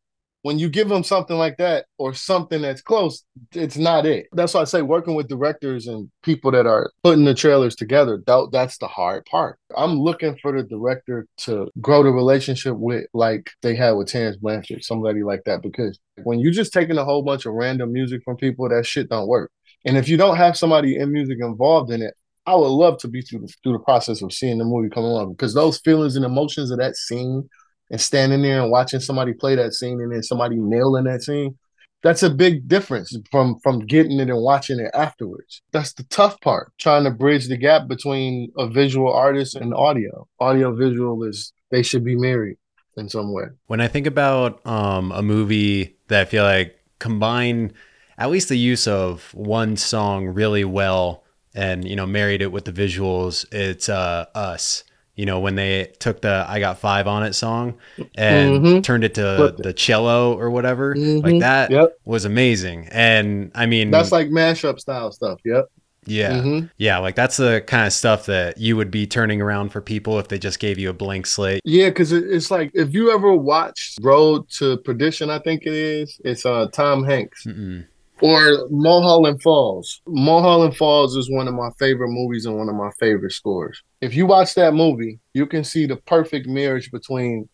when 0.43 0.59
you 0.59 0.69
give 0.69 0.89
them 0.89 1.03
something 1.03 1.37
like 1.37 1.57
that 1.57 1.87
or 1.99 2.15
something 2.15 2.63
that's 2.63 2.81
close, 2.81 3.25
it's 3.53 3.77
not 3.77 4.07
it. 4.07 4.29
That's 4.33 4.55
why 4.55 4.61
I 4.61 4.65
say 4.65 4.83
working 4.83 5.15
with 5.15 5.29
directors 5.29 5.87
and 5.87 6.11
people 6.23 6.51
that 6.53 6.67
are 6.67 6.91
putting 7.03 7.25
the 7.25 7.35
trailers 7.35 7.75
together, 7.75 8.23
that, 8.27 8.49
that's 8.53 8.79
the 8.79 8.87
hard 8.87 9.25
part. 9.27 9.59
I'm 9.77 9.99
looking 9.99 10.37
for 10.41 10.53
the 10.53 10.63
director 10.63 11.27
to 11.39 11.71
grow 11.81 12.03
the 12.03 12.11
relationship 12.11 12.77
with, 12.77 13.07
like 13.13 13.51
they 13.63 13.75
had 13.75 13.93
with 13.93 14.09
Terence 14.09 14.37
Blanchard, 14.37 14.85
somebody 14.85 15.23
like 15.23 15.43
that. 15.45 15.63
Because 15.63 15.99
when 16.23 16.39
you're 16.39 16.53
just 16.53 16.73
taking 16.73 16.99
a 16.99 17.05
whole 17.05 17.23
bunch 17.23 17.47
of 17.47 17.55
random 17.55 17.93
music 17.93 18.23
from 18.25 18.37
people, 18.37 18.69
that 18.69 18.87
shit 18.87 19.09
don't 19.09 19.29
work. 19.29 19.51
And 19.85 19.97
if 19.97 20.09
you 20.09 20.17
don't 20.17 20.37
have 20.37 20.57
somebody 20.57 20.97
in 20.97 21.13
music 21.13 21.39
involved 21.41 21.91
in 21.91 22.03
it, 22.03 22.15
I 22.47 22.55
would 22.55 22.69
love 22.69 22.99
to 23.01 23.09
be 23.09 23.21
through 23.21 23.41
the, 23.41 23.55
through 23.63 23.75
the 23.75 23.79
process 23.81 24.23
of 24.23 24.33
seeing 24.33 24.57
the 24.59 24.65
movie 24.65 24.89
come 24.89 25.05
along 25.05 25.33
because 25.33 25.53
those 25.53 25.79
feelings 25.79 26.17
and 26.17 26.25
emotions 26.25 26.71
of 26.71 26.79
that 26.79 26.97
scene 26.97 27.49
and 27.91 28.01
standing 28.01 28.43
there 28.43 28.63
and 28.63 28.71
watching 28.71 29.01
somebody 29.01 29.33
play 29.33 29.55
that 29.55 29.75
scene 29.75 30.01
and 30.01 30.13
then 30.13 30.23
somebody 30.23 30.57
nailing 30.57 31.05
that 31.05 31.23
scene 31.23 31.57
that's 32.03 32.23
a 32.23 32.31
big 32.31 32.69
difference 32.69 33.17
from 33.31 33.59
from 33.61 33.81
getting 33.81 34.21
it 34.21 34.31
and 34.31 34.41
watching 34.41 34.79
it 34.79 34.91
afterwards. 34.95 35.63
That's 35.73 35.95
the 35.95 36.05
tough 36.05 36.41
part 36.41 36.73
trying 36.79 37.05
to 37.05 37.11
bridge 37.11 37.49
the 37.49 37.57
gap 37.57 37.89
between 37.89 38.53
a 38.57 38.69
visual 38.69 39.13
artist 39.13 39.57
and 39.57 39.75
audio. 39.75 40.29
Audio 40.39 40.73
visual 40.73 41.25
is 41.25 41.53
they 41.71 41.83
should 41.83 42.05
be 42.05 42.17
married 42.17 42.57
in 42.97 43.09
some 43.09 43.33
way. 43.33 43.45
When 43.67 43.81
i 43.81 43.89
think 43.89 44.07
about 44.07 44.65
um, 44.67 45.13
a 45.13 45.23
movie 45.23 45.97
that 46.09 46.21
i 46.21 46.25
feel 46.25 46.45
like 46.45 46.79
combine 46.99 47.73
at 48.19 48.31
least 48.31 48.49
the 48.49 48.59
use 48.59 48.87
of 48.87 49.33
one 49.35 49.77
song 49.77 50.27
really 50.27 50.65
well 50.65 51.25
and 51.55 51.89
you 51.89 51.95
know 51.95 52.07
married 52.07 52.43
it 52.43 52.51
with 52.51 52.65
the 52.65 52.73
visuals 52.73 53.47
it's 53.53 53.89
uh 53.89 54.27
us 54.35 54.83
you 55.19 55.27
know, 55.27 55.41
when 55.41 55.57
they 55.57 55.93
took 55.99 56.21
the 56.21 56.47
I 56.49 56.61
Got 56.61 56.79
Five 56.79 57.09
on 57.09 57.25
It 57.25 57.33
song 57.33 57.77
and 58.15 58.65
mm-hmm. 58.65 58.81
turned 58.83 59.03
it 59.03 59.15
to 59.15 59.53
the 59.59 59.73
cello 59.73 60.39
or 60.39 60.49
whatever. 60.49 60.95
Mm-hmm. 60.95 61.27
Like 61.27 61.41
that 61.41 61.73
yep. 61.73 61.99
was 62.05 62.25
amazing. 62.25 62.89
And 62.93 63.51
I 63.53 63.67
mean, 63.67 63.91
that's 63.91 64.13
like 64.13 64.29
mashup 64.29 64.79
style 64.79 65.11
stuff. 65.11 65.41
Yep. 65.45 65.73
Yeah. 66.07 66.35
Mm-hmm. 66.35 66.67
Yeah. 66.77 66.99
Like 66.99 67.17
that's 67.17 67.37
the 67.37 67.65
kind 67.67 67.85
of 67.85 67.93
stuff 67.93 68.27
that 68.27 68.59
you 68.59 68.77
would 68.77 68.93
be 68.93 69.09
turning 69.09 69.43
around 69.43 69.71
for 69.71 69.81
people 69.81 70.21
if 70.21 70.29
they 70.29 70.39
just 70.39 70.61
gave 70.61 70.79
you 70.79 70.89
a 70.89 70.93
blank 70.93 71.27
slate. 71.27 71.63
Yeah. 71.65 71.91
Cause 71.91 72.13
it's 72.13 72.53
like 72.53 72.71
if 72.75 72.95
you 72.95 73.13
ever 73.13 73.35
watched 73.35 73.99
Road 74.01 74.49
to 74.51 74.77
Perdition, 74.79 75.31
I 75.31 75.41
think 75.41 75.65
it 75.65 75.75
is, 75.75 76.21
it's 76.25 76.47
uh, 76.47 76.69
Tom 76.73 77.03
Hanks. 77.03 77.45
Mm-mm 77.45 77.87
or 78.21 78.69
Mulholland 78.71 79.43
Falls. 79.43 80.01
Mulholland 80.07 80.77
Falls 80.77 81.17
is 81.17 81.31
one 81.31 81.49
of 81.49 81.55
my 81.55 81.71
favorite 81.79 82.11
movies 82.11 82.47
and 82.47 82.57
one 82.57 82.69
of 82.69 82.75
my 82.75 82.91
favorite 82.99 83.33
scores. 83.33 83.83
If 84.01 84.15
you 84.15 84.27
watch 84.27 84.55
that 84.55 84.75
movie, 84.75 85.19
you 85.35 85.47
can 85.47 85.65
see 85.65 85.87
the 85.87 85.97
perfect 85.97 86.47
marriage 86.47 86.91
between 86.91 87.49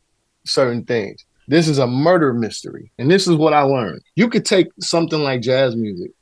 certain 0.45 0.85
things. 0.85 1.25
This 1.47 1.69
is 1.69 1.79
a 1.79 1.87
murder 1.87 2.33
mystery. 2.33 2.91
And 2.99 3.11
this 3.11 3.27
is 3.27 3.37
what 3.37 3.53
I 3.53 3.63
learned. 3.63 4.03
You 4.15 4.29
could 4.29 4.45
take 4.45 4.69
something 4.81 5.21
like 5.21 5.43
jazz 5.43 5.77
music 5.77 6.13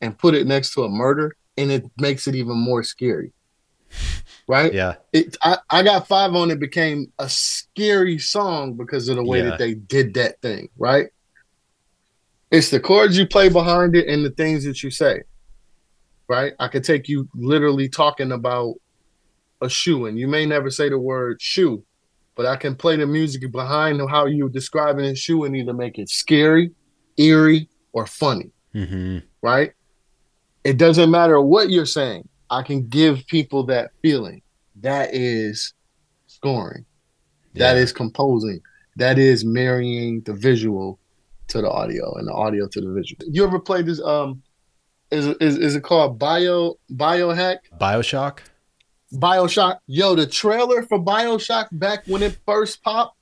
and 0.00 0.18
put 0.18 0.34
it 0.34 0.46
next 0.46 0.74
to 0.74 0.84
a 0.84 0.88
murder, 0.88 1.36
and 1.56 1.70
it 1.70 1.84
makes 1.98 2.26
it 2.26 2.34
even 2.34 2.56
more 2.56 2.82
scary. 2.82 3.32
Right? 4.48 4.72
Yeah. 4.72 4.96
It 5.12 5.36
I, 5.42 5.58
I 5.70 5.82
got 5.82 6.08
five 6.08 6.34
on 6.34 6.50
it 6.50 6.58
became 6.58 7.12
a 7.18 7.28
scary 7.28 8.18
song 8.18 8.74
because 8.74 9.08
of 9.08 9.16
the 9.16 9.24
way 9.24 9.38
yeah. 9.38 9.50
that 9.50 9.58
they 9.58 9.74
did 9.74 10.14
that 10.14 10.40
thing, 10.42 10.68
right? 10.76 11.08
It's 12.52 12.70
the 12.70 12.78
chords 12.78 13.18
you 13.18 13.26
play 13.26 13.48
behind 13.48 13.96
it 13.96 14.06
and 14.06 14.24
the 14.24 14.30
things 14.30 14.64
that 14.64 14.82
you 14.82 14.90
say. 14.90 15.22
Right? 16.28 16.52
I 16.60 16.68
could 16.68 16.84
take 16.84 17.08
you 17.08 17.28
literally 17.34 17.88
talking 17.88 18.30
about 18.30 18.74
a 19.60 19.68
shoe, 19.68 20.06
and 20.06 20.18
you 20.18 20.28
may 20.28 20.46
never 20.46 20.70
say 20.70 20.88
the 20.88 20.98
word 20.98 21.40
shoe, 21.40 21.82
but 22.36 22.46
I 22.46 22.56
can 22.56 22.76
play 22.76 22.96
the 22.96 23.06
music 23.06 23.50
behind 23.50 24.00
how 24.08 24.26
you're 24.26 24.48
describing 24.48 25.06
a 25.06 25.14
shoe 25.14 25.44
and 25.44 25.56
either 25.56 25.72
make 25.72 25.98
it 25.98 26.10
scary, 26.10 26.70
eerie, 27.16 27.68
or 27.92 28.06
funny. 28.06 28.50
Mm-hmm. 28.74 29.18
Right? 29.40 29.72
It 30.62 30.76
doesn't 30.76 31.10
matter 31.10 31.40
what 31.40 31.70
you're 31.70 31.86
saying. 31.86 32.28
I 32.50 32.62
can 32.62 32.86
give 32.86 33.26
people 33.26 33.64
that 33.66 33.90
feeling. 34.02 34.42
That 34.80 35.14
is 35.14 35.74
scoring. 36.26 36.84
Yeah. 37.54 37.72
That 37.72 37.78
is 37.78 37.92
composing. 37.92 38.60
That 38.96 39.18
is 39.18 39.44
marrying 39.44 40.20
the 40.22 40.34
visual 40.34 40.98
to 41.52 41.62
the 41.62 41.70
audio 41.70 42.14
and 42.14 42.26
the 42.26 42.32
audio 42.32 42.66
to 42.66 42.80
the 42.80 42.92
visual. 42.92 43.22
You 43.28 43.44
ever 43.44 43.58
played 43.58 43.86
this? 43.86 44.00
Um, 44.00 44.42
is 45.10 45.26
is 45.26 45.58
is 45.58 45.76
it 45.76 45.82
called 45.82 46.18
Bio 46.18 46.78
Biohack? 46.90 47.58
Bioshock. 47.80 48.38
Bioshock. 49.12 49.78
Yo, 49.86 50.14
the 50.14 50.26
trailer 50.26 50.82
for 50.82 50.98
Bioshock 50.98 51.68
back 51.72 52.04
when 52.06 52.22
it 52.22 52.38
first 52.46 52.82
popped 52.82 53.16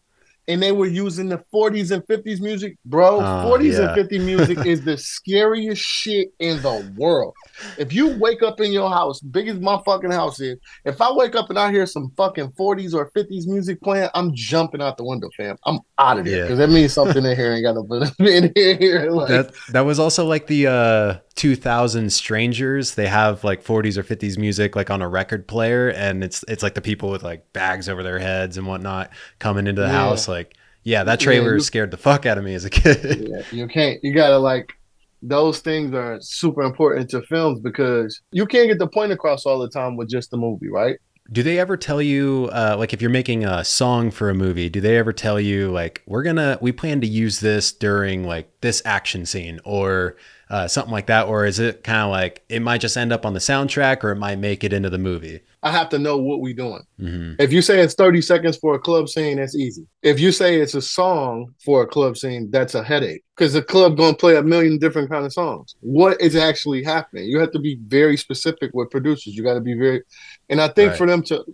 and 0.48 0.62
they 0.62 0.72
were 0.72 0.86
using 0.86 1.28
the 1.28 1.42
40s 1.52 1.90
and 1.90 2.02
50s 2.06 2.40
music, 2.40 2.76
bro. 2.84 3.20
Uh, 3.20 3.44
40s 3.46 3.72
yeah. 3.72 3.92
and 3.92 4.10
50s 4.10 4.24
music 4.24 4.58
is 4.66 4.82
the 4.84 4.96
scariest 4.96 5.82
shit 5.82 6.32
in 6.38 6.60
the 6.62 6.92
world. 6.96 7.34
If 7.78 7.92
you 7.92 8.18
wake 8.18 8.42
up 8.42 8.60
in 8.60 8.72
your 8.72 8.90
house, 8.90 9.20
big 9.20 9.48
as 9.48 9.60
my 9.60 9.80
fucking 9.84 10.10
house 10.10 10.40
is, 10.40 10.58
if 10.84 11.00
I 11.00 11.12
wake 11.12 11.34
up 11.34 11.50
and 11.50 11.58
I 11.58 11.70
hear 11.70 11.86
some 11.86 12.10
fucking 12.16 12.52
40s 12.52 12.94
or 12.94 13.10
50s 13.10 13.46
music 13.46 13.80
playing, 13.80 14.08
I'm 14.14 14.34
jumping 14.34 14.82
out 14.82 14.96
the 14.96 15.04
window, 15.04 15.28
fam. 15.36 15.56
I'm 15.66 15.80
out 15.98 16.18
of 16.18 16.24
there 16.24 16.44
because 16.44 16.58
yeah. 16.58 16.66
that 16.66 16.72
means 16.72 16.92
something 16.92 17.24
in 17.24 17.36
here 17.36 17.52
ain't 17.52 17.64
got 17.64 17.74
no 17.74 18.26
in 18.26 18.52
here. 18.54 19.10
Like, 19.20 19.28
that 19.28 19.54
that 19.72 19.80
was 19.80 19.98
also 19.98 20.24
like 20.24 20.46
the 20.46 20.66
uh 20.66 21.18
2000 21.34 22.12
strangers. 22.12 22.94
They 22.94 23.06
have 23.06 23.44
like 23.44 23.64
40s 23.64 23.96
or 23.96 24.02
50s 24.02 24.38
music 24.38 24.76
like 24.76 24.90
on 24.90 25.02
a 25.02 25.08
record 25.08 25.46
player, 25.46 25.88
and 25.88 26.22
it's 26.24 26.44
it's 26.48 26.62
like 26.62 26.74
the 26.74 26.80
people 26.80 27.10
with 27.10 27.22
like 27.22 27.52
bags 27.52 27.88
over 27.88 28.02
their 28.02 28.18
heads 28.18 28.56
and 28.56 28.66
whatnot 28.66 29.10
coming 29.38 29.66
into 29.66 29.82
the 29.82 29.88
yeah. 29.88 29.94
house. 29.94 30.28
Like, 30.28 30.39
yeah, 30.82 31.04
that 31.04 31.20
trailer 31.20 31.50
yeah, 31.50 31.54
you, 31.54 31.60
scared 31.60 31.90
the 31.90 31.96
fuck 31.96 32.26
out 32.26 32.38
of 32.38 32.44
me 32.44 32.54
as 32.54 32.64
a 32.64 32.70
kid. 32.70 33.28
Yeah, 33.30 33.42
you 33.52 33.68
can't. 33.68 34.02
You 34.02 34.14
gotta 34.14 34.38
like 34.38 34.74
those 35.22 35.60
things 35.60 35.94
are 35.94 36.18
super 36.20 36.62
important 36.62 37.10
to 37.10 37.22
films 37.22 37.60
because 37.60 38.20
you 38.32 38.46
can't 38.46 38.68
get 38.68 38.78
the 38.78 38.86
point 38.86 39.12
across 39.12 39.44
all 39.44 39.58
the 39.58 39.68
time 39.68 39.96
with 39.96 40.08
just 40.08 40.30
the 40.30 40.36
movie, 40.36 40.68
right? 40.68 40.96
Do 41.30 41.42
they 41.42 41.60
ever 41.60 41.76
tell 41.76 42.02
you, 42.02 42.48
uh, 42.52 42.74
like, 42.76 42.92
if 42.92 43.00
you're 43.00 43.10
making 43.10 43.44
a 43.44 43.64
song 43.64 44.10
for 44.10 44.30
a 44.30 44.34
movie, 44.34 44.68
do 44.68 44.80
they 44.80 44.96
ever 44.96 45.12
tell 45.12 45.38
you, 45.38 45.70
like, 45.70 46.02
we're 46.06 46.24
gonna, 46.24 46.58
we 46.60 46.72
plan 46.72 47.00
to 47.02 47.06
use 47.06 47.38
this 47.38 47.70
during 47.70 48.24
like 48.24 48.50
this 48.62 48.82
action 48.84 49.26
scene 49.26 49.60
or 49.64 50.16
uh, 50.48 50.66
something 50.66 50.92
like 50.92 51.06
that? 51.06 51.28
Or 51.28 51.44
is 51.44 51.58
it 51.58 51.84
kind 51.84 52.00
of 52.00 52.10
like 52.10 52.42
it 52.48 52.60
might 52.60 52.80
just 52.80 52.96
end 52.96 53.12
up 53.12 53.24
on 53.24 53.34
the 53.34 53.40
soundtrack 53.40 54.02
or 54.02 54.10
it 54.10 54.16
might 54.16 54.38
make 54.38 54.64
it 54.64 54.72
into 54.72 54.90
the 54.90 54.98
movie? 54.98 55.40
I 55.62 55.70
have 55.70 55.90
to 55.90 55.98
know 55.98 56.16
what 56.16 56.40
we're 56.40 56.54
doing. 56.54 56.82
Mm-hmm. 56.98 57.34
If 57.38 57.52
you 57.52 57.60
say 57.60 57.80
it's 57.80 57.94
30 57.94 58.22
seconds 58.22 58.56
for 58.56 58.74
a 58.74 58.78
club 58.78 59.08
scene, 59.08 59.36
that's 59.36 59.54
easy. 59.54 59.86
If 60.02 60.18
you 60.18 60.32
say 60.32 60.58
it's 60.58 60.74
a 60.74 60.80
song 60.80 61.54
for 61.62 61.82
a 61.82 61.86
club 61.86 62.16
scene, 62.16 62.50
that's 62.50 62.74
a 62.74 62.82
headache 62.82 63.22
because 63.36 63.52
the 63.52 63.62
club 63.62 63.96
going 63.96 64.12
to 64.12 64.18
play 64.18 64.36
a 64.36 64.42
million 64.42 64.78
different 64.78 65.10
kind 65.10 65.26
of 65.26 65.32
songs. 65.32 65.76
What 65.80 66.20
is 66.20 66.34
actually 66.34 66.82
happening? 66.82 67.24
You 67.24 67.38
have 67.40 67.52
to 67.52 67.58
be 67.58 67.78
very 67.86 68.16
specific 68.16 68.70
with 68.72 68.90
producers. 68.90 69.36
You 69.36 69.42
got 69.42 69.54
to 69.54 69.60
be 69.60 69.74
very, 69.74 70.02
and 70.48 70.60
I 70.62 70.68
think 70.68 70.90
right. 70.90 70.98
for 70.98 71.06
them 71.06 71.22
to, 71.24 71.44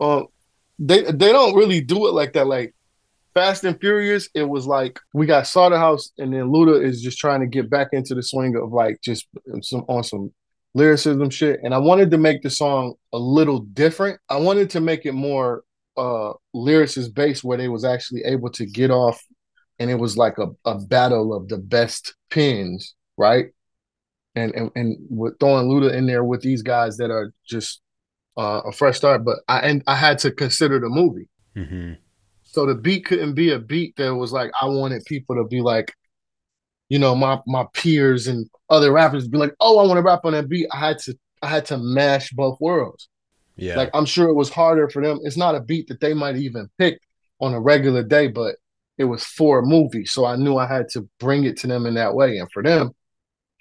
uh, 0.00 0.22
they 0.78 1.02
they 1.02 1.32
don't 1.32 1.54
really 1.54 1.82
do 1.82 2.06
it 2.08 2.12
like 2.12 2.32
that. 2.32 2.46
Like 2.46 2.74
Fast 3.34 3.64
and 3.64 3.78
Furious, 3.78 4.30
it 4.34 4.48
was 4.48 4.66
like 4.66 4.98
we 5.12 5.26
got 5.26 5.46
Slaughterhouse, 5.46 6.12
and 6.16 6.32
then 6.32 6.48
Luda 6.50 6.82
is 6.82 7.02
just 7.02 7.18
trying 7.18 7.40
to 7.40 7.46
get 7.46 7.68
back 7.68 7.88
into 7.92 8.14
the 8.14 8.22
swing 8.22 8.56
of 8.56 8.72
like 8.72 9.02
just 9.02 9.26
some 9.60 9.84
on 9.88 10.02
some 10.02 10.32
lyricism 10.74 11.30
shit. 11.30 11.60
And 11.62 11.74
I 11.74 11.78
wanted 11.78 12.10
to 12.12 12.18
make 12.18 12.42
the 12.42 12.50
song 12.50 12.94
a 13.12 13.18
little 13.18 13.60
different. 13.60 14.20
I 14.28 14.36
wanted 14.36 14.70
to 14.70 14.80
make 14.80 15.06
it 15.06 15.12
more 15.12 15.64
uh 15.96 16.32
lyricist 16.54 17.12
based 17.14 17.42
where 17.42 17.58
they 17.58 17.68
was 17.68 17.84
actually 17.84 18.22
able 18.24 18.48
to 18.50 18.64
get 18.64 18.90
off 18.90 19.20
and 19.80 19.90
it 19.90 19.96
was 19.96 20.16
like 20.16 20.38
a, 20.38 20.48
a 20.66 20.78
battle 20.78 21.34
of 21.34 21.48
the 21.48 21.56
best 21.58 22.14
pins, 22.28 22.94
right? 23.16 23.46
And 24.36 24.54
and, 24.54 24.70
and 24.76 24.96
with 25.08 25.40
throwing 25.40 25.68
Luda 25.68 25.92
in 25.92 26.06
there 26.06 26.22
with 26.22 26.42
these 26.42 26.62
guys 26.62 26.98
that 26.98 27.10
are 27.10 27.32
just 27.44 27.80
uh, 28.36 28.60
a 28.66 28.72
fresh 28.72 28.98
start, 28.98 29.24
but 29.24 29.38
I 29.48 29.60
and 29.60 29.82
I 29.86 29.96
had 29.96 30.18
to 30.20 30.30
consider 30.30 30.78
the 30.78 30.88
movie. 30.88 31.28
Mm-hmm. 31.56 31.94
So 32.44 32.66
the 32.66 32.74
beat 32.74 33.06
couldn't 33.06 33.34
be 33.34 33.52
a 33.52 33.58
beat 33.58 33.96
that 33.96 34.14
was 34.14 34.32
like 34.32 34.50
I 34.60 34.66
wanted 34.66 35.04
people 35.06 35.36
to 35.36 35.44
be 35.44 35.60
like, 35.60 35.92
you 36.90 36.98
know, 36.98 37.14
my 37.14 37.40
my 37.46 37.64
peers 37.72 38.26
and 38.26 38.50
other 38.68 38.92
rappers 38.92 39.28
be 39.28 39.38
like, 39.38 39.54
"Oh, 39.60 39.78
I 39.78 39.86
want 39.86 39.96
to 39.96 40.02
rap 40.02 40.24
on 40.24 40.32
that 40.32 40.48
beat." 40.48 40.66
I 40.72 40.78
had 40.78 40.98
to 41.00 41.16
I 41.40 41.46
had 41.46 41.64
to 41.66 41.78
mash 41.78 42.30
both 42.32 42.60
worlds. 42.60 43.08
Yeah. 43.56 43.76
Like 43.76 43.90
I'm 43.94 44.04
sure 44.04 44.28
it 44.28 44.34
was 44.34 44.50
harder 44.50 44.90
for 44.90 45.00
them. 45.00 45.20
It's 45.22 45.36
not 45.36 45.54
a 45.54 45.60
beat 45.60 45.88
that 45.88 46.00
they 46.00 46.12
might 46.12 46.36
even 46.36 46.68
pick 46.78 47.00
on 47.40 47.54
a 47.54 47.60
regular 47.60 48.02
day, 48.02 48.26
but 48.26 48.56
it 48.98 49.04
was 49.04 49.24
for 49.24 49.60
a 49.60 49.66
movie. 49.66 50.04
So 50.04 50.24
I 50.26 50.36
knew 50.36 50.56
I 50.56 50.66
had 50.66 50.88
to 50.90 51.08
bring 51.20 51.44
it 51.44 51.56
to 51.58 51.66
them 51.66 51.86
in 51.86 51.94
that 51.94 52.14
way. 52.14 52.38
And 52.38 52.50
for 52.52 52.62
them, 52.62 52.90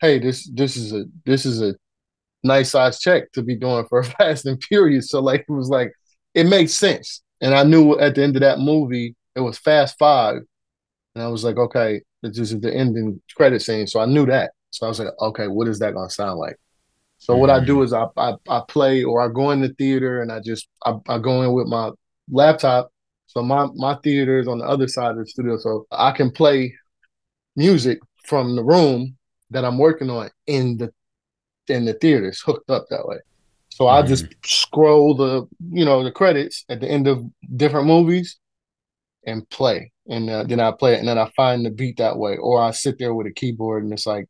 hey, 0.02 0.20
this 0.20 0.50
this 0.54 0.76
is 0.76 0.92
a 0.92 1.06
this 1.26 1.46
is 1.46 1.62
a 1.62 1.76
nice 2.44 2.72
size 2.72 3.00
check 3.00 3.32
to 3.34 3.44
be 3.44 3.56
doing 3.56 3.86
for 3.88 4.04
Fast 4.18 4.48
and 4.48 4.62
Furious. 4.64 5.12
So 5.12 5.22
like 5.22 5.42
it 5.48 5.52
was 5.52 5.70
like 5.70 5.94
it 6.34 6.48
made 6.48 6.72
sense. 6.72 7.22
And 7.42 7.54
I 7.54 7.64
knew 7.64 7.98
at 8.00 8.16
the 8.16 8.24
end 8.24 8.36
of 8.36 8.42
that 8.42 8.60
movie, 8.60 9.16
it 9.36 9.42
was 9.42 9.60
Fast 9.60 9.98
Five. 10.00 10.38
And 11.14 11.24
I 11.24 11.28
was 11.28 11.44
like, 11.44 11.58
okay, 11.58 12.02
this 12.22 12.38
is 12.38 12.60
the 12.60 12.74
ending 12.74 13.22
credit 13.36 13.62
scene. 13.62 13.88
So 13.88 14.00
I 14.00 14.06
knew 14.06 14.26
that. 14.26 14.52
So 14.72 14.86
I 14.86 14.90
was 14.90 15.00
like, 15.00 15.10
okay, 15.20 15.48
what 15.48 15.68
is 15.68 15.80
that 15.80 15.94
gonna 15.94 16.10
sound 16.10 16.40
like? 16.40 16.58
So 17.18 17.34
mm-hmm. 17.34 17.42
what 17.42 17.50
I 17.50 17.64
do 17.64 17.78
mm. 17.78 17.84
is 17.86 17.94
I, 17.94 18.06
I, 18.18 18.34
I 18.48 18.62
play 18.68 19.04
or 19.04 19.22
I 19.22 19.32
go 19.32 19.52
in 19.52 19.62
the 19.62 19.70
theater 19.70 20.22
and 20.22 20.32
I 20.32 20.40
just 20.40 20.68
I, 20.86 20.96
I 21.08 21.20
go 21.20 21.42
in 21.44 21.54
with 21.54 21.68
my 21.68 21.92
laptop. 22.30 22.92
So 23.28 23.44
my 23.44 23.68
my 23.76 23.96
theater 24.04 24.40
is 24.40 24.48
on 24.48 24.60
the 24.60 24.66
other 24.66 24.88
side 24.88 25.12
of 25.12 25.18
the 25.18 25.26
studio, 25.28 25.58
so 25.58 25.86
I 25.92 26.12
can 26.12 26.32
play 26.32 26.74
music 27.56 28.00
from 28.26 28.56
the 28.56 28.64
room 28.64 29.18
that 29.52 29.66
I'm 29.66 29.78
working 29.78 30.10
on 30.10 30.30
in 30.48 30.78
the 30.78 30.92
in 31.68 31.86
the 31.86 31.94
theater. 31.94 32.22
theaters 32.22 32.42
hooked 32.42 32.70
up 32.70 32.86
that 32.90 33.08
way. 33.08 33.18
So 33.70 33.86
mm-hmm. 33.86 34.04
I 34.04 34.08
just 34.08 34.26
scroll 34.46 35.16
the 35.16 35.48
you 35.72 35.86
know 35.86 36.04
the 36.04 36.12
credits 36.12 36.66
at 36.70 36.80
the 36.80 36.88
end 36.88 37.08
of 37.08 37.24
different 37.56 37.88
movies 37.88 38.38
and 39.26 39.48
play, 39.50 39.92
and 40.10 40.30
uh, 40.30 40.44
then 40.44 40.60
I 40.60 40.72
play 40.72 40.96
it, 40.96 41.00
and 41.00 41.08
then 41.08 41.18
I 41.18 41.30
find 41.36 41.66
the 41.66 41.72
beat 41.72 41.98
that 41.98 42.18
way, 42.18 42.36
or 42.38 42.62
I 42.62 42.72
sit 42.72 42.98
there 43.00 43.14
with 43.14 43.28
a 43.28 43.34
keyboard 43.34 43.84
and 43.84 43.94
it's 43.94 44.06
like 44.06 44.26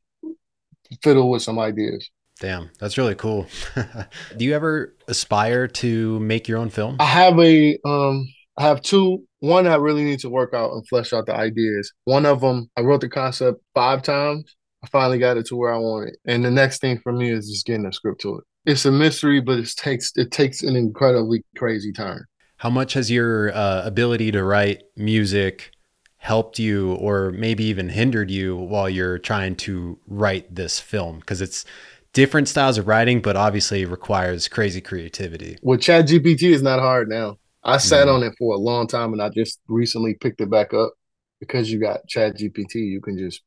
fiddle 1.02 1.30
with 1.30 1.42
some 1.42 1.60
ideas. 1.60 2.10
Damn, 2.40 2.70
that's 2.80 2.98
really 2.98 3.16
cool. 3.16 3.48
Do 4.38 4.46
you 4.46 4.56
ever 4.56 4.96
aspire 5.08 5.68
to 5.68 6.20
make 6.20 6.48
your 6.48 6.58
own 6.58 6.70
film? 6.70 6.98
I 7.00 7.06
have 7.06 7.38
a 7.40 7.78
um 7.86 8.28
I 8.58 8.64
have 8.64 8.82
two. 8.82 9.26
One 9.42 9.68
I 9.68 9.76
really 9.76 10.04
need 10.04 10.20
to 10.20 10.30
work 10.30 10.54
out 10.54 10.74
and 10.74 10.88
flesh 10.88 11.14
out 11.14 11.26
the 11.26 11.36
ideas. 11.36 11.92
One 12.06 12.26
of 12.26 12.42
them 12.42 12.70
I 12.78 12.82
wrote 12.82 13.02
the 13.02 13.10
concept 13.10 13.62
five 13.74 14.04
times. 14.04 14.56
I 14.84 14.88
finally 14.88 15.20
got 15.20 15.38
it 15.38 15.46
to 15.48 15.58
where 15.58 15.74
I 15.74 15.78
want 15.78 16.10
it. 16.10 16.18
And 16.26 16.44
the 16.44 16.52
next 16.52 16.80
thing 16.80 17.00
for 17.04 17.12
me 17.12 17.32
is 17.32 17.50
just 17.50 17.66
getting 17.66 17.86
a 17.86 17.92
script 17.92 18.22
to 18.22 18.38
it. 18.38 18.44
It's 18.66 18.86
a 18.86 18.92
mystery, 18.92 19.42
but 19.42 19.60
it 19.60 19.70
takes 19.76 20.12
it 20.16 20.32
takes 20.32 20.64
an 20.64 20.76
incredibly 20.76 21.44
crazy 21.58 21.92
turn. 21.92 22.24
How 22.60 22.70
much 22.70 22.92
has 22.94 23.10
your 23.10 23.56
uh, 23.56 23.84
ability 23.86 24.34
to 24.34 24.44
write 24.44 24.84
music 24.98 25.72
helped 26.18 26.60
you 26.60 26.94
or 26.96 27.32
maybe 27.32 27.64
even 27.64 27.88
hindered 27.88 28.30
you 28.30 28.58
while 28.58 28.90
you're 28.90 29.18
trying 29.18 29.56
to 29.56 29.98
write 30.08 30.54
this 30.54 30.78
film? 30.78 31.20
Because 31.20 31.40
it's 31.40 31.64
different 32.12 32.50
styles 32.50 32.78
of 32.78 32.86
writing 32.86 33.22
but 33.22 33.38
obviously 33.38 33.86
requires 33.86 34.50
crazy 34.50 34.82
creativity. 34.82 35.58
Well 35.62 35.78
ChatGPT 35.78 36.52
is 36.52 36.62
not 36.62 36.80
hard 36.80 37.08
now. 37.08 37.38
I 37.64 37.78
sat 37.78 38.08
mm. 38.08 38.16
on 38.16 38.24
it 38.24 38.34
for 38.38 38.56
a 38.56 38.58
long 38.58 38.88
time 38.88 39.14
and 39.14 39.22
i 39.22 39.30
just 39.30 39.62
recently 39.70 40.16
picked 40.16 40.42
it 40.42 40.50
back 40.50 40.74
up. 40.74 40.92
Because 41.40 41.72
you 41.72 41.80
got 41.80 42.02
ChatGPT 42.14 42.76
you 42.76 43.00
can 43.00 43.18
just 43.18 43.42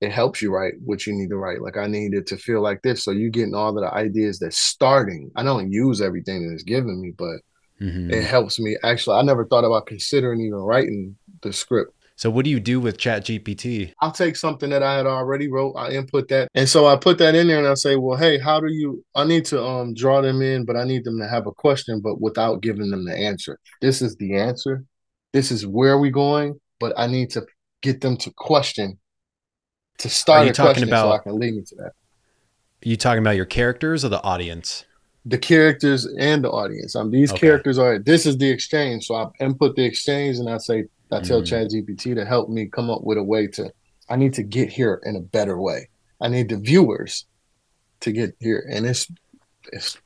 it 0.00 0.10
helps 0.10 0.42
you 0.42 0.52
write 0.52 0.72
what 0.84 1.06
you 1.06 1.12
need 1.12 1.28
to 1.28 1.36
write. 1.36 1.62
Like 1.62 1.76
i 1.76 1.86
need 1.86 2.12
it 2.12 2.26
to 2.26 2.36
feel 2.36 2.60
like 2.60 2.82
this. 2.82 3.04
So 3.04 3.12
you're 3.12 3.30
getting 3.30 3.54
all 3.54 3.68
of 3.68 3.76
the 3.76 3.94
ideas 3.94 4.40
that's 4.40 4.58
starting. 4.58 5.30
I 5.36 5.44
don't 5.44 5.70
use 5.70 6.00
everything 6.00 6.44
that 6.44 6.54
it's 6.54 6.64
giving 6.64 7.00
me 7.00 7.12
but 7.16 7.36
mm-hmm. 7.82 8.10
it 8.10 8.24
helps 8.24 8.60
me 8.60 8.76
actually 8.84 9.16
i 9.16 9.22
never 9.22 9.44
thought 9.44 9.64
about 9.64 9.86
considering 9.86 10.40
even 10.40 10.58
writing 10.58 11.16
the 11.42 11.52
script. 11.52 11.92
So 12.16 12.30
what 12.30 12.44
do 12.44 12.50
you 12.50 12.60
do 12.60 12.78
with 12.78 12.98
ChatGPT? 12.98 13.92
I'll 14.00 14.12
take 14.12 14.36
something 14.36 14.70
that 14.70 14.82
I 14.82 14.96
had 14.96 15.06
already 15.06 15.48
wrote, 15.48 15.74
I 15.74 15.90
input 15.90 16.28
that. 16.28 16.48
And 16.54 16.68
so 16.68 16.86
I 16.86 16.96
put 16.96 17.18
that 17.18 17.34
in 17.34 17.48
there 17.48 17.58
and 17.58 17.66
I 17.66 17.74
say, 17.74 17.96
well, 17.96 18.16
hey, 18.16 18.38
how 18.38 18.60
do 18.60 18.68
you 18.68 19.04
I 19.14 19.24
need 19.24 19.44
to 19.46 19.62
um 19.62 19.94
draw 19.94 20.20
them 20.20 20.40
in, 20.40 20.64
but 20.64 20.76
I 20.76 20.84
need 20.84 21.04
them 21.04 21.18
to 21.18 21.28
have 21.28 21.46
a 21.46 21.52
question, 21.52 22.00
but 22.00 22.20
without 22.20 22.62
giving 22.62 22.90
them 22.90 23.04
the 23.04 23.16
answer. 23.16 23.58
This 23.80 24.02
is 24.02 24.16
the 24.16 24.36
answer. 24.36 24.84
This 25.32 25.50
is 25.50 25.66
where 25.66 25.98
we 25.98 26.10
going, 26.10 26.60
but 26.78 26.92
I 26.96 27.06
need 27.06 27.30
to 27.30 27.44
get 27.80 28.00
them 28.00 28.16
to 28.18 28.30
question 28.36 28.98
to 29.98 30.08
start 30.08 30.48
a 30.48 30.52
question 30.52 30.88
about, 30.88 31.06
so 31.06 31.12
I 31.12 31.18
can 31.18 31.38
lead 31.38 31.54
me 31.54 31.62
to 31.62 31.74
that. 31.76 31.92
Are 32.84 32.88
you 32.88 32.96
talking 32.96 33.22
about 33.22 33.36
your 33.36 33.46
characters 33.46 34.04
or 34.04 34.10
the 34.10 34.22
audience? 34.22 34.84
The 35.24 35.38
characters 35.38 36.06
and 36.18 36.44
the 36.44 36.50
audience. 36.50 36.96
Um, 36.96 37.10
these 37.10 37.30
okay. 37.30 37.40
characters 37.40 37.78
are 37.78 37.98
this 37.98 38.26
is 38.26 38.38
the 38.38 38.48
exchange. 38.48 39.06
So 39.06 39.14
I 39.14 39.26
input 39.40 39.76
the 39.76 39.84
exchange 39.84 40.38
and 40.38 40.48
I 40.48 40.58
say 40.58 40.84
I 41.10 41.20
tell 41.20 41.42
mm. 41.42 41.46
ChatGPT 41.46 42.14
to 42.14 42.24
help 42.24 42.48
me 42.48 42.66
come 42.66 42.90
up 42.90 43.04
with 43.04 43.18
a 43.18 43.22
way 43.22 43.46
to 43.48 43.72
I 44.08 44.16
need 44.16 44.34
to 44.34 44.42
get 44.42 44.70
here 44.70 45.00
in 45.04 45.16
a 45.16 45.20
better 45.20 45.60
way. 45.60 45.88
I 46.20 46.28
need 46.28 46.48
the 46.48 46.56
viewers 46.56 47.26
to 48.00 48.12
get 48.12 48.34
here. 48.40 48.66
And 48.68 48.86
it's 48.86 49.10
it's 49.72 49.98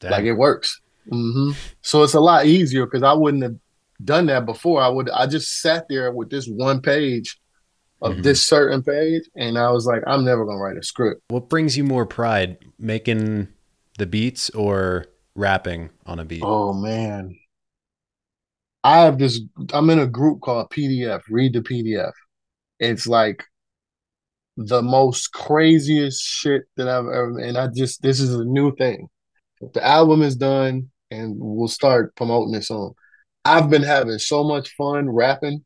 Damn. 0.00 0.10
like 0.10 0.24
it 0.24 0.34
works. 0.34 0.80
Mm-hmm. 1.10 1.52
So 1.82 2.02
it's 2.02 2.14
a 2.14 2.20
lot 2.20 2.46
easier 2.46 2.86
because 2.86 3.02
I 3.02 3.12
wouldn't 3.12 3.42
have 3.42 3.56
done 4.04 4.26
that 4.26 4.46
before. 4.46 4.82
I 4.82 4.88
would 4.88 5.08
I 5.10 5.26
just 5.26 5.60
sat 5.60 5.86
there 5.88 6.12
with 6.12 6.30
this 6.30 6.46
one 6.46 6.80
page 6.80 7.40
of 8.02 8.14
mm-hmm. 8.14 8.22
this 8.22 8.44
certain 8.44 8.82
page, 8.82 9.22
and 9.36 9.56
I 9.56 9.70
was 9.70 9.86
like, 9.86 10.02
I'm 10.06 10.24
never 10.24 10.44
gonna 10.44 10.58
write 10.58 10.76
a 10.76 10.82
script. 10.82 11.22
What 11.28 11.48
brings 11.48 11.76
you 11.76 11.84
more 11.84 12.04
pride, 12.04 12.58
making 12.78 13.48
the 13.98 14.06
beats 14.06 14.50
or 14.50 15.06
rapping 15.36 15.90
on 16.04 16.18
a 16.18 16.24
beat? 16.24 16.42
Oh 16.44 16.72
man, 16.72 17.38
I 18.82 18.98
have 18.98 19.18
this. 19.18 19.40
I'm 19.72 19.88
in 19.88 20.00
a 20.00 20.06
group 20.06 20.40
called 20.40 20.70
PDF. 20.70 21.22
Read 21.30 21.52
the 21.52 21.60
PDF, 21.60 22.12
it's 22.80 23.06
like 23.06 23.44
the 24.56 24.82
most 24.82 25.32
craziest 25.32 26.22
shit 26.22 26.62
that 26.76 26.88
I've 26.88 27.06
ever. 27.06 27.38
And 27.38 27.56
I 27.56 27.68
just 27.68 28.02
this 28.02 28.18
is 28.18 28.34
a 28.34 28.44
new 28.44 28.74
thing. 28.74 29.08
The 29.74 29.86
album 29.86 30.22
is 30.22 30.34
done, 30.34 30.90
and 31.12 31.36
we'll 31.38 31.68
start 31.68 32.16
promoting 32.16 32.52
this 32.52 32.66
song. 32.66 32.94
I've 33.44 33.70
been 33.70 33.84
having 33.84 34.18
so 34.18 34.42
much 34.42 34.74
fun 34.74 35.08
rapping 35.08 35.64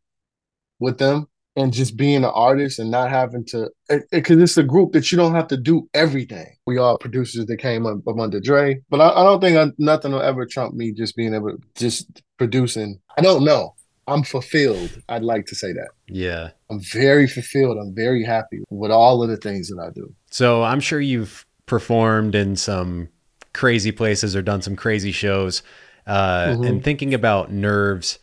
with 0.79 0.99
them 0.99 1.29
and 1.57 1.73
just 1.73 1.97
being 1.97 2.17
an 2.17 2.25
artist 2.25 2.79
and 2.79 2.91
not 2.91 3.11
having 3.11 3.45
to 3.47 3.71
because 4.11 4.37
it, 4.37 4.43
it's 4.43 4.57
a 4.57 4.63
group 4.63 4.93
that 4.93 5.11
you 5.11 5.17
don't 5.17 5.35
have 5.35 5.49
to 5.49 5.57
do 5.57 5.89
everything. 5.95 6.55
We 6.67 6.79
all 6.79 6.99
producers 6.99 7.47
that 7.47 7.57
came 7.57 7.87
up, 7.87 8.07
up 8.07 8.19
under 8.19 8.41
Dre, 8.41 8.81
but 8.91 9.01
I, 9.01 9.09
I 9.09 9.25
don't 9.25 9.41
think 9.41 9.57
I, 9.57 9.73
nothing 9.79 10.13
will 10.13 10.23
ever 10.23 10.47
trump 10.47 10.75
me 10.75 10.93
just 10.93 11.17
being 11.17 11.35
able 11.35 11.53
to 11.53 11.59
just 11.75 12.23
producing. 12.39 13.01
I 13.17 13.23
don't 13.23 13.45
know. 13.45 13.75
I'm 14.09 14.23
fulfilled. 14.23 15.03
I'd 15.09 15.25
like 15.25 15.47
to 15.47 15.57
say 15.57 15.73
that. 15.73 15.89
Yeah. 16.07 16.51
I'm 16.71 16.81
very 16.81 17.27
fulfilled. 17.27 17.77
I'm 17.79 17.95
very 17.95 18.23
happy 18.23 18.63
with 18.71 18.93
all 18.93 19.23
of 19.23 19.29
the 19.29 19.37
things 19.37 19.69
that 19.69 19.83
I 19.83 19.91
do. 19.91 20.15
So 20.31 20.63
I'm 20.63 20.79
sure 20.79 21.01
you've 21.01 21.45
performed 21.67 22.37
in 22.37 22.55
some 22.55 23.09
crazy 23.53 23.91
places 23.91 24.37
or 24.37 24.43
done 24.43 24.63
some 24.63 24.77
crazy 24.77 25.11
shows. 25.11 25.63
Uh, 26.07 26.49
mm-hmm. 26.49 26.65
And 26.65 26.85
thinking 26.85 27.15
about 27.15 27.51
nerves, 27.51 28.21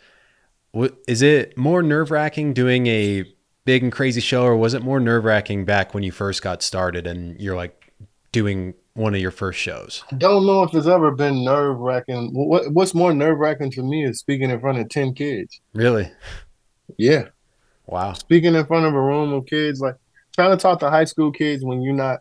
is 1.08 1.22
it 1.22 1.58
more 1.58 1.84
nerve 1.84 2.12
wracking 2.12 2.54
doing 2.54 2.88
a 2.88 3.26
big 3.66 3.84
and 3.84 3.92
crazy 3.92 4.22
show, 4.22 4.44
or 4.44 4.56
was 4.56 4.74
it 4.74 4.84
more 4.84 5.00
nerve 5.00 5.24
wracking 5.24 5.66
back 5.66 5.94
when 5.94 6.04
you 6.04 6.12
first 6.12 6.42
got 6.42 6.62
started 6.62 7.08
and 7.08 7.40
you're 7.40 7.56
like 7.56 7.94
doing 8.32 8.74
one 8.94 9.14
of 9.14 9.22
your 9.22 9.32
first 9.32 9.60
shows? 9.60 10.04
I 10.12 10.16
don't 10.16 10.46
know 10.46 10.64
if 10.64 10.74
it's 10.74 10.88
ever 10.88 11.12
been 11.12 11.44
nerve 11.44 11.78
wracking. 11.80 12.32
What, 12.34 12.72
what's 12.72 12.94
more 12.94 13.14
nerve 13.14 13.38
wracking 13.38 13.72
to 13.72 13.84
me 13.84 14.06
is 14.06 14.20
speaking 14.20 14.50
in 14.50 14.60
front 14.60 14.80
of 14.80 14.90
10 14.90 15.14
kids. 15.14 15.62
Really? 15.74 16.12
Yeah. 16.98 17.30
Wow. 17.86 18.14
Speaking 18.14 18.56
in 18.56 18.66
front 18.66 18.86
of 18.86 18.94
a 18.94 19.02
room 19.02 19.34
of 19.34 19.46
kids, 19.46 19.80
like 19.80 19.96
trying 20.36 20.52
to 20.52 20.58
talk 20.58 20.80
to 20.80 20.90
high 20.90 21.06
school 21.06 21.32
kids 21.32 21.64
when 21.64 21.82
you're 21.82 21.94
not, 21.94 22.20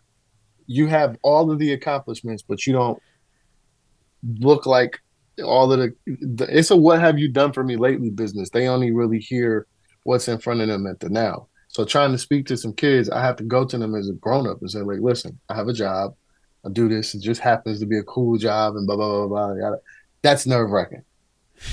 you 0.67 0.87
have 0.87 1.17
all 1.23 1.51
of 1.51 1.59
the 1.59 1.73
accomplishments, 1.73 2.43
but 2.43 2.67
you 2.67 2.73
don't 2.73 3.03
look 4.39 4.67
like 4.67 5.01
all 5.45 5.73
of 5.73 5.79
the, 5.79 5.95
the 6.07 6.47
it's 6.51 6.71
a 6.71 6.77
what 6.77 7.01
have 7.01 7.19
you 7.19 7.29
done 7.29 7.53
for 7.53 7.65
me 7.65 7.77
lately 7.77 8.11
business. 8.11 8.51
They 8.51 8.69
only 8.69 8.91
really 8.91 9.19
hear 9.19 9.67
what's 10.05 10.29
in 10.29 10.39
front 10.39 10.61
of 10.61 10.69
them 10.69 10.87
at 10.87 11.01
the 11.01 11.09
now. 11.09 11.49
So 11.69 11.85
trying 11.85 12.13
to 12.13 12.19
speak 12.19 12.47
to 12.47 12.57
some 12.57 12.75
kids, 12.75 13.09
I 13.09 13.23
have 13.23 13.37
to 13.37 13.45
go 13.45 13.65
to 13.65 13.79
them 13.79 13.95
as 13.95 14.09
a 14.09 14.13
grown 14.13 14.47
up 14.47 14.61
and 14.61 14.71
say, 14.71 14.81
like, 14.81 15.01
listen, 15.01 15.39
I 15.49 15.55
have 15.55 15.69
a 15.69 15.73
job. 15.73 16.15
I 16.67 16.69
do 16.71 16.89
this. 16.89 17.15
It 17.15 17.23
just 17.23 17.41
happens 17.41 17.81
to 17.81 17.87
be 17.87 17.99
a 17.99 18.03
cool 18.03 18.37
job 18.37 18.77
and 18.77 18.87
blah 18.87 18.97
blah 18.97 19.27
blah 19.27 19.55
blah. 19.55 19.77
That's 20.21 20.47
nerve 20.47 20.71
wracking. 20.71 21.03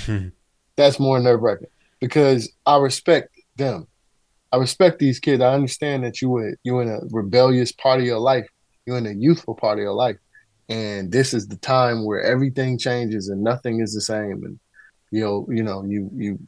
Hmm. 0.04 0.28
That's 0.76 0.98
more 0.98 1.20
nerve 1.20 1.42
wracking 1.42 1.68
because 2.00 2.50
I 2.64 2.78
respect 2.78 3.28
them. 3.56 3.86
I 4.52 4.56
respect 4.56 4.98
these 4.98 5.20
kids. 5.20 5.42
I 5.42 5.54
understand 5.54 6.02
that 6.04 6.20
you 6.20 6.30
were 6.30 6.56
you 6.64 6.80
in 6.80 6.88
a 6.88 7.00
rebellious 7.10 7.70
part 7.70 8.00
of 8.00 8.06
your 8.06 8.18
life. 8.18 8.48
You're 8.86 8.98
in 8.98 9.06
a 9.06 9.12
youthful 9.12 9.54
part 9.54 9.78
of 9.78 9.82
your 9.82 9.92
life 9.92 10.16
and 10.70 11.10
this 11.10 11.34
is 11.34 11.48
the 11.48 11.56
time 11.56 12.04
where 12.04 12.22
everything 12.22 12.78
changes 12.78 13.28
and 13.28 13.42
nothing 13.42 13.80
is 13.80 13.92
the 13.92 14.00
same. 14.00 14.44
And 14.44 14.58
you 15.10 15.20
know 15.20 15.46
you 15.50 15.62
know 15.62 15.84
you 15.84 16.10
you 16.14 16.38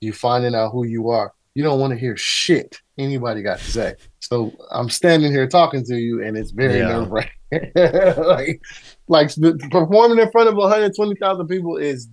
you 0.00 0.12
finding 0.12 0.54
out 0.54 0.70
who 0.70 0.86
you 0.86 1.10
are. 1.10 1.32
You 1.54 1.62
don't 1.62 1.80
want 1.80 1.92
to 1.92 1.98
hear 1.98 2.16
shit 2.16 2.80
anybody 2.96 3.42
got 3.42 3.58
to 3.58 3.70
say. 3.70 3.94
So 4.20 4.52
i'm 4.70 4.88
standing 4.88 5.32
here 5.32 5.46
talking 5.46 5.84
to 5.84 5.96
you 5.96 6.22
and 6.22 6.36
it's 6.36 6.50
very 6.50 6.78
yeah. 6.78 6.88
nerve-wracking. 6.88 7.32
Like 8.24 8.60
like 9.06 9.30
performing 9.70 10.18
in 10.18 10.30
front 10.32 10.48
of 10.48 10.56
120000 10.56 11.46
people 11.46 11.76
is 11.76 12.08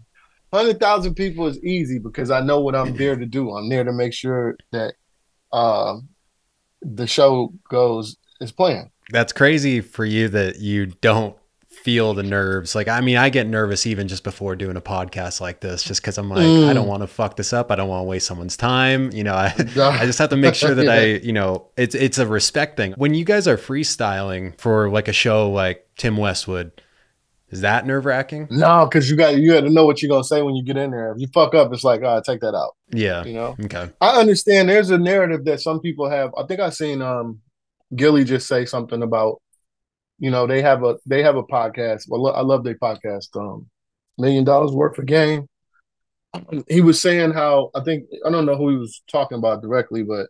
100000 0.51 1.15
people 1.15 1.47
is 1.47 1.57
easy 1.63 1.97
because 1.97 2.29
i 2.29 2.39
know 2.39 2.59
what 2.59 2.75
i'm 2.75 2.95
there 2.97 3.15
to 3.15 3.25
do. 3.25 3.55
I'm 3.55 3.69
there 3.69 3.83
to 3.83 3.91
make 3.91 4.13
sure 4.13 4.57
that 4.71 4.93
uh, 5.51 5.97
the 6.81 7.07
show 7.07 7.53
goes 7.69 8.17
as 8.41 8.51
planned. 8.51 8.89
That's 9.11 9.31
crazy 9.31 9.81
for 9.81 10.05
you 10.05 10.27
that 10.29 10.59
you 10.59 10.87
don't 10.87 11.37
feel 11.73 12.13
the 12.13 12.23
nerves. 12.23 12.75
Like, 12.75 12.87
I 12.87 13.01
mean, 13.01 13.17
I 13.17 13.29
get 13.29 13.47
nervous 13.47 13.85
even 13.85 14.07
just 14.07 14.23
before 14.23 14.55
doing 14.55 14.77
a 14.77 14.81
podcast 14.81 15.41
like 15.41 15.59
this, 15.59 15.83
just 15.83 16.01
because 16.01 16.17
I'm 16.17 16.29
like, 16.29 16.45
mm. 16.45 16.69
I 16.69 16.73
don't 16.73 16.87
want 16.87 17.01
to 17.01 17.07
fuck 17.07 17.35
this 17.35 17.51
up. 17.51 17.71
I 17.71 17.75
don't 17.75 17.89
want 17.89 18.01
to 18.01 18.07
waste 18.07 18.27
someone's 18.27 18.55
time. 18.55 19.11
You 19.11 19.23
know, 19.23 19.33
I, 19.33 19.53
I 19.57 20.05
just 20.05 20.19
have 20.19 20.29
to 20.29 20.37
make 20.37 20.55
sure 20.55 20.73
that. 20.73 20.87
I, 20.93 21.05
you 21.05 21.33
know, 21.33 21.67
it's 21.75 21.95
it's 21.95 22.17
a 22.17 22.27
respect 22.27 22.77
thing. 22.77 22.93
When 22.93 23.13
you 23.13 23.25
guys 23.25 23.47
are 23.47 23.57
freestyling 23.57 24.57
for 24.59 24.89
like 24.89 25.07
a 25.07 25.13
show 25.13 25.49
like 25.49 25.87
Tim 25.97 26.17
Westwood, 26.17 26.71
is 27.49 27.61
that 27.61 27.85
nerve 27.85 28.05
wracking? 28.05 28.47
No, 28.49 28.85
because 28.85 29.09
you 29.09 29.15
got 29.15 29.35
you 29.35 29.51
got 29.51 29.61
to 29.61 29.69
know 29.69 29.85
what 29.85 30.01
you're 30.01 30.09
gonna 30.09 30.23
say 30.23 30.41
when 30.41 30.55
you 30.55 30.63
get 30.63 30.77
in 30.77 30.91
there. 30.91 31.11
If 31.11 31.19
you 31.19 31.27
fuck 31.33 31.53
up, 31.53 31.71
it's 31.73 31.83
like, 31.83 32.01
ah, 32.03 32.19
take 32.21 32.41
that 32.41 32.55
out. 32.55 32.75
Yeah, 32.91 33.23
you 33.23 33.33
know. 33.33 33.55
Okay. 33.65 33.89
I 34.01 34.19
understand. 34.19 34.69
There's 34.69 34.89
a 34.89 34.97
narrative 34.97 35.45
that 35.45 35.61
some 35.61 35.79
people 35.79 36.09
have. 36.09 36.33
I 36.37 36.45
think 36.47 36.59
I 36.59 36.69
seen 36.69 37.01
um 37.01 37.41
Gillie 37.95 38.23
just 38.23 38.47
say 38.47 38.65
something 38.65 39.03
about 39.03 39.39
you 40.19 40.31
know 40.31 40.47
they 40.47 40.61
have 40.61 40.83
a 40.83 40.97
they 41.05 41.23
have 41.23 41.35
a 41.35 41.43
podcast. 41.43 42.05
Well, 42.07 42.33
I 42.33 42.41
love 42.41 42.63
their 42.63 42.75
podcast. 42.75 43.35
Um, 43.35 43.69
Million 44.17 44.45
Dollaz 44.45 44.73
Worth 44.73 44.97
of 44.97 45.05
Game. 45.05 45.47
He 46.67 46.81
was 46.81 47.01
saying 47.01 47.31
how 47.31 47.71
I 47.75 47.81
think 47.81 48.05
I 48.25 48.29
don't 48.29 48.45
know 48.45 48.55
who 48.55 48.69
he 48.69 48.75
was 48.75 49.01
talking 49.11 49.37
about 49.37 49.61
directly, 49.61 50.03
but 50.03 50.27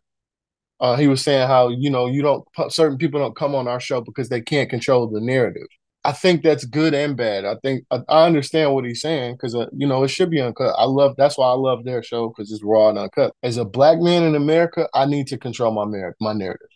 uh, 0.79 0.97
he 0.97 1.07
was 1.07 1.23
saying 1.23 1.47
how 1.47 1.69
you 1.69 1.89
know 1.89 2.07
you 2.07 2.21
don't 2.21 2.45
certain 2.69 2.97
people 2.97 3.19
don't 3.19 3.35
come 3.35 3.55
on 3.55 3.67
our 3.67 3.79
show 3.79 4.01
because 4.01 4.29
they 4.29 4.41
can't 4.41 4.69
control 4.69 5.09
the 5.09 5.21
narrative. 5.21 5.67
I 6.05 6.11
think 6.11 6.43
that's 6.43 6.65
good 6.65 6.93
and 6.93 7.15
bad. 7.15 7.45
I 7.45 7.55
think 7.63 7.85
I, 7.89 8.01
I 8.09 8.25
understand 8.25 8.73
what 8.73 8.83
he's 8.83 8.99
saying 8.99 9.35
because 9.35 9.55
uh, 9.55 9.67
you 9.71 9.87
know 9.87 10.03
it 10.03 10.09
should 10.09 10.29
be 10.29 10.41
uncut. 10.41 10.75
I 10.77 10.83
love 10.85 11.15
that's 11.17 11.37
why 11.37 11.47
I 11.47 11.53
love 11.53 11.85
their 11.85 12.03
show 12.03 12.29
because 12.29 12.51
it's 12.51 12.63
raw 12.63 12.89
and 12.89 12.97
uncut. 12.97 13.33
As 13.43 13.57
a 13.57 13.65
black 13.65 13.99
man 13.99 14.23
in 14.23 14.35
America, 14.35 14.89
I 14.93 15.05
need 15.05 15.27
to 15.27 15.37
control 15.37 15.71
my 15.71 15.85
mar- 15.85 16.15
my 16.19 16.33
narrative. 16.33 16.67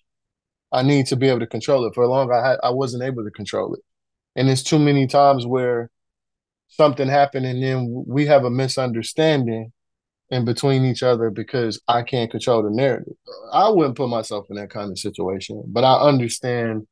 I 0.71 0.83
need 0.83 1.07
to 1.07 1.15
be 1.15 1.29
able 1.29 1.39
to 1.39 1.47
control 1.47 1.85
it. 1.85 1.95
For 1.95 2.03
a 2.03 2.09
long, 2.09 2.31
I 2.31 2.49
had, 2.49 2.57
I 2.63 2.69
wasn't 2.71 3.03
able 3.03 3.23
to 3.23 3.31
control 3.31 3.73
it, 3.73 3.81
and 4.35 4.47
there's 4.47 4.63
too 4.63 4.79
many 4.79 5.07
times 5.07 5.45
where 5.45 5.89
something 6.67 7.07
happened 7.07 7.45
and 7.45 7.63
then 7.63 8.03
we 8.07 8.25
have 8.25 8.43
a 8.43 8.49
misunderstanding 8.49 9.71
in 10.29 10.45
between 10.45 10.85
each 10.85 11.03
other 11.03 11.29
because 11.29 11.81
I 11.87 12.03
can't 12.03 12.29
control 12.29 12.63
the 12.63 12.69
narrative. 12.69 13.13
I 13.53 13.69
wouldn't 13.69 13.95
put 13.95 14.09
myself 14.09 14.47
in 14.49 14.57
that 14.57 14.69
kind 14.69 14.91
of 14.91 14.99
situation, 14.99 15.63
but 15.67 15.83
I 15.83 15.99
understand. 15.99 16.87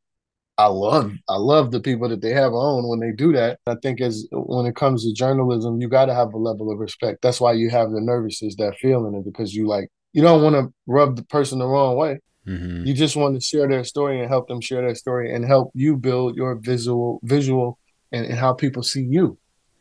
I 0.57 0.67
love 0.67 1.11
I 1.27 1.35
love 1.35 1.71
the 1.71 1.81
people 1.81 2.07
that 2.07 2.21
they 2.21 2.31
have 2.31 2.53
on 2.53 2.87
when 2.87 3.01
they 3.01 3.11
do 3.11 3.33
that. 3.33 3.59
I 3.67 3.75
think 3.75 3.99
as 3.99 4.25
when 4.31 4.65
it 4.65 4.77
comes 4.77 5.03
to 5.03 5.13
journalism, 5.13 5.81
you 5.81 5.89
got 5.89 6.05
to 6.05 6.13
have 6.13 6.33
a 6.33 6.37
level 6.37 6.71
of 6.71 6.79
respect. 6.79 7.21
That's 7.21 7.41
why 7.41 7.51
you 7.51 7.69
have 7.71 7.91
the 7.91 7.99
nervousness, 7.99 8.55
that 8.55 8.77
feeling, 8.77 9.21
because 9.21 9.53
you 9.53 9.67
like 9.67 9.89
you 10.13 10.21
don't 10.21 10.41
want 10.41 10.55
to 10.55 10.73
rub 10.87 11.17
the 11.17 11.23
person 11.25 11.59
the 11.59 11.67
wrong 11.67 11.97
way. 11.97 12.21
Mm-hmm. 12.47 12.85
You 12.85 12.93
just 12.93 13.15
want 13.15 13.35
to 13.35 13.41
share 13.41 13.67
their 13.67 13.83
story 13.83 14.19
and 14.19 14.29
help 14.29 14.47
them 14.47 14.61
share 14.61 14.81
their 14.81 14.95
story 14.95 15.33
and 15.33 15.43
help 15.45 15.71
you 15.73 15.97
build 15.97 16.35
your 16.35 16.55
visual 16.55 17.19
visual 17.23 17.79
and, 18.11 18.25
and 18.25 18.35
how 18.35 18.53
people 18.53 18.83
see 18.83 19.03
you. 19.03 19.37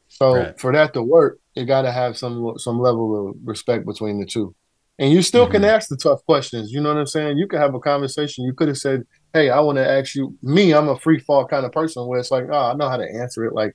So 0.09 0.35
right. 0.35 0.61
for 0.61 0.73
that 0.73 0.95
to 0.95 1.03
work, 1.03 1.39
you 1.55 1.65
got 1.65 1.83
to 1.83 1.93
have 1.93 2.17
some 2.17 2.57
some 2.59 2.81
level 2.81 3.31
of 3.31 3.37
respect 3.45 3.87
between 3.87 4.21
the 4.21 4.27
two. 4.27 4.55
And 4.99 5.13
you 5.13 5.23
still 5.23 5.45
mm-hmm. 5.45 5.53
can 5.53 5.65
ask 5.65 5.89
the 5.89 5.97
tough 5.97 6.25
questions. 6.25 6.71
You 6.71 6.81
know 6.81 6.91
what 6.91 7.01
I'm 7.01 7.07
saying? 7.07 7.37
You 7.37 7.49
can 7.49 7.61
have 7.61 7.75
a 7.75 7.81
conversation. 7.81 8.45
You 8.45 8.55
could 8.55 8.69
have 8.69 8.79
said, 8.79 9.05
"Hey, 9.33 9.51
I 9.51 9.61
want 9.61 9.77
to 9.77 9.89
ask 9.89 10.15
you." 10.15 10.37
Me, 10.41 10.73
I'm 10.73 10.89
a 10.89 10.99
free 10.99 11.19
fall 11.19 11.47
kind 11.47 11.67
of 11.67 11.73
person 11.73 12.07
where 12.07 12.21
it's 12.21 12.31
like, 12.31 12.47
"Oh, 12.51 12.71
I 12.71 12.75
know 12.75 12.89
how 12.89 12.97
to 12.97 13.05
answer 13.05 13.45
it." 13.45 13.55
Like, 13.55 13.75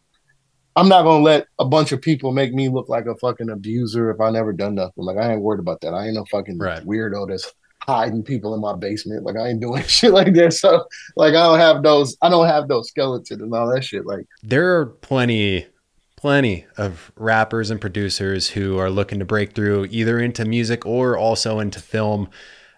I'm 0.78 0.88
not 0.88 1.04
gonna 1.04 1.24
let 1.24 1.48
a 1.60 1.66
bunch 1.66 1.92
of 1.92 2.02
people 2.02 2.32
make 2.32 2.54
me 2.54 2.70
look 2.70 2.88
like 2.88 3.06
a 3.06 3.18
fucking 3.18 3.50
abuser 3.50 4.10
if 4.12 4.22
I 4.22 4.30
never 4.30 4.54
done 4.54 4.76
nothing. 4.76 5.04
Like, 5.04 5.18
I 5.18 5.34
ain't 5.34 5.42
worried 5.42 5.60
about 5.60 5.82
that. 5.82 5.94
I 5.94 6.06
ain't 6.06 6.16
no 6.16 6.26
fucking 6.32 6.58
right. 6.58 6.86
weirdo 6.86 7.28
that's 7.28 7.54
hiding 7.90 8.24
people 8.24 8.54
in 8.54 8.62
my 8.62 8.76
basement. 8.76 9.24
Like 9.24 9.36
I 9.36 9.50
ain't 9.50 9.62
doing 9.62 9.84
shit 9.88 10.12
like 10.12 10.34
that. 10.36 10.54
So 10.54 10.86
like 11.16 11.36
I 11.36 11.44
don't 11.44 11.60
have 11.60 11.84
those 11.84 12.16
I 12.22 12.30
don't 12.30 12.48
have 12.48 12.68
those 12.68 12.90
skeletons 12.90 13.42
and 13.42 13.54
all 13.54 13.74
that 13.74 13.84
shit. 13.84 14.06
Like 14.06 14.26
there 14.44 14.80
are 14.80 14.86
plenty 14.86 15.68
plenty 16.16 16.66
of 16.76 17.14
rappers 17.16 17.72
and 17.72 17.80
producers 17.80 18.50
who 18.50 18.78
are 18.78 18.90
looking 18.90 19.20
to 19.20 19.26
break 19.26 19.54
through 19.54 19.88
either 19.90 20.20
into 20.20 20.44
music 20.44 20.86
or 20.86 21.18
also 21.18 21.60
into 21.60 21.80
film. 21.80 22.30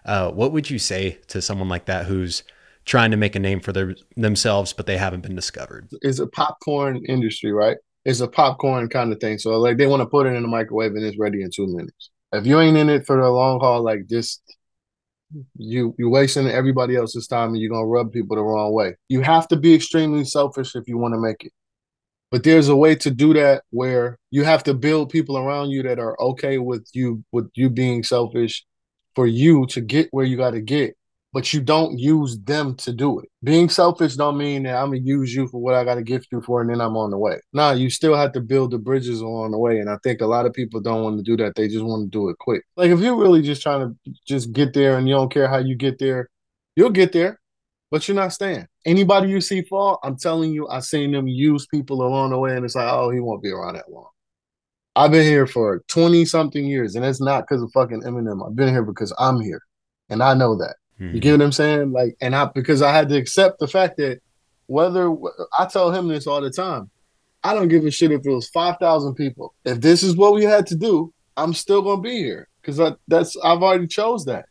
Uh, 0.04 0.30
what 0.30 0.52
would 0.52 0.70
you 0.70 0.78
say 0.78 1.18
to 1.26 1.42
someone 1.42 1.68
like 1.68 1.86
that 1.86 2.06
who's 2.06 2.44
trying 2.84 3.10
to 3.10 3.16
make 3.16 3.34
a 3.34 3.40
name 3.40 3.58
for 3.58 3.72
their 3.72 3.96
themselves 4.16 4.72
but 4.72 4.86
they 4.86 4.96
haven't 4.96 5.22
been 5.22 5.34
discovered? 5.34 5.88
It's 6.02 6.20
a 6.20 6.26
popcorn 6.28 7.02
industry, 7.08 7.52
right? 7.52 7.76
It's 8.04 8.20
a 8.20 8.28
popcorn 8.28 8.88
kind 8.88 9.12
of 9.12 9.18
thing. 9.18 9.38
So 9.38 9.58
like 9.58 9.76
they 9.76 9.86
want 9.86 10.02
to 10.02 10.06
put 10.06 10.26
it 10.26 10.34
in 10.34 10.42
the 10.42 10.48
microwave 10.48 10.94
and 10.94 11.04
it's 11.04 11.18
ready 11.18 11.42
in 11.42 11.50
two 11.50 11.66
minutes. 11.66 12.10
If 12.32 12.46
you 12.46 12.60
ain't 12.60 12.76
in 12.76 12.88
it 12.88 13.06
for 13.06 13.16
the 13.16 13.28
long 13.28 13.58
haul, 13.60 13.82
like 13.82 14.06
just 14.08 14.40
you 15.56 15.94
you're 15.98 16.10
wasting 16.10 16.46
everybody 16.48 16.96
else's 16.96 17.26
time 17.26 17.50
and 17.50 17.58
you're 17.58 17.70
gonna 17.70 17.86
rub 17.86 18.12
people 18.12 18.36
the 18.36 18.42
wrong 18.42 18.72
way. 18.72 18.96
You 19.08 19.20
have 19.22 19.48
to 19.48 19.56
be 19.56 19.74
extremely 19.74 20.24
selfish 20.24 20.74
if 20.74 20.88
you 20.88 20.98
want 20.98 21.14
to 21.14 21.20
make 21.20 21.44
it. 21.44 21.52
But 22.30 22.44
there's 22.44 22.68
a 22.68 22.76
way 22.76 22.94
to 22.96 23.10
do 23.10 23.34
that 23.34 23.62
where 23.70 24.18
you 24.30 24.44
have 24.44 24.64
to 24.64 24.74
build 24.74 25.10
people 25.10 25.36
around 25.36 25.70
you 25.70 25.82
that 25.82 25.98
are 25.98 26.18
okay 26.20 26.58
with 26.58 26.86
you 26.94 27.22
with 27.32 27.50
you 27.54 27.68
being 27.70 28.02
selfish 28.02 28.64
for 29.14 29.26
you 29.26 29.66
to 29.66 29.80
get 29.80 30.08
where 30.12 30.24
you 30.24 30.36
got 30.36 30.52
to 30.52 30.60
get. 30.60 30.96
But 31.32 31.52
you 31.52 31.60
don't 31.60 31.98
use 31.98 32.38
them 32.40 32.74
to 32.76 32.92
do 32.92 33.18
it. 33.20 33.28
Being 33.42 33.68
selfish 33.68 34.16
don't 34.16 34.36
mean 34.36 34.64
that 34.64 34.76
I'm 34.76 34.88
gonna 34.90 34.98
use 34.98 35.34
you 35.34 35.48
for 35.48 35.60
what 35.60 35.74
I 35.74 35.84
gotta 35.84 36.02
gift 36.02 36.28
you 36.30 36.42
for, 36.42 36.60
and 36.60 36.70
then 36.70 36.80
I'm 36.80 36.96
on 36.96 37.10
the 37.10 37.18
way. 37.18 37.40
Nah, 37.52 37.72
you 37.72 37.88
still 37.88 38.14
have 38.14 38.32
to 38.32 38.40
build 38.40 38.72
the 38.72 38.78
bridges 38.78 39.20
along 39.20 39.52
the 39.52 39.58
way, 39.58 39.78
and 39.78 39.88
I 39.88 39.96
think 40.02 40.20
a 40.20 40.26
lot 40.26 40.46
of 40.46 40.52
people 40.52 40.80
don't 40.80 41.02
want 41.02 41.16
to 41.18 41.22
do 41.22 41.36
that. 41.42 41.54
They 41.54 41.68
just 41.68 41.84
want 41.84 42.04
to 42.04 42.08
do 42.10 42.28
it 42.28 42.38
quick. 42.38 42.62
Like 42.76 42.90
if 42.90 43.00
you're 43.00 43.16
really 43.16 43.42
just 43.42 43.62
trying 43.62 43.80
to 44.04 44.12
just 44.26 44.52
get 44.52 44.74
there, 44.74 44.98
and 44.98 45.08
you 45.08 45.14
don't 45.14 45.32
care 45.32 45.48
how 45.48 45.58
you 45.58 45.74
get 45.74 45.98
there, 45.98 46.28
you'll 46.76 46.90
get 46.90 47.12
there, 47.12 47.40
but 47.90 48.06
you're 48.06 48.14
not 48.14 48.32
staying. 48.32 48.66
Anybody 48.84 49.30
you 49.30 49.40
see 49.40 49.62
fall, 49.62 50.00
I'm 50.02 50.18
telling 50.18 50.52
you, 50.52 50.68
I've 50.68 50.84
seen 50.84 51.12
them 51.12 51.28
use 51.28 51.66
people 51.66 52.06
along 52.06 52.30
the 52.30 52.38
way, 52.38 52.56
and 52.56 52.64
it's 52.64 52.74
like, 52.74 52.92
oh, 52.92 53.10
he 53.10 53.20
won't 53.20 53.42
be 53.42 53.50
around 53.50 53.74
that 53.74 53.90
long. 53.90 54.08
I've 54.94 55.10
been 55.10 55.26
here 55.26 55.46
for 55.46 55.82
20 55.88 56.26
something 56.26 56.66
years, 56.66 56.94
and 56.94 57.04
it's 57.04 57.20
not 57.20 57.44
because 57.48 57.62
of 57.62 57.70
fucking 57.72 58.02
Eminem. 58.02 58.46
I've 58.46 58.54
been 58.54 58.68
here 58.68 58.82
because 58.82 59.14
I'm 59.18 59.40
here, 59.40 59.62
and 60.10 60.22
I 60.22 60.34
know 60.34 60.54
that. 60.56 60.76
You 61.02 61.08
mm-hmm. 61.08 61.18
get 61.18 61.32
what 61.32 61.42
I'm 61.42 61.52
saying? 61.52 61.90
Like, 61.90 62.16
and 62.20 62.34
I 62.34 62.44
because 62.54 62.80
I 62.80 62.92
had 62.92 63.08
to 63.08 63.16
accept 63.16 63.58
the 63.58 63.66
fact 63.66 63.96
that 63.96 64.20
whether 64.66 65.12
I 65.58 65.66
tell 65.66 65.90
him 65.90 66.06
this 66.06 66.28
all 66.28 66.40
the 66.40 66.50
time, 66.50 66.90
I 67.42 67.54
don't 67.54 67.66
give 67.66 67.84
a 67.84 67.90
shit 67.90 68.12
if 68.12 68.24
it 68.24 68.30
was 68.30 68.48
five 68.50 68.76
thousand 68.78 69.16
people. 69.16 69.52
If 69.64 69.80
this 69.80 70.04
is 70.04 70.16
what 70.16 70.32
we 70.32 70.44
had 70.44 70.64
to 70.68 70.76
do, 70.76 71.12
I'm 71.36 71.54
still 71.54 71.82
gonna 71.82 72.00
be 72.00 72.18
here 72.18 72.48
because 72.60 72.94
that's 73.08 73.36
I've 73.42 73.64
already 73.64 73.88
chose 73.88 74.24
that. 74.26 74.46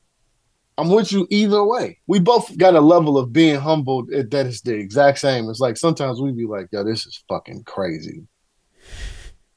I'm 0.78 0.90
with 0.90 1.14
you 1.14 1.26
either 1.30 1.64
way. 1.64 2.00
We 2.08 2.20
both 2.20 2.58
got 2.58 2.76
a 2.76 2.82
level 2.82 3.18
of 3.18 3.32
being 3.32 3.60
humbled 3.60 4.10
that 4.10 4.46
is 4.46 4.62
the 4.62 4.74
exact 4.74 5.20
same. 5.20 5.50
It's 5.50 5.60
like 5.62 5.78
sometimes 5.78 6.20
we 6.20 6.34
be 6.34 6.46
like, 6.46 6.68
yo, 6.72 6.84
this 6.84 7.06
is 7.06 7.24
fucking 7.30 7.64
crazy. 7.64 8.24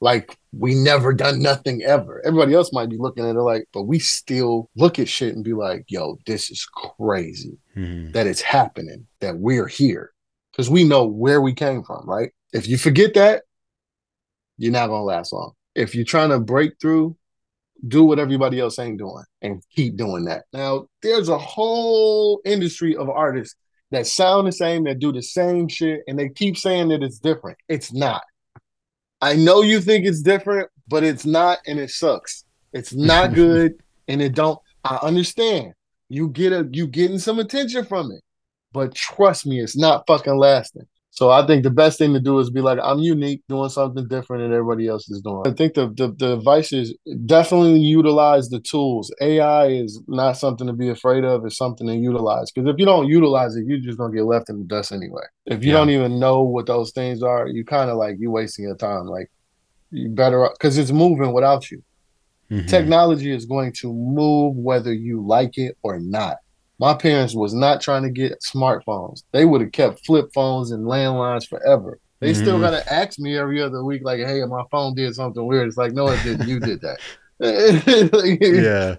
Like 0.01 0.37
we 0.51 0.75
never 0.75 1.13
done 1.13 1.41
nothing 1.41 1.81
ever. 1.83 2.21
Everybody 2.25 2.53
else 2.53 2.71
might 2.73 2.89
be 2.89 2.97
looking 2.97 3.25
at 3.25 3.35
it 3.35 3.41
like, 3.41 3.67
but 3.73 3.83
we 3.83 3.99
still 3.99 4.69
look 4.75 4.99
at 4.99 5.07
shit 5.09 5.35
and 5.35 5.43
be 5.43 5.53
like, 5.53 5.85
yo, 5.87 6.17
this 6.25 6.49
is 6.49 6.65
crazy 6.65 7.57
Mhm. 7.75 8.13
that 8.13 8.27
it's 8.27 8.41
happening, 8.41 9.07
that 9.21 9.37
we're 9.37 9.67
here. 9.67 10.11
Because 10.51 10.69
we 10.69 10.83
know 10.83 11.05
where 11.05 11.41
we 11.41 11.53
came 11.53 11.83
from, 11.83 12.07
right? 12.07 12.31
If 12.53 12.67
you 12.67 12.77
forget 12.77 13.13
that, 13.15 13.43
you're 14.57 14.71
not 14.71 14.87
gonna 14.87 15.03
last 15.03 15.33
long. 15.33 15.51
If 15.75 15.95
you're 15.95 16.05
trying 16.05 16.29
to 16.29 16.39
break 16.39 16.73
through, 16.79 17.17
do 17.85 18.05
what 18.05 18.19
everybody 18.19 18.59
else 18.59 18.79
ain't 18.79 18.97
doing 18.97 19.23
and 19.41 19.61
keep 19.75 19.97
doing 19.97 20.25
that. 20.25 20.45
Now, 20.53 20.87
there's 21.01 21.27
a 21.27 21.37
whole 21.37 22.39
industry 22.45 22.95
of 22.95 23.09
artists 23.09 23.55
that 23.91 24.07
sound 24.07 24.47
the 24.47 24.51
same, 24.51 24.85
that 24.85 24.99
do 24.99 25.11
the 25.11 25.21
same 25.21 25.67
shit, 25.67 26.01
and 26.07 26.17
they 26.17 26.29
keep 26.29 26.57
saying 26.57 26.89
that 26.89 27.03
it's 27.03 27.19
different. 27.19 27.57
It's 27.67 27.93
not. 27.93 28.23
I 29.25 29.35
know 29.35 29.63
you 29.63 29.81
think 29.81 30.05
it's 30.05 30.21
different, 30.21 30.69
but 30.87 31.03
it's 31.03 31.25
not, 31.25 31.57
and 31.65 31.79
it 31.79 31.89
sucks. 31.89 32.45
It's 32.73 32.93
not 32.93 33.33
good, 33.33 33.81
and 34.07 34.21
it 34.21 34.35
don't. 34.35 34.59
I 34.83 34.99
understand. 35.01 35.73
You 36.09 36.29
get 36.29 36.53
a 36.53 36.69
you 36.71 36.85
getting 36.85 37.17
some 37.17 37.39
attention 37.39 37.85
from 37.85 38.11
it, 38.11 38.21
but 38.71 38.93
trust 38.93 39.47
me, 39.47 39.59
it's 39.59 39.75
not 39.75 40.03
fucking 40.05 40.37
lasting. 40.37 40.85
So 41.15 41.29
I 41.31 41.47
think 41.47 41.63
the 41.63 41.69
best 41.69 41.97
thing 41.97 42.13
to 42.13 42.19
do 42.19 42.39
is 42.39 42.49
be 42.49 42.59
like, 42.59 42.77
I'm 42.83 42.99
unique, 42.99 43.41
doing 43.47 43.69
something 43.69 44.05
different 44.09 44.43
than 44.43 44.51
everybody 44.51 44.87
else 44.89 45.09
is 45.09 45.21
doing. 45.21 45.43
I 45.45 45.51
think 45.51 45.73
the 45.73 45.87
the, 45.95 46.13
the 46.17 46.33
advice 46.33 46.73
is 46.73 46.93
definitely 47.25 47.79
utilize 47.79 48.49
the 48.49 48.59
tools. 48.59 49.13
AI 49.21 49.67
is 49.67 50.01
not 50.09 50.33
something 50.33 50.67
to 50.67 50.73
be 50.73 50.89
afraid 50.89 51.23
of; 51.23 51.45
it's 51.45 51.57
something 51.57 51.87
to 51.87 51.95
utilize. 51.95 52.51
Because 52.51 52.69
if 52.69 52.75
you 52.77 52.85
don't 52.85 53.07
utilize 53.07 53.55
it, 53.55 53.63
you're 53.65 53.79
just 53.79 53.97
gonna 53.97 54.13
get 54.13 54.25
left 54.25 54.49
in 54.49 54.59
the 54.59 54.65
dust 54.65 54.91
anyway. 54.91 55.23
If 55.45 55.63
you 55.63 55.71
Yeah. 55.71 55.77
don't 55.77 55.89
even 55.91 56.19
know 56.19 56.43
what 56.43 56.65
those 56.65 56.91
things 56.91 57.23
are, 57.23 57.47
you 57.47 57.63
kind 57.63 57.89
of 57.89 57.95
like 57.97 58.17
you're 58.19 58.31
wasting 58.31 58.65
your 58.65 58.75
time. 58.75 59.05
Like 59.05 59.31
you 59.91 60.09
better 60.09 60.49
because 60.51 60.77
it's 60.77 60.91
moving 60.91 61.31
without 61.31 61.71
you 61.71 61.81
Mhm. 62.51 62.67
technology 62.67 63.31
is 63.31 63.45
going 63.45 63.71
to 63.71 63.91
move 63.93 64.55
whether 64.57 64.93
you 64.93 65.25
like 65.25 65.57
it 65.57 65.77
or 65.81 65.99
not. 65.99 66.37
My 66.79 66.93
parents 66.93 67.33
was 67.35 67.53
not 67.53 67.81
trying 67.81 68.03
to 68.03 68.09
get 68.09 68.41
smartphones. 68.41 69.23
They 69.31 69.45
would 69.45 69.61
have 69.61 69.71
kept 69.71 70.05
flip 70.05 70.29
phones 70.33 70.71
and 70.71 70.85
landlines 70.85 71.47
forever. 71.47 71.99
They 72.19 72.33
still 72.33 72.57
Mhm. 72.57 72.61
gotta 72.61 72.93
ask 72.93 73.19
me 73.19 73.37
every 73.37 73.61
other 73.61 73.83
week, 73.83 74.01
like, 74.03 74.19
"Hey, 74.19 74.43
my 74.45 74.63
phone 74.71 74.95
did 74.95 75.13
something 75.15 75.45
weird." 75.45 75.67
It's 75.67 75.77
like, 75.77 75.93
no, 75.93 76.07
it 76.07 76.21
didn't. 76.23 76.47
You 76.47 76.59
did 76.59 76.81
that. 76.81 76.97
yeah. 78.63 78.95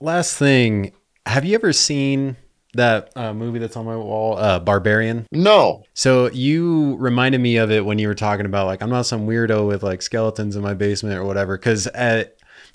Last 0.00 0.36
thing, 0.38 0.92
have 1.26 1.44
you 1.44 1.54
ever 1.54 1.72
seen 1.72 2.36
that 2.74 3.10
uh, 3.16 3.32
movie 3.32 3.58
that's 3.58 3.76
on 3.76 3.86
my 3.86 3.96
wall, 3.96 4.36
uh, 4.38 4.60
Barbarian? 4.60 5.26
No. 5.32 5.82
So 5.94 6.30
you 6.30 6.96
reminded 6.96 7.40
me 7.40 7.56
of 7.56 7.70
it 7.70 7.84
when 7.84 7.98
you 7.98 8.06
were 8.08 8.14
talking 8.14 8.46
about 8.46 8.66
like 8.66 8.82
I'm 8.82 8.90
not 8.90 9.06
some 9.06 9.26
weirdo 9.26 9.66
with 9.66 9.82
like 9.82 10.02
skeletons 10.02 10.54
in 10.56 10.62
my 10.62 10.74
basement 10.74 11.18
or 11.18 11.24
whatever. 11.24 11.56
Because 11.56 11.86
uh, 11.88 12.24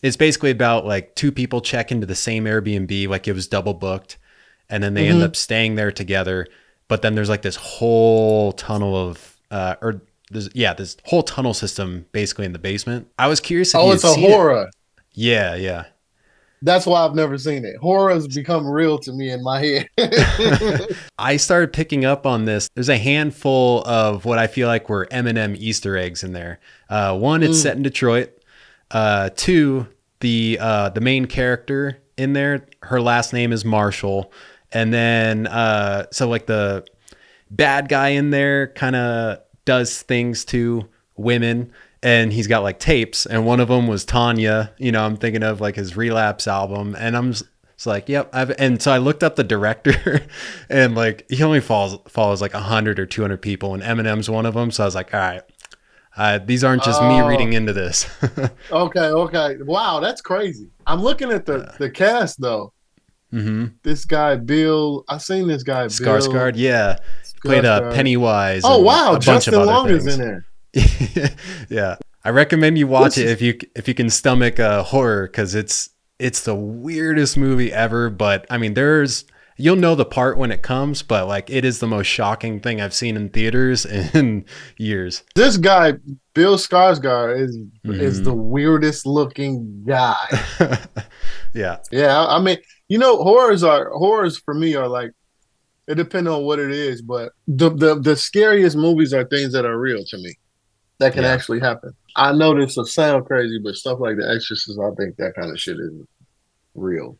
it's 0.02 0.18
basically 0.18 0.52
about 0.52 0.86
like 0.86 1.16
two 1.16 1.32
people 1.32 1.62
check 1.62 1.92
into 1.92 2.06
the 2.08 2.16
same 2.16 2.46
Airbnb, 2.46 3.08
like 3.08 3.28
it 3.28 3.34
was 3.34 3.48
double 3.48 3.74
booked, 3.74 4.18
and 4.70 4.84
then 4.84 4.94
they 4.94 5.08
end 5.08 5.20
Mhm. 5.22 5.26
up 5.26 5.36
staying 5.36 5.76
there 5.76 5.92
together. 5.92 6.48
But 6.88 7.02
then 7.02 7.16
there's 7.16 7.30
like 7.30 7.42
this 7.42 7.56
whole 7.56 8.52
tunnel 8.54 8.96
of 8.96 9.38
uh, 9.52 9.76
or 9.82 10.02
there's 10.32 10.50
yeah 10.54 10.74
this 10.74 10.98
whole 11.06 11.24
tunnel 11.24 11.54
system 11.54 12.06
basically 12.12 12.46
in 12.46 12.54
the 12.54 12.60
basement. 12.60 13.08
I 13.20 13.28
was 13.28 13.40
curious. 13.40 13.74
If 13.74 13.80
Oh, 13.80 13.88
you 13.88 13.94
it's 13.94 14.04
a 14.04 14.14
seen 14.14 14.24
it. 14.26 14.32
horror. 14.32 14.70
Yeah, 15.14 15.56
yeah. 15.56 15.86
That's 16.66 16.86
why 16.86 17.04
I've 17.06 17.14
never 17.14 17.38
seen 17.38 17.66
it. 17.66 17.76
Horror 17.78 18.14
has 18.14 18.26
become 18.28 18.66
real 18.66 18.98
to 19.00 19.12
me 19.12 19.30
in 19.32 19.44
my 19.44 19.60
head. 19.62 19.90
I 21.20 21.36
started 21.38 21.74
picking 21.74 22.06
up 22.06 22.26
on 22.26 22.46
this. 22.46 22.70
There's 22.74 22.88
a 22.90 22.98
handful 22.98 23.84
of 23.86 24.24
what 24.26 24.40
I 24.40 24.48
feel 24.48 24.68
like 24.70 24.88
were 24.90 25.06
Eminem 25.12 25.58
Easter 25.58 25.98
eggs 25.98 26.24
in 26.24 26.32
there. 26.34 26.60
Uh, 26.90 27.18
one, 27.18 27.44
it's 27.44 27.58
Mm. 27.60 27.62
set 27.64 27.76
in 27.78 27.84
Detroit. 27.84 28.32
Uh, 28.92 29.30
two, 29.36 29.88
the 30.22 30.58
uh, 30.62 30.90
the 30.90 31.02
main 31.02 31.26
character 31.26 31.98
in 32.18 32.34
there, 32.34 32.66
her 32.84 33.02
last 33.02 33.34
name 33.34 33.52
is 33.52 33.66
Marshall, 33.66 34.32
and 34.72 34.94
then 34.94 35.48
uh, 35.48 36.08
so 36.12 36.28
like 36.28 36.46
the 36.46 36.86
bad 37.50 37.90
guy 37.90 38.10
in 38.10 38.32
there 38.32 38.68
kind 38.68 38.96
of 38.96 39.40
does 39.66 40.02
things 40.02 40.46
to 40.46 40.88
women. 41.16 41.72
And 42.02 42.34
he's 42.34 42.48
got 42.48 42.64
like 42.64 42.80
tapes. 42.80 43.26
And 43.26 43.46
one 43.46 43.62
of 43.62 43.70
them 43.70 43.88
was 43.88 44.04
Tanya 44.04 44.74
you 44.78 44.92
know 44.92 45.06
I'm 45.06 45.16
thinking 45.16 45.44
of 45.44 45.62
like 45.62 45.76
his 45.76 45.96
relapse 45.96 46.48
album. 46.48 46.96
And 46.98 47.16
I'm 47.16 47.32
just 47.32 47.46
it's 47.76 47.86
like 47.86 48.10
yep 48.10 48.30
I've 48.34 48.52
and 48.60 48.82
so 48.82 48.92
I 48.92 48.98
looked 48.98 49.24
up 49.24 49.36
the 49.36 49.44
director. 49.44 50.22
And 50.70 50.96
like 50.96 51.26
he 51.30 51.44
only 51.44 51.62
follows 51.62 52.00
follows 52.08 52.42
like 52.42 52.54
100 52.54 53.00
or 53.00 53.06
200 53.06 53.38
people. 53.38 53.74
And 53.74 53.84
Eminem's 53.84 54.30
one 54.30 54.46
of 54.46 54.54
them 54.54 54.72
so 54.72 54.84
I 54.84 54.86
was 54.86 54.96
like 54.96 55.14
all 55.14 55.20
right 55.20 55.44
uh, 56.18 56.38
these 56.40 56.64
aren't 56.64 56.84
just 56.84 57.02
me 57.02 57.22
Oh. 57.22 57.28
reading 57.28 57.54
into 57.54 57.74
this 57.74 58.06
okay, 58.72 59.00
okay. 59.08 59.58
Wow, 59.64 60.00
that's 60.00 60.22
crazy. 60.22 60.70
I'm 60.86 61.02
looking 61.02 61.32
at 61.32 61.46
the 61.46 61.74
the 61.80 61.90
cast 61.90 62.40
though. 62.40 62.72
mm-hmm. 63.34 63.66
This 63.84 64.06
guy 64.06 64.36
Bill, 64.36 65.04
I've 65.10 65.22
seen 65.22 65.48
this 65.48 65.64
guy 65.64 65.84
Bill 65.84 65.90
Skarsgård 65.90 66.54
yeah 66.56 66.98
played 67.44 67.66
uh, 67.66 67.82
Skarsgård. 67.82 67.94
Pennywise 67.96 68.62
Oh 68.64 68.80
wow, 68.82 69.10
a 69.10 69.14
bunch 69.14 69.26
Justin 69.26 69.54
of 69.56 69.62
other 69.62 69.72
Long 69.72 69.90
is 69.90 70.08
in 70.08 70.20
there. 70.20 70.46
yeah, 71.70 71.96
I 72.24 72.30
recommend 72.30 72.78
you 72.78 72.88
watch 72.88 73.02
What's 73.02 73.18
it 73.18 73.28
if 73.30 73.42
you 73.42 73.58
if 73.76 73.88
you 73.88 73.94
can 73.94 74.10
stomach 74.10 74.60
uh, 74.60 74.84
horror 74.84 75.28
because 75.28 75.56
it's 75.56 75.90
it's 76.20 76.44
the 76.44 76.56
weirdest 76.56 77.38
movie 77.38 77.72
ever. 77.74 78.10
But 78.10 78.46
I 78.50 78.58
mean, 78.58 78.74
there's 78.76 79.26
you'll 79.58 79.76
know 79.76 79.96
the 79.96 80.06
part 80.06 80.38
when 80.38 80.52
it 80.52 80.62
comes, 80.62 81.02
but 81.04 81.28
like 81.28 81.50
it 81.50 81.64
is 81.66 81.80
the 81.80 81.88
most 81.88 82.08
shocking 82.08 82.60
thing 82.60 82.82
I've 82.82 82.94
seen 82.94 83.16
in 83.16 83.30
theaters 83.30 83.86
in 84.14 84.46
years. 84.78 85.24
This 85.36 85.58
guy, 85.58 85.94
Bill 86.34 86.58
Skarsgård, 86.58 87.40
is 87.40 87.58
is 87.86 88.22
Mhm. 88.22 88.24
the 88.24 88.34
weirdest 88.34 89.06
looking 89.06 89.84
guy. 89.86 90.16
yeah, 91.54 91.78
yeah, 91.92 92.18
I 92.24 92.38
I 92.38 92.40
mean, 92.42 92.58
you 92.88 92.98
know, 92.98 93.18
horrors 93.18 93.64
are 93.64 93.90
horrors 93.92 94.38
for 94.38 94.54
me 94.54 94.76
are 94.76 94.88
like 94.88 95.12
it 95.88 95.96
depends 95.96 96.30
on 96.30 96.44
what 96.44 96.60
it 96.60 96.72
is, 96.72 97.02
but 97.02 97.34
the 97.48 97.70
the 97.70 98.00
the 98.00 98.16
scariest 98.16 98.76
movies 98.78 99.14
are 99.14 99.26
things 99.26 99.52
that 99.54 99.66
are 99.66 99.80
real 99.80 100.04
to 100.06 100.18
me. 100.18 100.34
That 101.00 101.14
can 101.14 101.24
Yeah. 101.24 101.30
actually 101.32 101.60
happen. 101.60 101.92
I 102.16 102.32
know 102.32 102.54
this 102.58 102.78
will 102.78 102.86
sound 102.86 103.26
crazy, 103.26 103.60
but 103.62 103.76
stuff 103.76 104.00
like 104.00 104.16
The 104.16 104.30
Exorcist, 104.30 104.80
I 104.80 104.92
think 104.96 105.18
that 105.18 105.34
kind 105.36 105.52
of 105.52 105.60
shit 105.60 105.78
is 105.80 105.92
real 106.76 107.18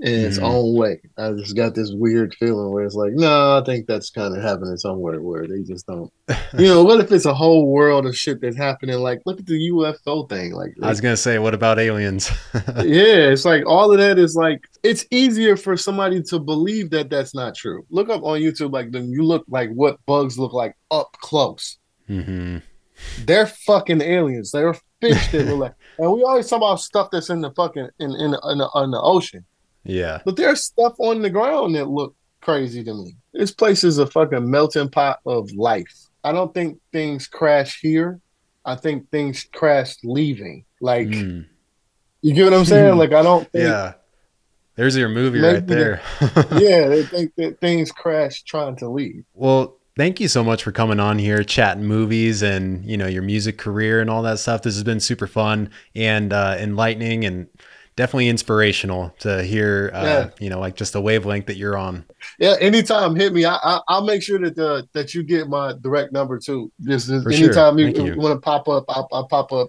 in 0.00 0.24
its 0.26 0.38
Mhm. 0.38 0.42
own 0.44 0.76
way. 0.76 1.00
I 1.16 1.32
just 1.32 1.56
got 1.56 1.74
this 1.74 1.90
weird 1.92 2.32
feeling 2.34 2.70
where 2.70 2.84
it's 2.84 2.94
like, 2.94 3.12
no, 3.14 3.58
I 3.58 3.64
think 3.64 3.86
that's 3.88 4.10
kind 4.10 4.36
of 4.36 4.42
happening 4.42 4.76
somewhere 4.76 5.20
where 5.20 5.46
they 5.46 5.62
just 5.62 5.86
don't. 5.86 6.12
You 6.58 6.66
know, 6.68 6.84
what 6.84 7.00
if 7.00 7.10
it's 7.12 7.24
a 7.24 7.34
whole 7.34 7.66
world 7.66 8.06
of 8.06 8.16
shit 8.16 8.40
that's 8.40 8.56
happening? 8.56 8.98
Like, 9.00 9.20
look 9.26 9.40
at 9.40 9.46
the 9.46 9.70
UFO 9.72 10.28
thing. 10.28 10.52
Like, 10.54 10.72
I 10.82 10.88
was 10.88 11.00
gonna 11.00 11.16
say, 11.16 11.38
what 11.38 11.52
about 11.54 11.78
aliens? 11.78 12.30
yeah, 12.76 13.30
it's 13.32 13.44
like 13.44 13.64
all 13.66 13.90
of 13.92 13.98
that 13.98 14.18
is 14.18 14.34
like 14.36 14.60
it's 14.82 15.04
easier 15.10 15.56
for 15.56 15.76
somebody 15.76 16.22
to 16.24 16.38
believe 16.38 16.90
that 16.90 17.10
that's 17.10 17.34
not 17.34 17.54
true. 17.56 17.84
Look 17.90 18.08
up 18.08 18.22
on 18.22 18.38
YouTube, 18.40 18.72
like 18.72 18.92
then 18.92 19.10
you 19.10 19.24
look 19.24 19.44
like 19.48 19.70
what 19.70 19.98
bugs 20.06 20.38
look 20.38 20.52
like 20.52 20.74
up 20.90 21.16
close. 21.20 21.76
hmm 22.06 22.58
They're 23.24 23.46
fucking 23.46 24.00
aliens. 24.00 24.50
They're 24.52 24.74
fish 25.00 25.30
that 25.32 25.46
look 25.48 25.58
like, 25.60 25.74
and 25.98 26.12
we 26.12 26.22
always 26.22 26.48
talk 26.48 26.58
about 26.58 26.80
stuff 26.80 27.08
that's 27.12 27.30
in 27.30 27.40
the 27.40 27.50
fucking 27.52 27.88
in 27.98 28.10
in 28.14 28.30
the, 28.32 28.40
in 28.50 28.58
the, 28.58 28.70
in 28.82 28.90
the 28.90 29.00
ocean, 29.00 29.44
Yeah, 29.88 30.20
but 30.24 30.36
there's 30.36 30.62
stuff 30.62 30.94
on 30.98 31.22
the 31.22 31.30
ground 31.30 31.74
that 31.74 31.88
look 31.88 32.14
crazy 32.40 32.84
to 32.84 32.94
me. 32.94 33.16
This 33.32 33.50
place 33.50 33.82
is 33.84 33.98
a 33.98 34.06
fucking 34.06 34.48
melting 34.48 34.90
pot 34.90 35.18
of 35.26 35.50
life. 35.52 35.92
I 36.22 36.32
don't 36.32 36.52
think 36.54 36.78
things 36.92 37.26
crash 37.26 37.80
here. 37.80 38.20
I 38.64 38.76
think 38.76 39.10
things 39.10 39.46
crash 39.52 39.96
leaving. 40.04 40.64
Like 40.80 41.08
Mm. 41.08 41.46
you 42.22 42.34
get 42.34 42.44
what 42.44 42.54
I'm 42.54 42.64
saying? 42.64 42.96
Like 42.96 43.12
I 43.12 43.22
don't 43.22 43.50
think 43.50 43.64
yeah. 43.64 43.94
There's 44.76 44.96
your 44.96 45.08
movie 45.08 45.40
right 45.40 45.66
there. 45.66 46.00
yeah, 46.52 46.86
they 46.86 47.02
think 47.02 47.34
that 47.36 47.58
things 47.60 47.90
crash 47.90 48.42
trying 48.44 48.76
to 48.76 48.88
leave. 48.88 49.24
Well, 49.34 49.76
thank 49.96 50.20
you 50.20 50.28
so 50.28 50.44
much 50.44 50.62
for 50.62 50.70
coming 50.70 51.00
on 51.00 51.18
here, 51.18 51.42
chatting 51.42 51.84
movies 51.84 52.42
and 52.42 52.84
you 52.84 52.96
know 52.96 53.06
your 53.08 53.22
music 53.22 53.58
career 53.58 54.00
and 54.00 54.08
all 54.08 54.22
that 54.22 54.38
stuff. 54.38 54.62
This 54.62 54.74
has 54.74 54.84
been 54.84 55.00
super 55.00 55.26
fun 55.26 55.70
and 55.96 56.32
uh, 56.32 56.56
enlightening 56.60 57.24
and 57.24 57.48
definitely 57.98 58.28
inspirational 58.28 59.12
to 59.18 59.42
hear. 59.42 59.90
Uh, 59.92 60.04
yeah. 60.04 60.30
You 60.38 60.50
know, 60.50 60.60
like 60.60 60.76
just 60.76 60.92
the 60.92 61.02
wavelength 61.02 61.46
that 61.46 61.56
you're 61.56 61.76
on. 61.76 62.04
Yeah, 62.38 62.54
anytime 62.60 63.16
hit 63.16 63.32
me. 63.32 63.44
I, 63.44 63.56
I 63.56 63.80
will 63.98 64.06
make 64.06 64.22
sure 64.22 64.38
that 64.38 64.54
the 64.54 64.88
that 64.92 65.14
you 65.14 65.24
get 65.24 65.48
my 65.48 65.74
direct 65.82 66.12
number 66.12 66.38
too. 66.38 66.70
Just 66.82 67.10
anytime 67.10 67.76
sure. 67.76 67.88
you, 67.88 68.04
you. 68.04 68.16
want 68.16 68.36
to 68.36 68.40
pop 68.40 68.68
up, 68.68 68.84
I'll, 68.88 69.08
I'll 69.12 69.26
pop 69.26 69.52
up 69.52 69.68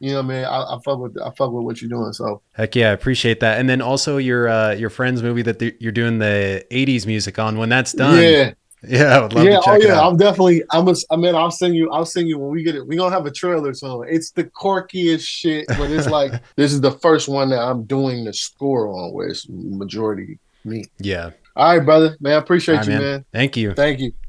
you 0.00 0.12
know, 0.12 0.22
man, 0.22 0.46
I, 0.46 0.62
I 0.62 0.78
fuck 0.82 0.98
with 0.98 1.16
I 1.20 1.30
fuck 1.30 1.52
with 1.52 1.64
what 1.64 1.80
you're 1.80 1.90
doing. 1.90 2.12
So 2.14 2.40
heck 2.54 2.74
yeah, 2.74 2.88
I 2.88 2.92
appreciate 2.92 3.40
that. 3.40 3.60
And 3.60 3.68
then 3.68 3.82
also 3.82 4.16
your 4.16 4.48
uh, 4.48 4.72
your 4.72 4.88
friend's 4.88 5.22
movie 5.22 5.42
that 5.42 5.60
you're 5.80 5.92
doing 5.92 6.18
the 6.18 6.64
'80s 6.70 7.06
music 7.06 7.38
on. 7.38 7.58
When 7.58 7.68
that's 7.68 7.92
done, 7.92 8.22
yeah, 8.22 8.52
yeah, 8.82 9.16
I 9.16 9.22
would 9.22 9.32
love 9.32 9.44
yeah, 9.44 9.56
to 9.56 9.62
check 9.64 9.80
oh 9.82 9.86
yeah, 9.86 10.00
I'm 10.00 10.16
definitely. 10.16 10.62
I'm. 10.70 10.88
A, 10.88 10.94
I 11.10 11.16
mean, 11.16 11.34
I'll 11.34 11.50
send 11.50 11.74
you. 11.74 11.90
I'll 11.90 12.06
send 12.06 12.28
you 12.28 12.38
when 12.38 12.50
we 12.50 12.62
get 12.62 12.74
it. 12.74 12.86
We 12.86 12.96
gonna 12.96 13.14
have 13.14 13.26
a 13.26 13.30
trailer 13.30 13.74
soon. 13.74 14.06
It's 14.08 14.30
the 14.30 14.44
quirkiest 14.44 15.26
shit, 15.26 15.66
but 15.68 15.90
it's 15.90 16.06
like 16.10 16.32
this 16.56 16.72
is 16.72 16.80
the 16.80 16.92
first 16.92 17.28
one 17.28 17.50
that 17.50 17.60
I'm 17.60 17.84
doing 17.84 18.24
the 18.24 18.32
score 18.32 18.88
on, 18.88 19.12
where 19.12 19.28
it's 19.28 19.46
majority 19.48 20.38
me. 20.64 20.84
Yeah. 20.98 21.30
All 21.56 21.76
right, 21.76 21.84
brother. 21.84 22.16
Man, 22.20 22.34
I 22.34 22.36
appreciate 22.36 22.76
right, 22.76 22.86
you, 22.86 22.92
man. 22.92 23.02
man. 23.02 23.24
Thank 23.32 23.56
you. 23.56 23.74
Thank 23.74 24.00
you. 24.00 24.12